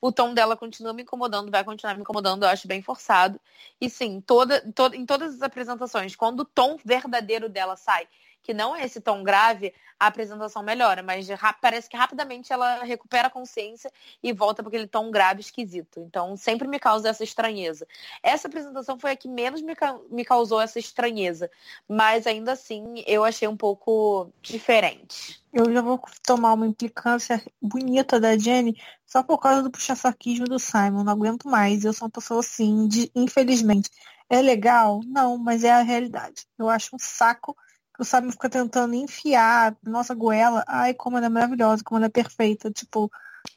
O 0.00 0.10
tom 0.10 0.32
dela 0.32 0.56
continua 0.56 0.94
me 0.94 1.02
incomodando, 1.02 1.50
vai 1.50 1.62
continuar 1.62 1.94
me 1.94 2.00
incomodando, 2.00 2.44
eu 2.44 2.48
acho 2.48 2.66
bem 2.66 2.80
forçado. 2.80 3.38
E 3.78 3.90
sim, 3.90 4.20
toda, 4.22 4.62
toda, 4.72 4.96
em 4.96 5.04
todas 5.04 5.34
as 5.34 5.42
apresentações, 5.42 6.16
quando 6.16 6.40
o 6.40 6.44
tom 6.44 6.78
verdadeiro 6.82 7.50
dela 7.50 7.76
sai, 7.76 8.08
que 8.42 8.52
não 8.52 8.74
é 8.74 8.84
esse 8.84 9.00
tom 9.00 9.22
grave, 9.22 9.72
a 9.98 10.08
apresentação 10.08 10.62
melhora, 10.62 11.02
mas 11.02 11.28
parece 11.60 11.88
que 11.88 11.96
rapidamente 11.96 12.52
ela 12.52 12.82
recupera 12.82 13.28
a 13.28 13.30
consciência 13.30 13.90
e 14.22 14.32
volta 14.32 14.62
para 14.62 14.68
aquele 14.68 14.86
tom 14.86 15.10
grave 15.10 15.40
esquisito. 15.40 16.00
Então, 16.00 16.36
sempre 16.36 16.66
me 16.66 16.78
causa 16.78 17.08
essa 17.08 17.22
estranheza. 17.22 17.86
Essa 18.22 18.48
apresentação 18.48 18.98
foi 18.98 19.12
a 19.12 19.16
que 19.16 19.28
menos 19.28 19.62
me, 19.62 19.74
me 20.10 20.24
causou 20.24 20.60
essa 20.60 20.78
estranheza, 20.78 21.50
mas 21.88 22.26
ainda 22.26 22.52
assim 22.52 23.04
eu 23.06 23.24
achei 23.24 23.46
um 23.46 23.56
pouco 23.56 24.32
diferente. 24.42 25.40
Eu 25.52 25.72
já 25.72 25.82
vou 25.82 26.00
tomar 26.22 26.54
uma 26.54 26.66
implicância 26.66 27.40
bonita 27.60 28.18
da 28.18 28.36
Jenny 28.36 28.74
só 29.06 29.22
por 29.22 29.38
causa 29.38 29.62
do 29.62 29.70
puxa-saquismo 29.70 30.46
do 30.46 30.58
Simon. 30.58 31.04
Não 31.04 31.12
aguento 31.12 31.46
mais. 31.46 31.84
Eu 31.84 31.92
sou 31.92 32.06
uma 32.06 32.10
pessoa 32.10 32.40
assim, 32.40 32.88
de, 32.88 33.10
infelizmente. 33.14 33.90
É 34.30 34.40
legal? 34.40 35.00
Não, 35.04 35.36
mas 35.36 35.62
é 35.62 35.70
a 35.70 35.82
realidade. 35.82 36.46
Eu 36.58 36.70
acho 36.70 36.96
um 36.96 36.98
saco 36.98 37.54
o 37.98 38.04
Simon 38.04 38.32
fica 38.32 38.48
tentando 38.48 38.94
enfiar 38.94 39.76
nossa 39.82 40.14
goela. 40.14 40.64
Ai, 40.66 40.94
como 40.94 41.16
ela 41.16 41.26
é 41.26 41.28
maravilhosa, 41.28 41.84
como 41.84 41.98
ela 41.98 42.06
é 42.06 42.10
perfeita. 42.10 42.70
Tipo, 42.70 43.10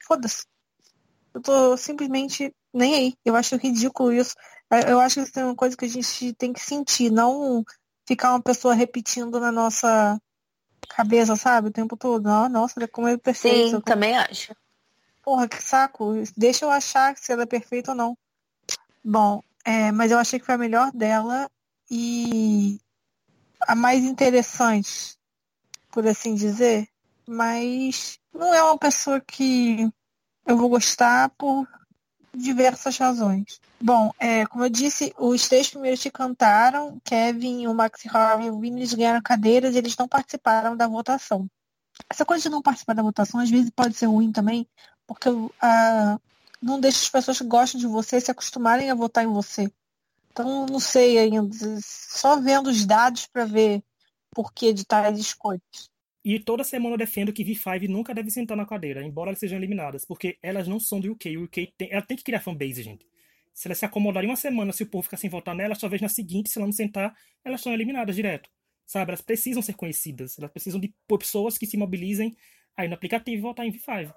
foda-se. 0.05 0.45
Eu 1.33 1.41
tô 1.41 1.77
simplesmente 1.77 2.53
nem 2.73 2.95
aí. 2.95 3.13
Eu 3.23 3.35
acho 3.35 3.55
ridículo 3.57 4.13
isso. 4.13 4.35
Eu 4.87 4.99
acho 4.99 5.15
que 5.15 5.29
isso 5.29 5.39
é 5.39 5.45
uma 5.45 5.55
coisa 5.55 5.75
que 5.75 5.85
a 5.85 5.89
gente 5.89 6.33
tem 6.33 6.51
que 6.51 6.59
sentir, 6.59 7.11
não 7.11 7.63
ficar 8.07 8.31
uma 8.31 8.41
pessoa 8.41 8.73
repetindo 8.73 9.39
na 9.39 9.51
nossa 9.51 10.19
cabeça, 10.89 11.35
sabe? 11.35 11.69
O 11.69 11.71
tempo 11.71 11.97
todo. 11.97 12.27
Oh, 12.27 12.49
nossa, 12.49 12.87
como 12.87 13.07
é 13.07 13.17
perfeita. 13.17 13.77
Sim, 13.77 13.81
também 13.81 14.17
acho. 14.17 14.55
Porra, 15.23 15.47
que 15.47 15.61
saco. 15.61 16.13
Deixa 16.37 16.65
eu 16.65 16.69
achar 16.69 17.17
se 17.17 17.31
ela 17.31 17.43
é 17.43 17.47
perfeita 17.47 17.91
ou 17.91 17.97
não. 17.97 18.17
Bom, 19.03 19.41
é, 19.63 19.91
mas 19.91 20.11
eu 20.11 20.19
achei 20.19 20.39
que 20.39 20.45
foi 20.45 20.55
a 20.55 20.59
melhor 20.59 20.91
dela 20.91 21.49
e 21.89 22.79
a 23.67 23.75
mais 23.75 24.03
interessante, 24.03 25.17
por 25.91 26.07
assim 26.07 26.35
dizer, 26.35 26.87
mas 27.27 28.19
não 28.33 28.53
é 28.53 28.63
uma 28.63 28.77
pessoa 28.77 29.19
que 29.19 29.89
eu 30.45 30.57
vou 30.57 30.69
gostar 30.69 31.29
por 31.37 31.67
diversas 32.33 32.97
razões. 32.97 33.59
Bom, 33.81 34.11
é, 34.19 34.45
como 34.45 34.65
eu 34.65 34.69
disse, 34.69 35.13
os 35.17 35.47
três 35.47 35.69
primeiros 35.69 36.01
que 36.01 36.11
cantaram, 36.11 36.99
Kevin, 37.03 37.67
o 37.67 37.73
Max 37.73 38.05
Harvey 38.07 38.47
e 38.47 38.49
o 38.51 38.59
Vini, 38.59 38.79
eles 38.79 38.93
ganharam 38.93 39.21
cadeiras 39.21 39.75
e 39.75 39.77
eles 39.77 39.95
não 39.97 40.07
participaram 40.07 40.75
da 40.75 40.87
votação. 40.87 41.47
Essa 42.09 42.25
coisa 42.25 42.43
de 42.43 42.49
não 42.49 42.61
participar 42.61 42.93
da 42.93 43.03
votação 43.03 43.39
às 43.39 43.49
vezes 43.49 43.69
pode 43.69 43.95
ser 43.95 44.07
ruim 44.07 44.31
também, 44.31 44.67
porque 45.07 45.29
uh, 45.29 46.21
não 46.61 46.79
deixa 46.79 46.99
as 46.99 47.09
pessoas 47.09 47.37
que 47.37 47.45
gostam 47.45 47.79
de 47.79 47.87
você 47.87 48.19
se 48.19 48.31
acostumarem 48.31 48.89
a 48.89 48.95
votar 48.95 49.23
em 49.23 49.27
você. 49.27 49.71
Então, 50.35 50.65
não 50.65 50.81
sei 50.81 51.17
ainda. 51.17 51.49
Só 51.81 52.41
vendo 52.41 52.69
os 52.69 52.85
dados 52.85 53.25
para 53.25 53.45
ver 53.45 53.81
por 54.31 54.51
que 54.51 54.73
de 54.73 54.85
tais 54.85 55.17
escolhas. 55.17 55.61
E 56.25 56.37
toda 56.39 56.61
semana 56.61 56.95
eu 56.95 56.97
defendo 56.97 57.31
que 57.31 57.45
V5 57.45 57.87
nunca 57.87 58.13
deve 58.13 58.29
sentar 58.29 58.57
na 58.57 58.65
cadeira, 58.65 59.01
embora 59.01 59.29
elas 59.29 59.39
sejam 59.39 59.57
eliminadas, 59.57 60.03
porque 60.03 60.37
elas 60.43 60.67
não 60.67 60.77
são 60.77 60.99
do 60.99 61.09
UK. 61.13 61.37
O 61.37 61.43
UK 61.45 61.73
tem, 61.77 61.89
ela 61.89 62.01
tem 62.01 62.17
que 62.17 62.23
criar 62.23 62.41
fanbase, 62.41 62.83
gente. 62.83 63.07
Se 63.53 63.69
elas 63.69 63.77
se 63.77 63.85
acomodarem 63.85 64.29
uma 64.29 64.35
semana, 64.35 64.73
se 64.73 64.83
o 64.83 64.87
povo 64.87 65.03
ficar 65.03 65.15
sem 65.15 65.29
votar 65.29 65.55
nelas, 65.55 65.79
talvez 65.79 66.01
na 66.01 66.09
seguinte, 66.09 66.49
se 66.49 66.57
ela 66.57 66.65
não 66.65 66.73
sentar, 66.73 67.15
elas 67.41 67.61
são 67.61 67.71
eliminadas 67.71 68.13
direto. 68.13 68.49
Sabe? 68.85 69.11
Elas 69.11 69.21
precisam 69.21 69.61
ser 69.61 69.73
conhecidas. 69.75 70.37
Elas 70.37 70.51
precisam 70.51 70.81
de 70.81 70.93
pessoas 71.07 71.57
que 71.57 71.65
se 71.65 71.77
mobilizem 71.77 72.35
aí 72.75 72.89
no 72.89 72.95
aplicativo 72.95 73.37
e 73.37 73.41
votar 73.41 73.65
em 73.65 73.71
V5. 73.71 74.13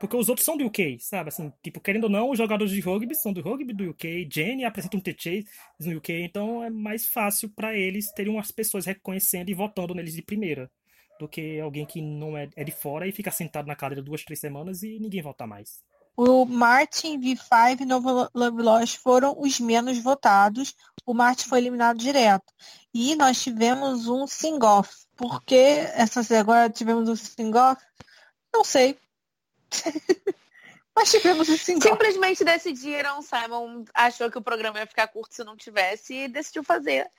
Porque 0.00 0.16
os 0.16 0.28
outros 0.28 0.44
são 0.44 0.56
do 0.56 0.66
UK, 0.66 0.98
sabe? 1.00 1.28
Assim, 1.28 1.52
tipo, 1.62 1.80
querendo 1.80 2.04
ou 2.04 2.10
não, 2.10 2.30
os 2.30 2.38
jogadores 2.38 2.72
de 2.72 2.80
rugby 2.80 3.14
são 3.14 3.32
do 3.32 3.40
rugby 3.40 3.72
do 3.72 3.90
UK. 3.90 4.28
Jenny 4.30 4.64
apresenta 4.64 4.96
um 4.96 5.00
TT 5.00 5.46
no 5.80 5.98
UK, 5.98 6.12
então 6.24 6.62
é 6.62 6.70
mais 6.70 7.06
fácil 7.06 7.48
para 7.48 7.76
eles 7.76 8.12
terem 8.12 8.32
umas 8.32 8.50
pessoas 8.50 8.86
reconhecendo 8.86 9.50
e 9.50 9.54
votando 9.54 9.94
neles 9.94 10.14
de 10.14 10.22
primeira. 10.22 10.70
Do 11.18 11.28
que 11.28 11.60
alguém 11.60 11.86
que 11.86 12.02
não 12.02 12.36
é, 12.36 12.50
é 12.56 12.64
de 12.64 12.72
fora 12.72 13.06
e 13.06 13.12
fica 13.12 13.30
sentado 13.30 13.66
na 13.66 13.76
cadeira 13.76 14.02
duas, 14.02 14.24
três 14.24 14.40
semanas 14.40 14.82
e 14.82 14.98
ninguém 14.98 15.22
vota 15.22 15.46
mais. 15.46 15.80
O 16.16 16.44
Martin, 16.44 17.18
V5 17.20 17.80
e 17.80 17.84
Novo 17.84 18.28
Love 18.32 18.62
Lost 18.62 18.98
foram 18.98 19.34
os 19.36 19.58
menos 19.58 19.98
votados. 19.98 20.74
O 21.04 21.12
Martin 21.12 21.48
foi 21.48 21.58
eliminado 21.58 21.98
direto. 21.98 22.52
E 22.92 23.16
nós 23.16 23.42
tivemos 23.42 24.06
um 24.06 24.26
sing-off. 24.26 24.90
Por 25.16 25.42
que 25.42 25.56
essas 25.56 26.30
agora 26.30 26.70
tivemos 26.70 27.08
um 27.08 27.16
sing-off? 27.16 27.82
Não 28.52 28.62
sei. 28.62 28.96
Mas 30.96 31.10
tivemos 31.10 31.48
sing-off. 31.48 31.88
Simplesmente 31.88 32.44
decidiram, 32.44 33.20
Simon 33.20 33.84
achou 33.92 34.30
que 34.30 34.38
o 34.38 34.42
programa 34.42 34.78
ia 34.78 34.86
ficar 34.86 35.08
curto 35.08 35.34
se 35.34 35.42
não 35.42 35.56
tivesse 35.56 36.14
e 36.14 36.28
decidiu 36.28 36.62
fazer. 36.62 37.10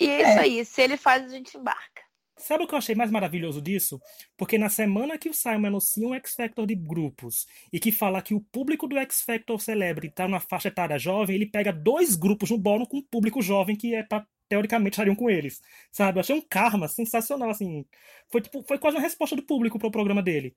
E 0.00 0.08
é, 0.08 0.22
é. 0.22 0.30
isso 0.30 0.40
aí. 0.40 0.64
Se 0.64 0.82
ele 0.82 0.96
faz, 0.96 1.24
a 1.24 1.28
gente 1.28 1.56
embarca. 1.56 2.08
Sabe 2.38 2.62
o 2.62 2.68
que 2.68 2.74
eu 2.74 2.78
achei 2.78 2.94
mais 2.94 3.10
maravilhoso 3.10 3.60
disso? 3.60 4.00
Porque 4.36 4.56
na 4.56 4.68
semana 4.68 5.18
que 5.18 5.28
o 5.28 5.34
Simon 5.34 5.66
anuncia 5.66 6.06
um 6.06 6.14
X 6.14 6.34
Factor 6.34 6.66
de 6.66 6.74
grupos 6.76 7.46
e 7.72 7.80
que 7.80 7.90
fala 7.90 8.22
que 8.22 8.32
o 8.32 8.40
público 8.40 8.86
do 8.86 8.96
X 8.96 9.22
Factor 9.22 9.60
Celebrity 9.60 10.12
está 10.12 10.28
na 10.28 10.38
faixa 10.38 10.68
etária 10.68 10.98
jovem, 10.98 11.34
ele 11.34 11.46
pega 11.46 11.72
dois 11.72 12.14
grupos 12.14 12.50
no 12.50 12.58
bórum 12.58 12.86
com 12.86 12.98
um 12.98 13.02
público 13.02 13.42
jovem 13.42 13.74
que 13.74 13.94
é 13.94 14.04
pra, 14.04 14.24
teoricamente 14.48 14.94
estariam 14.94 15.16
com 15.16 15.28
eles. 15.28 15.60
Sabe? 15.90 16.18
Eu 16.18 16.20
achei 16.20 16.36
um 16.36 16.40
karma 16.40 16.86
sensacional, 16.86 17.50
assim. 17.50 17.84
Foi, 18.30 18.40
tipo, 18.40 18.62
foi 18.62 18.78
quase 18.78 18.96
uma 18.96 19.02
resposta 19.02 19.34
do 19.34 19.42
público 19.42 19.78
pro 19.78 19.90
programa 19.90 20.22
dele. 20.22 20.56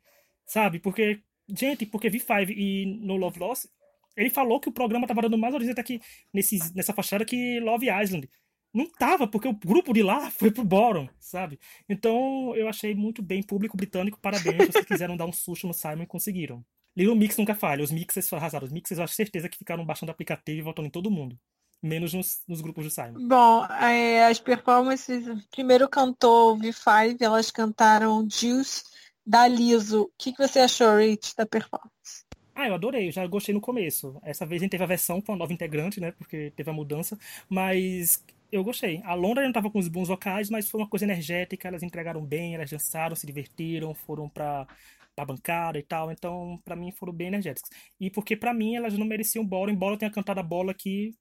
Sabe? 0.51 0.79
Porque, 0.79 1.21
gente, 1.47 1.85
porque 1.85 2.09
V5 2.09 2.49
e 2.49 2.85
No 3.05 3.15
Love 3.15 3.39
Loss, 3.39 3.69
ele 4.17 4.29
falou 4.29 4.59
que 4.59 4.67
o 4.67 4.71
programa 4.73 5.07
tava 5.07 5.21
dando 5.21 5.37
mais 5.37 5.53
audiência 5.53 5.79
aqui 5.79 6.01
nesse, 6.33 6.59
nessa 6.75 6.91
fachada 6.93 7.23
que 7.23 7.57
Love 7.61 7.87
Island 7.89 8.29
não 8.73 8.85
tava, 8.85 9.25
porque 9.25 9.47
o 9.47 9.53
grupo 9.53 9.93
de 9.93 10.03
lá 10.03 10.29
foi 10.31 10.51
pro 10.51 10.65
bottom, 10.65 11.07
sabe? 11.21 11.57
Então 11.87 12.53
eu 12.53 12.67
achei 12.67 12.93
muito 12.93 13.21
bem 13.21 13.41
público 13.41 13.77
britânico, 13.77 14.19
parabéns, 14.19 14.67
vocês 14.67 14.85
quiseram 14.85 15.15
dar 15.15 15.25
um 15.25 15.31
susto 15.31 15.67
no 15.67 15.73
Simon 15.73 16.03
e 16.03 16.07
conseguiram. 16.07 16.61
Little 16.97 17.15
Mix 17.15 17.37
nunca 17.37 17.55
falha, 17.55 17.81
os 17.81 17.91
mixes 17.91 18.33
arrasaram. 18.33 18.65
Os 18.65 18.73
mixes 18.73 18.97
eu 18.97 19.05
acho 19.05 19.13
certeza 19.13 19.47
que 19.47 19.57
ficaram 19.57 19.85
baixando 19.85 20.09
o 20.09 20.13
aplicativo 20.13 20.59
e 20.59 20.61
voltando 20.61 20.87
em 20.87 20.91
todo 20.91 21.09
mundo. 21.09 21.39
Menos 21.81 22.13
nos, 22.13 22.43
nos 22.45 22.59
grupos 22.59 22.83
do 22.83 22.91
Simon. 22.91 23.25
Bom, 23.25 23.65
é, 23.67 24.25
as 24.25 24.37
performances, 24.37 25.25
primeiro 25.49 25.87
cantou 25.87 26.57
V5, 26.57 27.21
elas 27.21 27.49
cantaram 27.49 28.27
Juice 28.29 28.83
da 29.25 29.47
Liso. 29.47 30.03
O 30.03 30.12
que, 30.17 30.34
que 30.34 30.47
você 30.47 30.60
achou, 30.60 30.97
Rich, 30.97 31.36
da 31.36 31.45
performance? 31.45 32.25
Ah, 32.53 32.67
eu 32.67 32.73
adorei, 32.73 33.12
já 33.12 33.25
gostei 33.25 33.53
no 33.55 33.62
começo. 33.62 34.19
Essa 34.23 34.45
vez 34.45 34.62
a 34.62 34.63
gente 34.63 34.71
teve 34.71 34.84
a 34.84 34.88
versão 34.88 35.21
com 35.21 35.34
a 35.34 35.36
nova 35.36 35.53
integrante, 35.53 35.99
né? 35.99 36.12
Porque 36.12 36.51
teve 36.55 36.69
a 36.69 36.73
mudança. 36.73 37.17
Mas 37.49 38.23
eu 38.51 38.63
gostei. 38.63 39.01
A 39.03 39.13
Londra 39.13 39.43
não 39.45 39.53
tava 39.53 39.71
com 39.71 39.79
os 39.79 39.88
bons 39.88 40.10
vocais, 40.10 40.49
mas 40.49 40.69
foi 40.69 40.81
uma 40.81 40.89
coisa 40.89 41.05
energética, 41.05 41.67
elas 41.67 41.84
entregaram 41.84 42.23
bem, 42.25 42.53
elas 42.55 42.69
dançaram, 42.69 43.15
se 43.15 43.25
divertiram, 43.25 43.93
foram 43.93 44.27
pra, 44.27 44.67
pra 45.15 45.25
bancada 45.25 45.79
e 45.79 45.84
tal. 45.84 46.12
Então, 46.12 46.60
para 46.65 46.75
mim, 46.75 46.91
foram 46.91 47.13
bem 47.13 47.27
energéticas. 47.27 47.69
E 47.99 48.10
porque 48.10 48.36
para 48.36 48.53
mim 48.53 48.75
elas 48.75 48.97
não 48.97 49.05
mereciam 49.05 49.45
bórum, 49.45 49.71
embora 49.71 49.95
eu 49.95 49.99
tenha 49.99 50.12
cantado 50.12 50.39
a 50.39 50.43
bola 50.43 50.73
que 50.73 51.15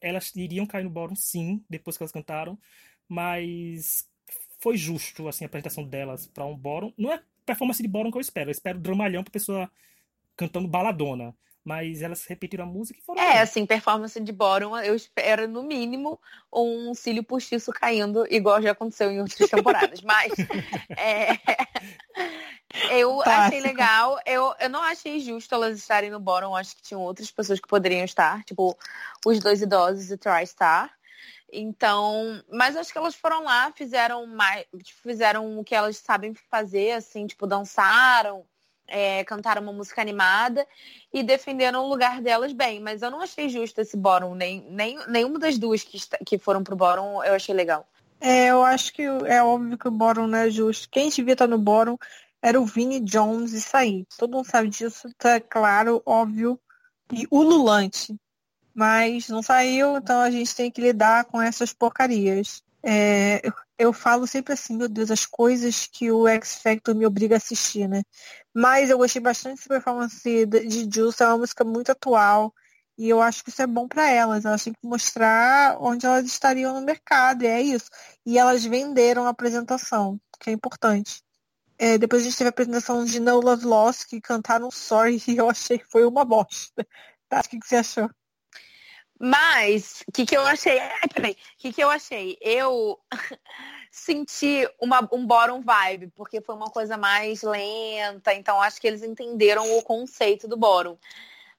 elas 0.00 0.34
iriam 0.36 0.66
cair 0.66 0.84
no 0.84 0.90
bórum, 0.90 1.16
sim, 1.16 1.64
depois 1.68 1.96
que 1.96 2.02
elas 2.02 2.12
cantaram. 2.12 2.58
Mas 3.08 4.06
foi 4.60 4.76
justo, 4.76 5.28
assim, 5.28 5.44
a 5.44 5.46
apresentação 5.46 5.84
delas 5.84 6.26
para 6.26 6.44
um 6.44 6.56
bórum. 6.56 6.92
Não 6.96 7.12
é 7.12 7.22
performance 7.44 7.82
de 7.82 7.88
bórum 7.88 8.10
que 8.10 8.16
eu 8.16 8.20
espero. 8.20 8.50
Eu 8.50 8.52
espero 8.52 8.78
dramalhão 8.78 9.22
pra 9.22 9.32
pessoa 9.32 9.70
cantando 10.36 10.68
baladona 10.68 11.34
mas 11.64 12.02
elas 12.02 12.26
repetiram 12.26 12.64
a 12.64 12.68
música 12.68 12.98
e 13.00 13.02
foram. 13.02 13.22
É, 13.22 13.32
bem. 13.32 13.40
assim, 13.40 13.64
performance 13.64 14.20
de 14.20 14.32
Bottom, 14.32 14.76
eu 14.78 14.94
espero, 14.94 15.48
no 15.48 15.62
mínimo, 15.62 16.20
um 16.52 16.94
cílio 16.94 17.24
postiço 17.24 17.72
caindo, 17.72 18.26
igual 18.30 18.60
já 18.60 18.72
aconteceu 18.72 19.10
em 19.10 19.20
outras 19.20 19.48
temporadas. 19.48 20.02
mas 20.04 20.32
é, 20.90 21.38
eu 22.90 23.22
achei 23.22 23.60
legal. 23.60 24.20
Eu, 24.26 24.54
eu 24.60 24.68
não 24.68 24.82
achei 24.82 25.18
justo 25.20 25.54
elas 25.54 25.78
estarem 25.78 26.10
no 26.10 26.20
Bottom. 26.20 26.54
Acho 26.54 26.76
que 26.76 26.82
tinham 26.82 27.00
outras 27.00 27.30
pessoas 27.30 27.58
que 27.58 27.66
poderiam 27.66 28.04
estar, 28.04 28.44
tipo 28.44 28.76
os 29.24 29.38
dois 29.38 29.62
idosos 29.62 30.10
e 30.10 30.18
TriStar. 30.18 30.94
Então, 31.52 32.42
mas 32.50 32.76
acho 32.76 32.92
que 32.92 32.98
elas 32.98 33.14
foram 33.14 33.44
lá, 33.44 33.70
fizeram 33.72 34.26
mais, 34.26 34.66
fizeram 35.02 35.58
o 35.58 35.64
que 35.64 35.74
elas 35.74 35.96
sabem 35.98 36.34
fazer, 36.34 36.92
assim, 36.92 37.26
tipo, 37.26 37.46
dançaram 37.46 38.44
é, 38.86 39.24
cantaram 39.24 39.62
uma 39.62 39.72
música 39.72 40.00
animada 40.00 40.66
e 41.12 41.22
defenderam 41.22 41.84
o 41.84 41.88
lugar 41.88 42.20
delas 42.20 42.52
bem. 42.52 42.80
Mas 42.80 43.02
eu 43.02 43.10
não 43.10 43.20
achei 43.20 43.48
justo 43.48 43.80
esse 43.80 43.96
bórum, 43.96 44.34
nem, 44.34 44.64
nem 44.70 44.98
nenhuma 45.08 45.38
das 45.38 45.58
duas 45.58 45.82
que, 45.82 45.98
que 46.24 46.38
foram 46.38 46.62
pro 46.62 46.76
bórum 46.76 47.22
eu 47.24 47.34
achei 47.34 47.54
legal. 47.54 47.86
É, 48.20 48.46
eu 48.46 48.62
acho 48.62 48.92
que 48.92 49.02
é 49.02 49.42
óbvio 49.42 49.76
que 49.76 49.88
o 49.88 49.90
bórum 49.90 50.26
não 50.26 50.38
é 50.38 50.50
justo. 50.50 50.88
Quem 50.90 51.10
devia 51.10 51.34
estar 51.34 51.46
no 51.46 51.58
bórum 51.58 51.98
era 52.40 52.60
o 52.60 52.64
Vini 52.64 53.00
Jones 53.00 53.52
e 53.52 53.60
sair. 53.60 54.06
Todo 54.18 54.36
mundo 54.36 54.46
sabe 54.46 54.68
disso, 54.68 55.08
tá 55.18 55.40
claro, 55.40 56.02
óbvio 56.06 56.58
e 57.12 57.26
ululante. 57.30 58.14
Mas 58.74 59.28
não 59.28 59.42
saiu, 59.42 59.96
então 59.96 60.20
a 60.20 60.30
gente 60.30 60.54
tem 60.54 60.70
que 60.70 60.80
lidar 60.80 61.24
com 61.26 61.40
essas 61.40 61.72
porcarias. 61.72 62.62
É, 62.82 63.40
eu, 63.46 63.52
eu, 63.78 63.92
falo 63.92 64.26
sempre 64.26 64.52
assim, 64.52 64.76
meu 64.76 64.88
Deus, 64.88 65.10
as 65.10 65.24
coisas 65.24 65.86
que 65.86 66.10
o 66.10 66.28
X 66.28 66.56
Factor 66.56 66.94
me 66.94 67.06
obriga 67.06 67.36
a 67.36 67.38
assistir, 67.38 67.88
né? 67.88 68.02
Mas 68.52 68.90
eu 68.90 68.98
gostei 68.98 69.22
bastante 69.22 69.56
dessa 69.56 69.68
performance 69.68 70.46
de 70.46 70.88
Juice, 70.92 71.22
é 71.22 71.26
uma 71.26 71.38
música 71.38 71.64
muito 71.64 71.90
atual. 71.92 72.52
E 72.96 73.08
eu 73.08 73.20
acho 73.20 73.42
que 73.42 73.50
isso 73.50 73.62
é 73.62 73.66
bom 73.66 73.88
para 73.88 74.08
elas. 74.10 74.44
Elas 74.44 74.62
têm 74.62 74.72
que 74.72 74.86
mostrar 74.86 75.76
onde 75.80 76.06
elas 76.06 76.24
estariam 76.26 76.74
no 76.74 76.86
mercado, 76.86 77.42
e 77.44 77.46
é 77.46 77.60
isso. 77.60 77.90
E 78.24 78.38
elas 78.38 78.64
venderam 78.64 79.26
a 79.26 79.30
apresentação, 79.30 80.20
que 80.40 80.50
é 80.50 80.52
importante. 80.52 81.22
É, 81.78 81.98
depois 81.98 82.22
a 82.22 82.24
gente 82.26 82.36
teve 82.38 82.48
a 82.48 82.50
apresentação 82.50 83.04
de 83.04 83.18
No 83.20 83.40
Love 83.40 83.66
Lost, 83.66 84.06
que 84.06 84.20
cantaram 84.20 84.70
Sorry, 84.70 85.22
e 85.28 85.36
eu 85.36 85.50
achei 85.50 85.78
que 85.78 85.86
foi 85.90 86.04
uma 86.04 86.24
bosta. 86.24 86.86
Tá? 87.28 87.40
O 87.40 87.48
que, 87.48 87.58
que 87.58 87.66
você 87.66 87.76
achou? 87.76 88.10
Mas, 89.18 90.02
o 90.08 90.12
que, 90.12 90.26
que 90.26 90.36
eu 90.36 90.42
achei? 90.42 90.78
Ai, 90.78 91.08
peraí. 91.12 91.32
O 91.32 91.36
que, 91.58 91.72
que 91.72 91.82
eu 91.82 91.88
achei? 91.88 92.36
Eu 92.40 92.98
senti 93.90 94.68
uma, 94.80 95.08
um 95.12 95.24
bottom 95.24 95.60
vibe, 95.60 96.08
porque 96.14 96.40
foi 96.40 96.54
uma 96.54 96.70
coisa 96.70 96.96
mais 96.96 97.42
lenta, 97.42 98.34
então 98.34 98.60
acho 98.60 98.80
que 98.80 98.86
eles 98.86 99.02
entenderam 99.02 99.78
o 99.78 99.82
conceito 99.82 100.48
do 100.48 100.56
bottom. 100.56 100.98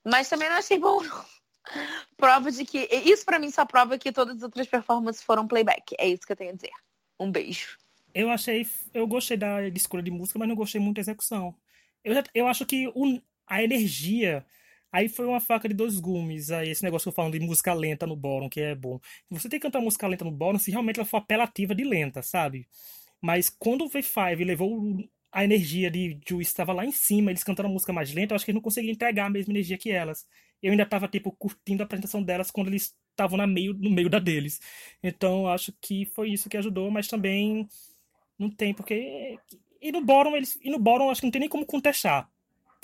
Mas 0.03 0.29
também 0.29 0.49
não 0.49 0.57
achei 0.57 0.77
bom. 0.77 0.99
Prova 2.17 2.51
de 2.51 2.63
que. 2.65 2.87
Isso 2.91 3.25
para 3.25 3.39
mim 3.39 3.49
só 3.49 3.65
prova 3.65 3.97
que 3.97 4.11
todas 4.11 4.37
as 4.37 4.43
outras 4.43 4.67
performances 4.67 5.23
foram 5.23 5.47
playback. 5.47 5.95
É 5.97 6.07
isso 6.07 6.25
que 6.25 6.31
eu 6.31 6.35
tenho 6.35 6.51
a 6.51 6.55
dizer. 6.55 6.71
Um 7.19 7.31
beijo. 7.31 7.77
Eu 8.13 8.29
achei. 8.29 8.67
Eu 8.93 9.07
gostei 9.07 9.35
da 9.35 9.67
escolha 9.69 10.03
de 10.03 10.11
música, 10.11 10.37
mas 10.37 10.47
não 10.47 10.55
gostei 10.55 10.79
muito 10.79 10.97
da 10.97 11.01
execução. 11.01 11.55
Eu, 12.03 12.13
eu 12.35 12.47
acho 12.47 12.65
que 12.65 12.87
o, 12.93 13.19
a 13.47 13.63
energia 13.63 14.45
Aí 14.95 15.09
foi 15.09 15.25
uma 15.25 15.41
faca 15.41 15.67
de 15.67 15.73
dois 15.75 15.99
gumes, 15.99 16.51
aí 16.51 16.69
esse 16.69 16.81
negócio 16.81 17.03
que 17.03 17.09
eu 17.09 17.13
falo 17.13 17.29
de 17.29 17.37
música 17.37 17.73
lenta 17.73 18.07
no 18.07 18.15
bórum, 18.15 18.47
que 18.47 18.61
é 18.61 18.73
bom. 18.73 18.97
Você 19.29 19.49
tem 19.49 19.59
que 19.59 19.65
cantar 19.67 19.81
música 19.81 20.07
lenta 20.07 20.23
no 20.23 20.31
bórum 20.31 20.57
se 20.57 20.71
realmente 20.71 20.97
ela 21.01 21.05
for 21.05 21.17
apelativa 21.17 21.75
de 21.75 21.83
lenta, 21.83 22.21
sabe? 22.21 22.65
Mas 23.21 23.49
quando 23.49 23.83
o 23.83 23.89
V5 23.89 24.45
levou 24.45 25.05
a 25.33 25.43
energia 25.43 25.91
de 25.91 26.17
Juice 26.25 26.49
estava 26.49 26.71
lá 26.71 26.85
em 26.85 26.93
cima, 26.93 27.29
eles 27.29 27.43
cantaram 27.43 27.69
música 27.69 27.91
mais 27.91 28.13
lenta, 28.13 28.31
eu 28.31 28.35
acho 28.37 28.45
que 28.45 28.51
eles 28.51 28.55
não 28.55 28.61
conseguiam 28.61 28.93
entregar 28.93 29.25
a 29.25 29.29
mesma 29.29 29.51
energia 29.51 29.77
que 29.77 29.91
elas. 29.91 30.25
Eu 30.63 30.71
ainda 30.71 30.83
estava 30.83 31.09
tipo 31.09 31.29
curtindo 31.33 31.83
a 31.83 31.85
apresentação 31.85 32.23
delas 32.23 32.49
quando 32.49 32.67
eles 32.69 32.95
estavam 33.11 33.45
meio, 33.45 33.73
no 33.73 33.89
meio 33.89 34.09
da 34.09 34.17
deles. 34.17 34.61
Então 35.03 35.49
acho 35.49 35.73
que 35.81 36.05
foi 36.05 36.29
isso 36.29 36.47
que 36.47 36.55
ajudou, 36.55 36.89
mas 36.89 37.09
também 37.09 37.67
não 38.39 38.49
tem 38.49 38.73
porque 38.73 39.37
e 39.81 39.91
no 39.91 39.99
bórum 40.05 40.37
eles 40.37 40.57
e 40.63 40.69
no 40.69 40.79
bórum 40.79 41.09
acho 41.09 41.19
que 41.19 41.27
não 41.27 41.31
tem 41.31 41.41
nem 41.41 41.49
como 41.49 41.65
contestar. 41.65 42.29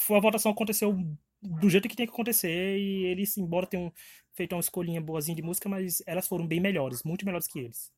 A 0.10 0.20
votação 0.20 0.52
aconteceu 0.52 0.94
do 1.42 1.70
jeito 1.70 1.90
que 1.90 1.96
tem 1.96 2.06
que 2.06 2.14
acontecer 2.14 2.78
e 2.78 3.06
eles, 3.06 3.38
embora 3.38 3.66
tenham 3.66 3.92
feito 4.34 4.54
uma 4.54 4.62
escolhinha 4.62 5.02
boazinha 5.02 5.36
de 5.36 5.42
música, 5.42 5.68
mas 5.68 6.02
elas 6.06 6.28
foram 6.28 6.46
bem 6.46 6.60
melhores, 6.60 7.04
muito 7.04 7.26
melhores 7.26 7.48
que 7.48 7.60
eles. 7.60 7.92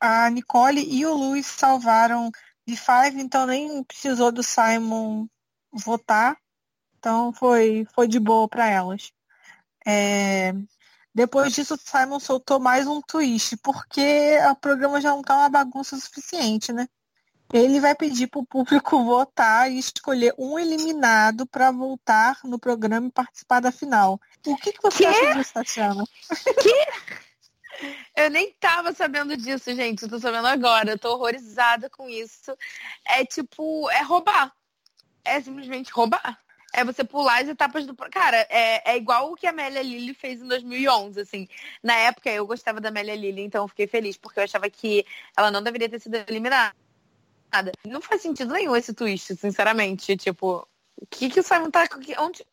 A 0.00 0.28
Nicole 0.30 0.82
e 0.82 1.06
o 1.06 1.14
Luiz 1.14 1.46
salvaram 1.46 2.30
de 2.66 2.76
Five, 2.76 3.20
então 3.20 3.46
nem 3.46 3.84
precisou 3.84 4.32
do 4.32 4.42
Simon 4.42 5.26
votar, 5.72 6.36
então 6.98 7.32
foi, 7.32 7.86
foi 7.94 8.08
de 8.08 8.18
boa 8.18 8.48
para 8.48 8.68
elas. 8.68 9.12
É... 9.86 10.52
Depois 11.14 11.52
disso, 11.52 11.74
o 11.74 11.78
Simon 11.78 12.18
soltou 12.18 12.58
mais 12.58 12.86
um 12.86 13.00
twist, 13.02 13.56
porque 13.58 14.38
o 14.50 14.56
programa 14.56 15.00
já 15.00 15.10
não 15.10 15.22
tá 15.22 15.36
uma 15.36 15.48
bagunça 15.48 15.96
suficiente, 15.96 16.72
né? 16.72 16.88
Ele 17.52 17.80
vai 17.80 17.94
pedir 17.94 18.28
para 18.28 18.40
o 18.40 18.46
público 18.46 19.04
votar 19.04 19.70
e 19.70 19.78
escolher 19.78 20.34
um 20.38 20.58
eliminado 20.58 21.46
para 21.46 21.70
voltar 21.70 22.38
no 22.44 22.58
programa 22.58 23.08
e 23.08 23.12
participar 23.12 23.60
da 23.60 23.70
final. 23.70 24.18
O 24.46 24.56
que, 24.56 24.72
que 24.72 24.82
você 24.82 24.98
que? 24.98 25.06
acha 25.06 25.34
disso, 25.34 25.52
Tatiana? 25.52 26.04
Que? 26.62 27.22
Eu 28.14 28.30
nem 28.30 28.52
tava 28.60 28.92
sabendo 28.92 29.36
disso, 29.36 29.74
gente. 29.74 30.02
Eu 30.02 30.08
tô 30.08 30.18
sabendo 30.18 30.46
agora. 30.46 30.92
Eu 30.92 30.98
tô 30.98 31.14
horrorizada 31.14 31.90
com 31.90 32.08
isso. 32.08 32.56
É 33.04 33.24
tipo, 33.24 33.90
é 33.90 34.02
roubar. 34.02 34.52
É 35.24 35.40
simplesmente 35.40 35.90
roubar. 35.90 36.38
É 36.74 36.84
você 36.84 37.04
pular 37.04 37.42
as 37.42 37.48
etapas 37.48 37.84
do. 37.86 37.94
Cara, 37.94 38.46
é, 38.48 38.92
é 38.92 38.96
igual 38.96 39.30
o 39.30 39.34
que 39.34 39.46
a 39.46 39.50
Amélia 39.50 39.82
Lily 39.82 40.14
fez 40.14 40.40
em 40.40 40.46
2011, 40.46 41.20
assim. 41.20 41.48
Na 41.82 41.94
época 41.94 42.30
eu 42.30 42.46
gostava 42.46 42.80
da 42.80 42.88
Amélia 42.88 43.14
Lily, 43.14 43.42
então 43.42 43.64
eu 43.64 43.68
fiquei 43.68 43.86
feliz, 43.86 44.16
porque 44.16 44.38
eu 44.38 44.44
achava 44.44 44.70
que 44.70 45.04
ela 45.36 45.50
não 45.50 45.62
deveria 45.62 45.88
ter 45.88 46.00
sido 46.00 46.14
eliminada 46.14 46.74
nada. 47.52 47.72
Não 47.86 48.00
faz 48.00 48.22
sentido 48.22 48.52
nenhum 48.52 48.74
esse 48.74 48.94
twist, 48.94 49.36
sinceramente. 49.36 50.16
Tipo, 50.16 50.66
o 50.96 51.06
que, 51.06 51.28
que 51.28 51.40
o 51.40 51.42
Simon 51.42 51.70
tá. 51.70 51.86
Onde, 52.18 52.44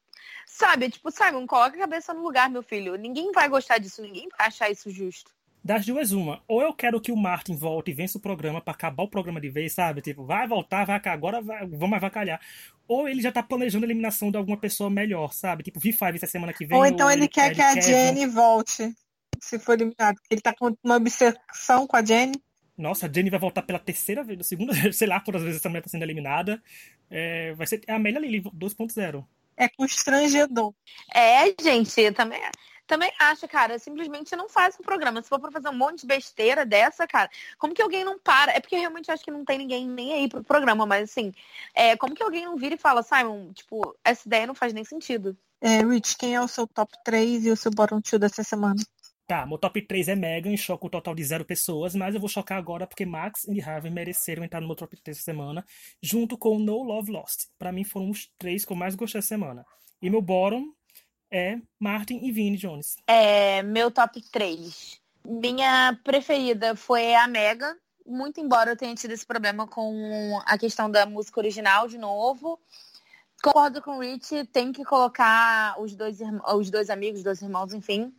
Sabe, 0.50 0.89
tipo, 0.89 1.12
Simon, 1.12 1.45
coloca 1.45 1.76
a 1.78 1.80
cabeça 1.80 2.12
no 2.12 2.24
lugar, 2.24 2.50
meu 2.50 2.64
filho. 2.64 2.95
Ninguém 2.95 3.32
vai 3.32 3.47
gostar 3.47 3.78
disso, 3.78 4.02
ninguém 4.02 4.28
vai 4.36 4.47
achar 4.47 4.70
isso 4.70 4.89
justo. 4.89 5.32
Das 5.64 5.86
duas, 5.86 6.12
uma. 6.12 6.41
Ou 6.47 6.62
eu 6.62 6.74
quero 6.74 7.00
que 7.00 7.12
o 7.12 7.16
Martin 7.16 7.56
volte 7.56 7.91
e 7.91 7.93
vença 7.93 8.18
o 8.18 8.22
programa 8.22 8.60
para 8.60 8.74
acabar 8.74 9.04
o 9.04 9.10
programa 9.10 9.39
de 9.39 9.50
vez, 9.50 9.74
sabe? 9.74 10.02
Tipo, 10.02 10.26
vai 10.26 10.47
voltar, 10.47 10.86
vai 10.86 11.00
agora 11.06 11.39
vai, 11.39 11.68
vamos 11.68 11.95
avacalhar. 11.95 12.41
Ou 12.88 13.08
ele 13.08 13.22
já 13.22 13.32
tá 13.32 13.43
planejando 13.43 13.86
a 13.86 13.88
eliminação 13.88 14.32
de 14.32 14.38
alguma 14.38 14.58
pessoa 14.58 14.89
melhor, 14.89 15.34
sabe? 15.34 15.64
Tipo, 15.64 15.80
V5 15.80 16.16
essa 16.16 16.28
semana 16.28 16.52
que 16.52 16.66
vem. 16.66 16.78
Ou 16.78 16.86
então 16.86 17.06
ou 17.06 17.12
ele, 17.12 17.22
ele, 17.22 17.28
quer 17.28 17.54
que 17.54 17.62
a. 17.62 17.80
Jenny 17.80 18.26
volte, 18.26 18.93
se 19.39 19.60
for 19.60 19.74
eliminado. 19.74 20.18
Ele 20.32 20.41
tá 20.41 20.54
com 20.54 20.76
uma 20.84 20.95
obsessão 20.95 21.86
com 21.86 21.95
a 21.95 22.04
Jenny. 22.04 22.41
Nossa, 22.80 23.07
a 23.07 23.11
Jenny 23.11 23.30
vai 23.30 23.39
voltar 23.39 23.61
pela 23.61 23.77
terceira 23.77 24.23
vez, 24.23 24.47
segunda, 24.47 24.71
sei 24.93 25.07
lá 25.07 25.19
quantas 25.19 25.43
vezes 25.43 25.59
essa 25.59 25.67
mulher 25.67 25.82
tá 25.82 25.89
sendo 25.89 26.03
eliminada. 26.03 26.63
É, 27.09 27.53
vai 27.53 27.67
ser 27.67 27.82
a 27.88 27.95
Amélia 27.95 28.19
Lily 28.19 28.41
2.0. 28.41 29.25
É 29.57 29.67
constrangedor. 29.67 30.73
É, 31.13 31.53
gente, 31.61 32.11
também 32.13 32.39
também 32.88 33.13
acho, 33.19 33.47
cara, 33.47 33.77
simplesmente 33.77 34.36
não 34.36 34.49
faz 34.49 34.75
o 34.75 34.82
programa. 34.82 35.21
Se 35.21 35.30
for 35.30 35.39
pra 35.39 35.51
fazer 35.51 35.69
um 35.69 35.77
monte 35.77 36.01
de 36.01 36.07
besteira 36.07 36.65
dessa, 36.65 37.05
cara, 37.05 37.30
como 37.59 37.71
que 37.71 37.84
alguém 37.84 38.03
não 38.03 38.17
para? 38.17 38.51
É 38.51 38.59
porque 38.59 38.75
eu 38.75 38.80
realmente 38.80 39.11
acho 39.11 39.23
que 39.23 39.30
não 39.30 39.45
tem 39.45 39.59
ninguém 39.59 39.88
nem 39.88 40.13
aí 40.13 40.27
pro 40.27 40.43
programa, 40.43 40.88
mas 40.88 41.11
assim, 41.11 41.32
é, 41.75 41.95
como 41.95 42.15
que 42.15 42.23
alguém 42.23 42.45
não 42.45 42.57
vira 42.57 42.73
e 42.73 42.80
fala, 42.80 43.03
Simon, 43.03 43.53
tipo, 43.53 43.95
essa 44.03 44.27
ideia 44.27 44.47
não 44.47 44.55
faz 44.55 44.73
nem 44.73 44.84
sentido. 44.84 45.38
É, 45.61 45.84
Rich, 45.84 46.17
quem 46.17 46.34
é 46.34 46.41
o 46.41 46.47
seu 46.47 46.65
top 46.65 46.91
3 47.05 47.45
e 47.45 47.51
o 47.51 47.55
seu 47.55 47.69
bottom 47.69 47.99
2 47.99 48.19
dessa 48.19 48.43
semana? 48.43 48.82
Tá, 49.30 49.45
meu 49.45 49.59
top 49.59 49.80
3 49.80 50.07
é 50.07 50.15
Megan, 50.15 50.57
choca 50.57 50.88
o 50.88 50.89
total 50.89 51.13
de 51.13 51.23
zero 51.23 51.45
pessoas, 51.45 51.93
mas 51.93 52.15
eu 52.15 52.19
vou 52.19 52.27
chocar 52.27 52.57
agora 52.57 52.88
porque 52.88 53.05
Max 53.05 53.43
e 53.43 53.61
Harvey 53.61 53.91
mereceram 53.91 54.43
entrar 54.43 54.59
no 54.59 54.65
meu 54.65 54.75
top 54.75 54.97
3 54.97 55.15
essa 55.15 55.23
semana, 55.23 55.63
junto 56.01 56.36
com 56.36 56.57
No 56.57 56.82
Love 56.82 57.11
Lost. 57.11 57.45
Para 57.55 57.71
mim 57.71 57.84
foram 57.84 58.09
os 58.09 58.27
três 58.39 58.65
que 58.65 58.73
eu 58.73 58.75
mais 58.75 58.95
gostei 58.95 59.19
essa 59.19 59.27
semana. 59.27 59.63
E 60.01 60.09
meu 60.09 60.19
bottom 60.19 60.73
é 61.30 61.59
Martin 61.80 62.21
e 62.23 62.32
Vinnie 62.32 62.57
Jones. 62.57 62.95
É, 63.05 63.61
meu 63.61 63.91
top 63.91 64.19
3. 64.32 64.99
Minha 65.23 65.95
preferida 66.03 66.75
foi 66.75 67.13
a 67.13 67.27
Megan, 67.27 67.75
muito 68.07 68.41
embora 68.41 68.71
eu 68.71 68.77
tenha 68.77 68.95
tido 68.95 69.11
esse 69.11 69.27
problema 69.27 69.67
com 69.67 70.41
a 70.43 70.57
questão 70.57 70.89
da 70.89 71.05
música 71.05 71.39
original 71.39 71.88
de 71.88 71.99
novo. 71.99 72.59
Concordo 73.43 73.80
com 73.80 73.97
o 73.97 74.01
Rich, 74.01 74.47
tem 74.47 74.71
que 74.71 74.84
colocar 74.84 75.80
os 75.80 75.95
dois, 75.95 76.17
os 76.55 76.71
dois 76.71 76.89
amigos, 76.89 77.19
os 77.19 77.23
dois 77.23 77.39
irmãos, 77.43 77.75
enfim. 77.75 78.11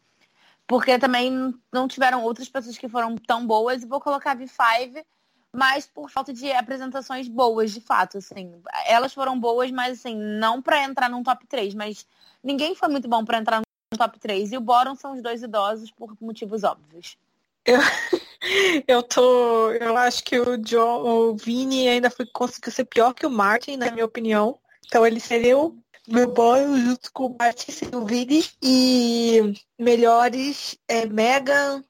Porque 0.70 0.96
também 1.00 1.52
não 1.72 1.88
tiveram 1.88 2.22
outras 2.22 2.48
pessoas 2.48 2.78
que 2.78 2.88
foram 2.88 3.16
tão 3.16 3.44
boas. 3.44 3.82
E 3.82 3.86
vou 3.86 4.00
colocar 4.00 4.30
a 4.30 4.36
V5, 4.36 5.04
mas 5.52 5.84
por 5.84 6.08
falta 6.08 6.32
de 6.32 6.48
apresentações 6.52 7.26
boas, 7.26 7.72
de 7.72 7.80
fato. 7.80 8.18
Assim. 8.18 8.62
Elas 8.86 9.12
foram 9.12 9.36
boas, 9.36 9.68
mas 9.72 9.98
assim, 9.98 10.14
não 10.14 10.62
para 10.62 10.84
entrar 10.84 11.10
num 11.10 11.24
top 11.24 11.44
3, 11.48 11.74
mas 11.74 12.06
ninguém 12.40 12.76
foi 12.76 12.88
muito 12.88 13.08
bom 13.08 13.24
para 13.24 13.38
entrar 13.38 13.58
no 13.58 13.98
top 13.98 14.20
3. 14.20 14.52
E 14.52 14.56
o 14.56 14.60
Boron 14.60 14.94
são 14.94 15.14
os 15.14 15.20
dois 15.20 15.42
idosos 15.42 15.90
por 15.90 16.16
motivos 16.20 16.62
óbvios. 16.62 17.18
Eu, 17.66 17.80
eu 18.86 19.02
tô. 19.02 19.72
Eu 19.72 19.96
acho 19.96 20.22
que 20.22 20.38
o, 20.38 20.56
John, 20.56 21.02
o 21.02 21.36
Vini 21.36 21.88
ainda 21.88 22.08
foi, 22.10 22.26
conseguiu 22.26 22.70
ser 22.70 22.84
pior 22.84 23.12
que 23.12 23.26
o 23.26 23.30
Martin, 23.30 23.76
na 23.76 23.90
minha 23.90 24.04
opinião. 24.04 24.56
Então 24.86 25.04
ele 25.04 25.18
seria 25.18 25.58
o 25.58 25.76
meu 26.10 26.32
Boron 26.32 26.76
junto 26.76 27.12
com 27.12 27.26
o 27.26 27.36
Martin 27.38 27.72
e. 27.72 28.44
E 28.62 29.54
melhores 29.78 30.76
é 30.88 31.06
Megan, 31.06 31.84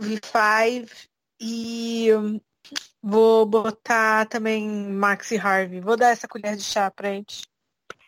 V5 0.00 0.90
e 1.40 2.08
vou 3.02 3.46
botar 3.46 4.26
também 4.26 4.66
Max 4.68 5.30
e 5.30 5.36
Harvey. 5.36 5.80
Vou 5.80 5.96
dar 5.96 6.10
essa 6.10 6.26
colher 6.26 6.56
de 6.56 6.62
chá 6.62 6.90
pra 6.90 7.10
gente. 7.10 7.46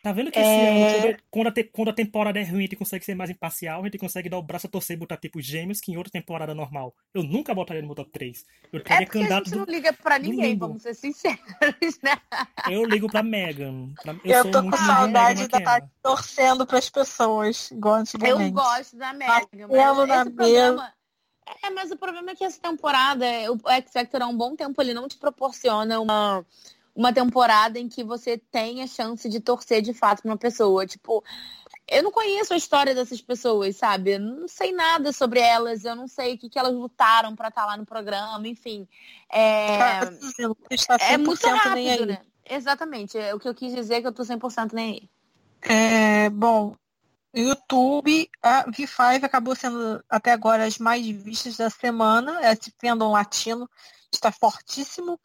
Tá 0.02 0.12
vendo 0.12 0.30
que 0.30 0.38
esse 0.38 0.48
é... 0.48 1.08
ano, 1.08 1.18
quando 1.30 1.48
a, 1.48 1.52
te, 1.52 1.64
quando 1.64 1.88
a 1.88 1.92
temporada 1.92 2.38
é 2.38 2.42
ruim, 2.42 2.60
a 2.60 2.62
gente 2.62 2.76
consegue 2.76 3.04
ser 3.04 3.14
mais 3.14 3.28
imparcial, 3.28 3.80
a 3.80 3.84
gente 3.84 3.98
consegue 3.98 4.30
dar 4.30 4.38
o 4.38 4.42
braço 4.42 4.66
a 4.66 4.70
torcer 4.70 4.96
e 4.96 4.98
botar 4.98 5.18
tipo 5.18 5.40
gêmeos 5.40 5.80
que 5.80 5.92
em 5.92 5.96
outra 5.96 6.10
temporada 6.10 6.54
normal. 6.54 6.94
Eu 7.12 7.22
nunca 7.22 7.54
botaria 7.54 7.82
no 7.82 7.88
meu 7.88 7.94
top 7.94 8.10
3. 8.10 8.44
Eu 8.72 8.80
é 8.80 9.04
porque 9.04 9.18
a 9.18 9.22
gente 9.22 9.54
não 9.54 9.64
liga 9.64 9.92
pra 9.92 10.18
ninguém, 10.18 10.56
vamos 10.56 10.82
ser 10.82 10.94
sinceros, 10.94 12.00
né? 12.02 12.16
Eu 12.70 12.84
ligo 12.84 13.08
pra 13.08 13.22
Megan. 13.22 13.90
Pra... 14.02 14.14
Eu, 14.24 14.38
eu 14.38 14.50
tô 14.50 14.62
com 14.62 14.72
saudade 14.72 15.46
da 15.48 15.58
estar 15.58 15.88
torcendo 16.02 16.66
pras 16.66 16.88
pessoas, 16.88 17.70
igual 17.70 17.96
antigamente. 17.96 18.42
Eu 18.44 18.52
gosto 18.52 18.96
da 18.96 19.12
Megan, 19.12 19.36
mas 19.68 20.26
esse 20.26 20.30
problema... 20.30 20.94
É, 21.62 21.70
mas 21.70 21.90
o 21.90 21.96
problema 21.96 22.30
é 22.30 22.34
que 22.36 22.44
essa 22.44 22.60
temporada, 22.60 23.26
o 23.50 23.70
X 23.70 23.92
Factor 23.92 24.22
há 24.22 24.26
um 24.26 24.36
bom 24.36 24.54
tempo 24.54 24.80
ele 24.80 24.94
não 24.94 25.08
te 25.08 25.18
proporciona 25.18 25.98
uma 26.00 26.46
uma 26.94 27.12
temporada 27.12 27.78
em 27.78 27.88
que 27.88 28.02
você 28.04 28.38
tem 28.38 28.82
a 28.82 28.86
chance 28.86 29.28
de 29.28 29.40
torcer 29.40 29.82
de 29.82 29.94
fato 29.94 30.22
pra 30.22 30.30
uma 30.30 30.36
pessoa. 30.36 30.86
Tipo, 30.86 31.24
eu 31.88 32.02
não 32.02 32.10
conheço 32.10 32.52
a 32.52 32.56
história 32.56 32.94
dessas 32.94 33.20
pessoas, 33.20 33.76
sabe? 33.76 34.12
Eu 34.12 34.20
não 34.20 34.48
sei 34.48 34.72
nada 34.72 35.12
sobre 35.12 35.40
elas, 35.40 35.84
eu 35.84 35.96
não 35.96 36.06
sei 36.06 36.34
o 36.34 36.38
que, 36.38 36.48
que 36.48 36.58
elas 36.58 36.72
lutaram 36.72 37.34
para 37.34 37.48
estar 37.48 37.62
tá 37.62 37.66
lá 37.66 37.76
no 37.76 37.86
programa, 37.86 38.46
enfim. 38.46 38.88
É, 39.30 40.00
é 41.00 41.18
muito 41.18 41.46
rápido, 41.46 42.06
né? 42.06 42.20
Exatamente. 42.48 43.16
É, 43.16 43.34
o 43.34 43.38
que 43.38 43.48
eu 43.48 43.54
quis 43.54 43.74
dizer 43.74 43.94
é 43.96 44.00
que 44.00 44.06
eu 44.06 44.12
tô 44.12 44.24
100% 44.24 44.72
nem 44.72 44.92
aí. 44.92 45.10
É, 45.62 46.30
bom, 46.30 46.74
YouTube, 47.34 48.28
a 48.42 48.64
V5 48.64 49.24
acabou 49.24 49.54
sendo 49.54 50.02
até 50.08 50.32
agora 50.32 50.64
as 50.64 50.78
mais 50.78 51.06
vistas 51.06 51.56
da 51.56 51.70
semana. 51.70 52.40
Esse 52.50 52.72
fandom 52.80 53.12
latino 53.12 53.68
está 54.12 54.32
fortíssimo 54.32 55.18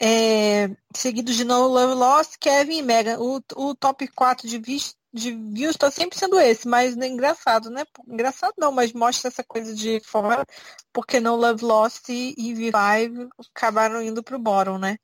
é, 0.00 0.70
seguido 0.94 1.32
de 1.32 1.44
No 1.44 1.66
Love 1.66 1.94
Lost, 1.94 2.36
Kevin 2.38 2.78
e 2.78 2.82
Megan. 2.82 3.18
O, 3.18 3.42
o 3.56 3.74
top 3.74 4.06
4 4.08 4.46
de, 4.48 4.58
vis, 4.58 4.96
de 5.12 5.32
views 5.32 5.74
está 5.74 5.90
sempre 5.90 6.18
sendo 6.18 6.38
esse, 6.38 6.68
mas 6.68 6.96
é 6.96 7.06
engraçado, 7.06 7.70
né? 7.70 7.84
Engraçado 8.06 8.54
não, 8.58 8.70
mas 8.70 8.92
mostra 8.92 9.28
essa 9.28 9.42
coisa 9.42 9.74
de 9.74 10.00
fora, 10.00 10.46
porque 10.92 11.18
No 11.18 11.34
Love 11.34 11.64
Lost 11.64 12.08
e, 12.08 12.34
e 12.38 12.54
V5 12.54 13.28
acabaram 13.54 14.02
indo 14.02 14.22
pro 14.22 14.38
bottom, 14.38 14.78
né? 14.78 14.96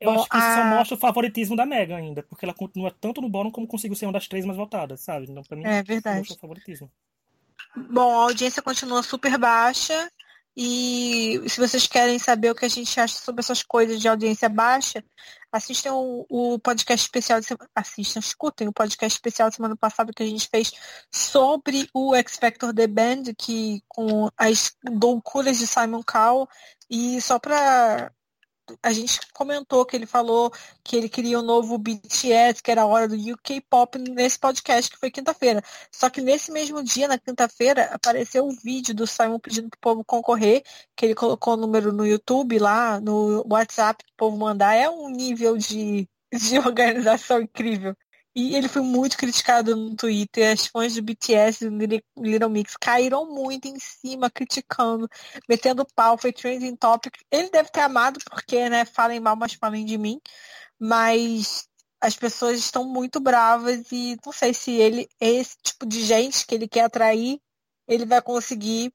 Eu 0.00 0.12
Bom, 0.12 0.20
acho 0.20 0.28
que 0.28 0.36
a... 0.36 0.54
só 0.54 0.64
mostra 0.64 0.96
o 0.96 1.00
favoritismo 1.00 1.56
da 1.56 1.66
Megan 1.66 1.96
ainda, 1.96 2.22
porque 2.22 2.44
ela 2.44 2.54
continua 2.54 2.94
tanto 3.00 3.20
no 3.20 3.28
bottom 3.28 3.50
como 3.50 3.66
conseguiu 3.66 3.96
ser 3.96 4.06
uma 4.06 4.12
das 4.12 4.28
três 4.28 4.44
mais 4.44 4.56
votadas, 4.56 5.00
sabe? 5.00 5.26
Então, 5.28 5.42
pra 5.42 5.56
mim, 5.56 5.64
é 5.66 5.82
verdade. 5.82 6.18
mostra 6.18 6.36
o 6.36 6.40
favoritismo. 6.40 6.88
Bom, 7.90 8.16
a 8.16 8.22
audiência 8.22 8.62
continua 8.62 9.02
super 9.02 9.36
baixa. 9.36 10.08
E 10.56 11.40
se 11.48 11.60
vocês 11.60 11.86
querem 11.86 12.18
saber 12.18 12.50
o 12.50 12.54
que 12.54 12.64
a 12.64 12.68
gente 12.68 12.98
acha 12.98 13.14
sobre 13.14 13.40
essas 13.40 13.62
coisas 13.62 14.00
de 14.00 14.08
audiência 14.08 14.48
baixa, 14.48 15.04
assistam 15.52 15.94
o, 15.94 16.26
o 16.28 16.58
podcast 16.58 17.06
especial 17.06 17.40
de 17.40 17.46
semana. 17.46 17.70
Assistam, 17.74 18.20
escutem 18.20 18.68
o 18.68 18.72
podcast 18.72 19.16
especial 19.16 19.48
de 19.48 19.56
semana 19.56 19.76
passada 19.76 20.12
que 20.12 20.22
a 20.22 20.26
gente 20.26 20.48
fez 20.48 20.72
sobre 21.12 21.88
o 21.94 22.14
X 22.16 22.36
Factor 22.36 22.74
The 22.74 22.86
Band, 22.86 23.22
que 23.38 23.82
com 23.88 24.28
as 24.36 24.72
loucuras 24.84 25.58
de 25.58 25.66
Simon 25.66 26.02
Cowell. 26.02 26.48
E 26.90 27.20
só 27.20 27.38
para 27.38 28.10
a 28.82 28.92
gente 28.92 29.20
comentou 29.32 29.84
que 29.84 29.96
ele 29.96 30.06
falou 30.06 30.52
que 30.84 30.96
ele 30.96 31.08
queria 31.08 31.38
um 31.38 31.42
novo 31.42 31.78
BTS, 31.78 32.62
que 32.62 32.70
era 32.70 32.82
a 32.82 32.86
hora 32.86 33.08
do 33.08 33.14
UK 33.16 33.60
Pop, 33.62 33.98
nesse 33.98 34.38
podcast, 34.38 34.90
que 34.90 34.98
foi 34.98 35.10
quinta-feira. 35.10 35.62
Só 35.90 36.08
que 36.10 36.20
nesse 36.20 36.50
mesmo 36.52 36.82
dia, 36.82 37.08
na 37.08 37.18
quinta-feira, 37.18 37.84
apareceu 37.92 38.46
um 38.46 38.50
vídeo 38.50 38.94
do 38.94 39.06
Simon 39.06 39.38
pedindo 39.38 39.68
pro 39.70 39.80
povo 39.80 40.04
concorrer, 40.04 40.62
que 40.96 41.06
ele 41.06 41.14
colocou 41.14 41.54
o 41.54 41.56
número 41.56 41.92
no 41.92 42.06
YouTube, 42.06 42.58
lá 42.58 43.00
no 43.00 43.44
WhatsApp, 43.50 44.04
pro 44.04 44.28
povo 44.28 44.36
mandar. 44.36 44.74
É 44.74 44.88
um 44.88 45.08
nível 45.08 45.56
de, 45.56 46.08
de 46.32 46.58
organização 46.58 47.42
incrível. 47.42 47.94
E 48.40 48.54
ele 48.54 48.68
foi 48.68 48.82
muito 48.82 49.16
criticado 49.16 49.74
no 49.74 49.96
Twitter. 49.96 50.52
As 50.52 50.68
fãs 50.68 50.94
do 50.94 51.02
BTS 51.02 51.68
do 51.68 51.76
Little 52.22 52.48
Mix 52.48 52.76
caíram 52.76 53.26
muito 53.26 53.66
em 53.66 53.76
cima, 53.80 54.30
criticando, 54.30 55.08
metendo 55.48 55.84
pau, 55.84 56.16
foi 56.16 56.32
trending 56.32 56.76
topic. 56.76 57.16
Ele 57.32 57.50
deve 57.50 57.68
ter 57.68 57.80
amado, 57.80 58.20
porque, 58.30 58.68
né, 58.68 58.84
falem 58.84 59.18
mal, 59.18 59.34
mas 59.34 59.54
falem 59.54 59.84
de 59.84 59.98
mim. 59.98 60.20
Mas 60.78 61.66
as 62.00 62.14
pessoas 62.14 62.60
estão 62.60 62.84
muito 62.84 63.18
bravas 63.18 63.90
e 63.90 64.16
não 64.24 64.32
sei 64.32 64.54
se 64.54 64.70
ele, 64.70 65.08
esse 65.18 65.56
tipo 65.60 65.84
de 65.84 66.00
gente 66.04 66.46
que 66.46 66.54
ele 66.54 66.68
quer 66.68 66.84
atrair, 66.84 67.40
ele 67.88 68.06
vai 68.06 68.22
conseguir 68.22 68.92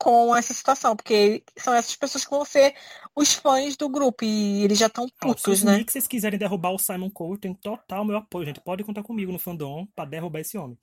com 0.00 0.34
essa 0.34 0.54
situação, 0.54 0.96
porque 0.96 1.44
são 1.58 1.74
essas 1.74 1.94
pessoas 1.94 2.24
que 2.24 2.30
vão 2.30 2.42
ser 2.42 2.74
os 3.14 3.34
fãs 3.34 3.76
do 3.76 3.86
grupo 3.86 4.24
e 4.24 4.64
eles 4.64 4.78
já 4.78 4.86
estão 4.86 5.06
putos, 5.20 5.62
né? 5.62 5.78
Se 5.80 5.92
vocês 5.92 6.06
quiserem 6.06 6.38
derrubar 6.38 6.70
o 6.70 6.78
Simon 6.78 7.10
Cole, 7.10 7.38
tem 7.38 7.52
total 7.52 8.02
meu 8.02 8.16
apoio, 8.16 8.46
gente. 8.46 8.62
Pode 8.62 8.82
contar 8.82 9.02
comigo 9.02 9.30
no 9.30 9.38
fandom 9.38 9.86
para 9.94 10.08
derrubar 10.08 10.40
esse 10.40 10.56
homem. 10.56 10.78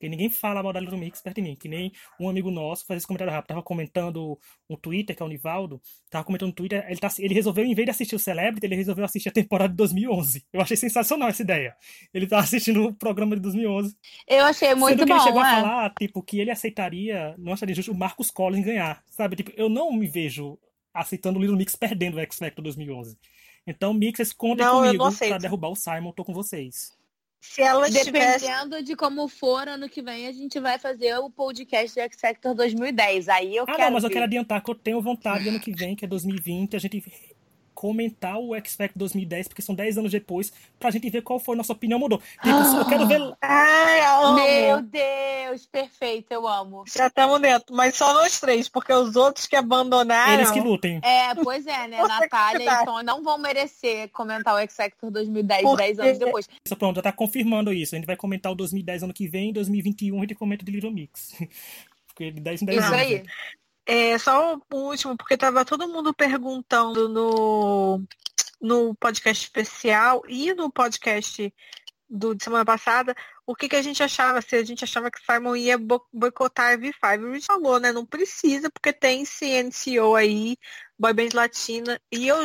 Porque 0.00 0.08
ninguém 0.08 0.30
fala 0.30 0.62
mal 0.62 0.72
da 0.72 0.80
Little 0.80 0.98
Mix 0.98 1.20
perto 1.20 1.36
de 1.36 1.42
mim. 1.42 1.54
Que 1.54 1.68
nem 1.68 1.92
um 2.18 2.26
amigo 2.26 2.50
nosso 2.50 2.86
faz 2.86 2.96
esse 2.96 3.06
comentário 3.06 3.30
rápido. 3.30 3.48
Tava 3.48 3.62
comentando 3.62 4.38
um 4.68 4.74
Twitter, 4.74 5.14
que 5.14 5.22
é 5.22 5.26
o 5.26 5.28
Nivaldo. 5.28 5.78
Tava 6.08 6.24
comentando 6.24 6.48
no 6.48 6.54
Twitter. 6.54 6.86
Ele, 6.88 6.98
tá, 6.98 7.10
ele 7.18 7.34
resolveu, 7.34 7.66
em 7.66 7.74
vez 7.74 7.84
de 7.84 7.90
assistir 7.90 8.16
o 8.16 8.18
Celebrity, 8.18 8.66
ele 8.66 8.76
resolveu 8.76 9.04
assistir 9.04 9.28
a 9.28 9.32
temporada 9.32 9.68
de 9.68 9.76
2011. 9.76 10.46
Eu 10.54 10.62
achei 10.62 10.74
sensacional 10.74 11.28
essa 11.28 11.42
ideia. 11.42 11.76
Ele 12.14 12.26
tá 12.26 12.38
assistindo 12.40 12.86
o 12.86 12.94
programa 12.94 13.36
de 13.36 13.42
2011. 13.42 13.94
Eu 14.26 14.42
achei 14.46 14.74
muito 14.74 15.00
Sendo 15.00 15.04
que 15.04 15.12
ele 15.12 15.20
chegou 15.20 15.42
é? 15.42 15.46
a 15.46 15.60
falar, 15.60 15.94
tipo, 15.98 16.22
que 16.22 16.40
ele 16.40 16.50
aceitaria, 16.50 17.34
não 17.36 17.52
acharia 17.52 17.74
justo, 17.74 17.92
o 17.92 17.98
Marcos 17.98 18.30
Collins 18.30 18.64
ganhar. 18.64 19.04
Sabe? 19.10 19.36
Tipo, 19.36 19.52
eu 19.54 19.68
não 19.68 19.92
me 19.92 20.08
vejo 20.08 20.58
aceitando 20.94 21.38
o 21.38 21.42
Little 21.42 21.58
Mix 21.58 21.76
perdendo 21.76 22.16
o 22.16 22.20
X 22.20 22.38
Factor 22.38 22.64
2011. 22.64 23.18
Então, 23.66 23.92
Mixes, 23.92 24.32
contem 24.32 24.64
não, 24.64 24.82
comigo 24.82 25.04
pra 25.14 25.36
derrubar 25.36 25.68
o 25.68 25.76
Simon. 25.76 26.12
Tô 26.12 26.24
com 26.24 26.32
vocês. 26.32 26.98
Se 27.40 27.62
ela 27.62 27.88
Dependendo 27.88 28.76
tivesse... 28.76 28.82
de 28.82 28.94
como 28.94 29.26
for, 29.26 29.66
ano 29.66 29.88
que 29.88 30.02
vem 30.02 30.26
a 30.26 30.32
gente 30.32 30.60
vai 30.60 30.78
fazer 30.78 31.16
o 31.18 31.30
podcast 31.30 31.98
do 31.98 32.02
X 32.02 32.20
Factor 32.20 32.54
2010. 32.54 33.28
Aí 33.30 33.56
eu 33.56 33.64
ah, 33.64 33.66
quero. 33.66 33.82
não, 33.82 33.90
mas 33.92 34.02
eu 34.04 34.08
ver. 34.08 34.14
quero 34.14 34.24
adiantar 34.26 34.62
que 34.62 34.70
eu 34.70 34.74
tenho 34.74 35.00
vontade 35.00 35.48
ano 35.48 35.58
que 35.58 35.72
vem, 35.72 35.96
que 35.96 36.04
é 36.04 36.08
2020, 36.08 36.76
a 36.76 36.78
gente 36.78 37.02
comentar 37.80 38.36
o 38.38 38.54
X 38.56 38.74
Factor 38.76 38.98
2010, 38.98 39.48
porque 39.48 39.62
são 39.62 39.74
10 39.74 39.96
anos 39.96 40.12
depois, 40.12 40.52
pra 40.78 40.90
gente 40.90 41.08
ver 41.08 41.22
qual 41.22 41.40
foi 41.40 41.54
a 41.54 41.56
nossa 41.56 41.72
opinião 41.72 41.98
mudou. 41.98 42.18
Tipo, 42.42 42.76
eu 42.76 42.84
quero 42.86 43.06
ver. 43.06 43.34
Ai, 43.40 44.00
amo. 44.02 44.34
Meu 44.34 44.82
Deus, 44.82 45.64
perfeito, 45.64 46.30
eu 46.30 46.46
amo. 46.46 46.84
Já 46.86 47.06
estamos 47.06 47.40
dentro, 47.40 47.74
mas 47.74 47.94
só 47.96 48.12
nós 48.12 48.38
três, 48.38 48.68
porque 48.68 48.92
os 48.92 49.16
outros 49.16 49.46
que 49.46 49.56
abandonaram. 49.56 50.34
Eles 50.34 50.50
que 50.50 50.60
lutem. 50.60 51.00
É, 51.02 51.34
pois 51.36 51.66
é, 51.66 51.88
né? 51.88 52.02
Natália 52.06 52.56
e 52.56 52.66
verdade. 52.66 52.84
Tom 52.84 53.02
não 53.02 53.22
vão 53.22 53.38
merecer 53.38 54.10
comentar 54.10 54.54
o 54.54 54.58
X 54.58 54.76
Factor 54.76 55.10
2010, 55.10 55.62
Porque- 55.62 55.82
10 55.82 55.98
anos 56.00 56.18
depois. 56.18 56.48
Isso, 56.62 56.76
pronto, 56.76 56.96
já 56.96 57.02
tá 57.02 57.12
confirmando 57.12 57.72
isso. 57.72 57.94
A 57.94 57.98
gente 57.98 58.06
vai 58.06 58.16
comentar 58.16 58.52
o 58.52 58.54
2010 58.54 59.04
ano 59.04 59.14
que 59.14 59.26
vem, 59.26 59.48
em 59.48 59.52
2021 59.54 60.18
a 60.18 60.20
gente 60.20 60.34
comenta 60.34 60.62
de 60.66 60.70
Little 60.70 60.92
Mix. 60.92 61.34
Porque 62.08 62.30
de 62.30 62.40
10 62.40 62.60
em 62.60 62.66
10 62.66 62.78
Isso 62.78 62.88
anos. 62.88 63.00
aí. 63.00 63.14
né? 63.20 63.24
É, 63.86 64.18
só 64.18 64.56
o 64.72 64.76
último, 64.76 65.16
porque 65.16 65.36
tava 65.36 65.64
todo 65.64 65.88
mundo 65.88 66.14
perguntando 66.14 67.08
no, 67.08 68.02
no 68.60 68.94
podcast 68.94 69.44
especial 69.44 70.22
e 70.28 70.54
no 70.54 70.70
podcast 70.70 71.52
do, 72.08 72.34
de 72.34 72.44
semana 72.44 72.64
passada 72.64 73.14
o 73.50 73.54
que, 73.56 73.68
que 73.68 73.74
a 73.74 73.82
gente 73.82 74.00
achava, 74.00 74.40
se 74.40 74.54
a 74.54 74.64
gente 74.64 74.84
achava 74.84 75.10
que 75.10 75.18
Simon 75.24 75.56
ia 75.56 75.76
bo- 75.76 76.06
boicotar 76.12 76.74
a 76.74 76.78
V5. 76.78 76.94
A 77.02 77.34
gente 77.34 77.46
falou, 77.46 77.80
né? 77.80 77.92
Não 77.92 78.06
precisa, 78.06 78.70
porque 78.70 78.92
tem 78.92 79.24
CNCO 79.24 80.14
aí, 80.14 80.56
Boy 80.96 81.12
Band 81.12 81.30
Latina, 81.34 82.00
e 82.12 82.28
eu, 82.28 82.36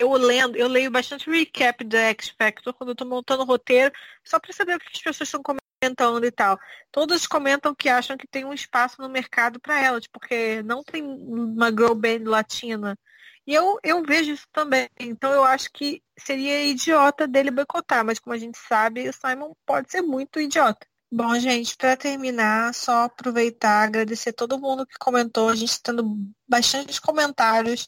eu 0.00 0.12
lendo, 0.12 0.56
eu 0.56 0.68
leio 0.68 0.90
bastante 0.90 1.30
recap 1.30 1.82
da 1.84 2.10
X 2.10 2.28
Factor 2.38 2.72
quando 2.74 2.90
eu 2.90 2.96
tô 2.96 3.04
montando 3.04 3.42
o 3.42 3.46
roteiro, 3.46 3.92
só 4.24 4.38
pra 4.38 4.52
saber 4.52 4.76
o 4.76 4.78
que 4.78 4.86
as 4.94 5.02
pessoas 5.02 5.28
estão 5.28 5.42
comentando 5.42 6.24
e 6.24 6.30
tal. 6.30 6.58
Todas 6.90 7.26
comentam 7.26 7.74
que 7.74 7.88
acham 7.88 8.16
que 8.16 8.26
tem 8.26 8.44
um 8.44 8.52
espaço 8.52 9.00
no 9.00 9.08
mercado 9.08 9.60
para 9.60 9.80
elas, 9.80 10.06
porque 10.06 10.62
não 10.62 10.82
tem 10.82 11.02
uma 11.02 11.70
girl 11.70 11.94
band 11.94 12.24
latina. 12.24 12.98
E 13.46 13.54
eu, 13.54 13.78
eu 13.82 14.02
vejo 14.02 14.32
isso 14.32 14.46
também. 14.52 14.88
Então 14.98 15.32
eu 15.32 15.44
acho 15.44 15.70
que 15.72 16.02
seria 16.18 16.64
idiota 16.64 17.28
dele 17.28 17.50
boicotar, 17.50 18.04
mas 18.04 18.18
como 18.18 18.34
a 18.34 18.38
gente 18.38 18.58
sabe, 18.58 19.08
o 19.08 19.12
Simon 19.12 19.54
pode 19.64 19.90
ser 19.90 20.02
muito 20.02 20.40
idiota. 20.40 20.86
Bom, 21.10 21.38
gente, 21.38 21.76
para 21.76 21.96
terminar, 21.96 22.74
só 22.74 23.04
aproveitar, 23.04 23.84
agradecer 23.84 24.32
todo 24.32 24.58
mundo 24.58 24.84
que 24.84 24.98
comentou. 24.98 25.48
A 25.48 25.54
gente 25.54 25.70
está 25.70 25.92
tendo 25.92 26.16
bastantes 26.48 26.98
comentários 26.98 27.86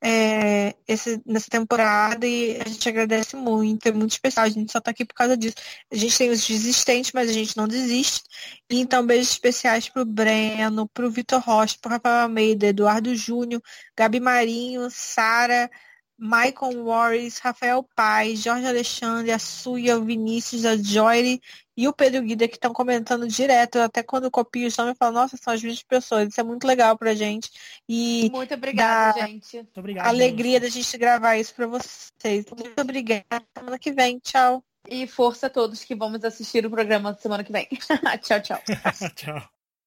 é, 0.00 0.74
esse, 0.86 1.20
nessa 1.26 1.50
temporada 1.50 2.26
e 2.26 2.60
a 2.60 2.68
gente 2.68 2.88
agradece 2.88 3.36
muito, 3.36 3.86
é 3.86 3.92
muito 3.92 4.12
especial. 4.12 4.46
A 4.46 4.48
gente 4.48 4.70
só 4.70 4.80
tá 4.80 4.90
aqui 4.90 5.04
por 5.04 5.14
causa 5.14 5.36
disso. 5.36 5.56
A 5.90 5.96
gente 5.96 6.16
tem 6.16 6.30
os 6.30 6.46
desistentes, 6.46 7.12
mas 7.12 7.28
a 7.28 7.32
gente 7.32 7.56
não 7.56 7.66
desiste. 7.66 8.22
E 8.70 8.80
então, 8.80 9.04
beijos 9.04 9.30
especiais 9.32 9.88
pro 9.88 10.04
Breno, 10.04 10.88
pro 10.88 11.10
Vitor 11.10 11.40
Rocha, 11.40 11.76
pro 11.80 11.90
Rafael 11.90 12.22
Almeida, 12.22 12.66
Eduardo 12.66 13.14
Júnior, 13.14 13.62
Gabi 13.96 14.20
Marinho, 14.20 14.88
Sara, 14.90 15.70
Michael 16.18 16.84
Warris, 16.84 17.38
Rafael 17.38 17.82
Paz, 17.94 18.40
Jorge 18.42 18.66
Alexandre, 18.66 19.30
a 19.30 19.38
Suia, 19.38 19.98
o 19.98 20.04
Vinícius, 20.04 20.64
a 20.64 20.76
Joyre 20.76 21.40
e 21.78 21.86
o 21.86 21.92
Pedro 21.92 22.20
Guida 22.22 22.48
que 22.48 22.56
estão 22.56 22.72
comentando 22.72 23.28
direto. 23.28 23.78
Até 23.78 24.02
quando 24.02 24.24
eu 24.24 24.30
copio 24.32 24.66
os 24.66 24.76
nomes, 24.76 24.94
eu 24.94 24.96
falo, 24.98 25.14
nossa, 25.14 25.36
são 25.36 25.54
as 25.54 25.62
mesmas 25.62 25.84
pessoas. 25.84 26.28
Isso 26.28 26.40
é 26.40 26.42
muito 26.42 26.66
legal 26.66 26.98
pra 26.98 27.14
gente. 27.14 27.48
E 27.88 28.28
Muito 28.32 28.52
obrigada, 28.52 29.20
da- 29.20 29.26
gente. 29.28 29.54
Muito 29.58 29.78
obrigado. 29.78 30.06
a 30.06 30.08
alegria 30.08 30.58
da 30.58 30.68
gente 30.68 30.98
gravar 30.98 31.36
isso 31.36 31.54
pra 31.54 31.68
vocês. 31.68 32.44
Muito 32.50 32.80
obrigada. 32.80 33.24
Semana 33.56 33.78
que 33.78 33.92
vem. 33.92 34.18
Tchau. 34.18 34.64
E 34.88 35.06
força 35.06 35.46
a 35.46 35.50
todos 35.50 35.84
que 35.84 35.94
vamos 35.94 36.24
assistir 36.24 36.66
o 36.66 36.70
programa 36.70 37.14
semana 37.14 37.44
que 37.44 37.52
vem. 37.52 37.68
tchau, 38.22 38.40
tchau. 38.40 38.60
Tchau. 39.14 39.57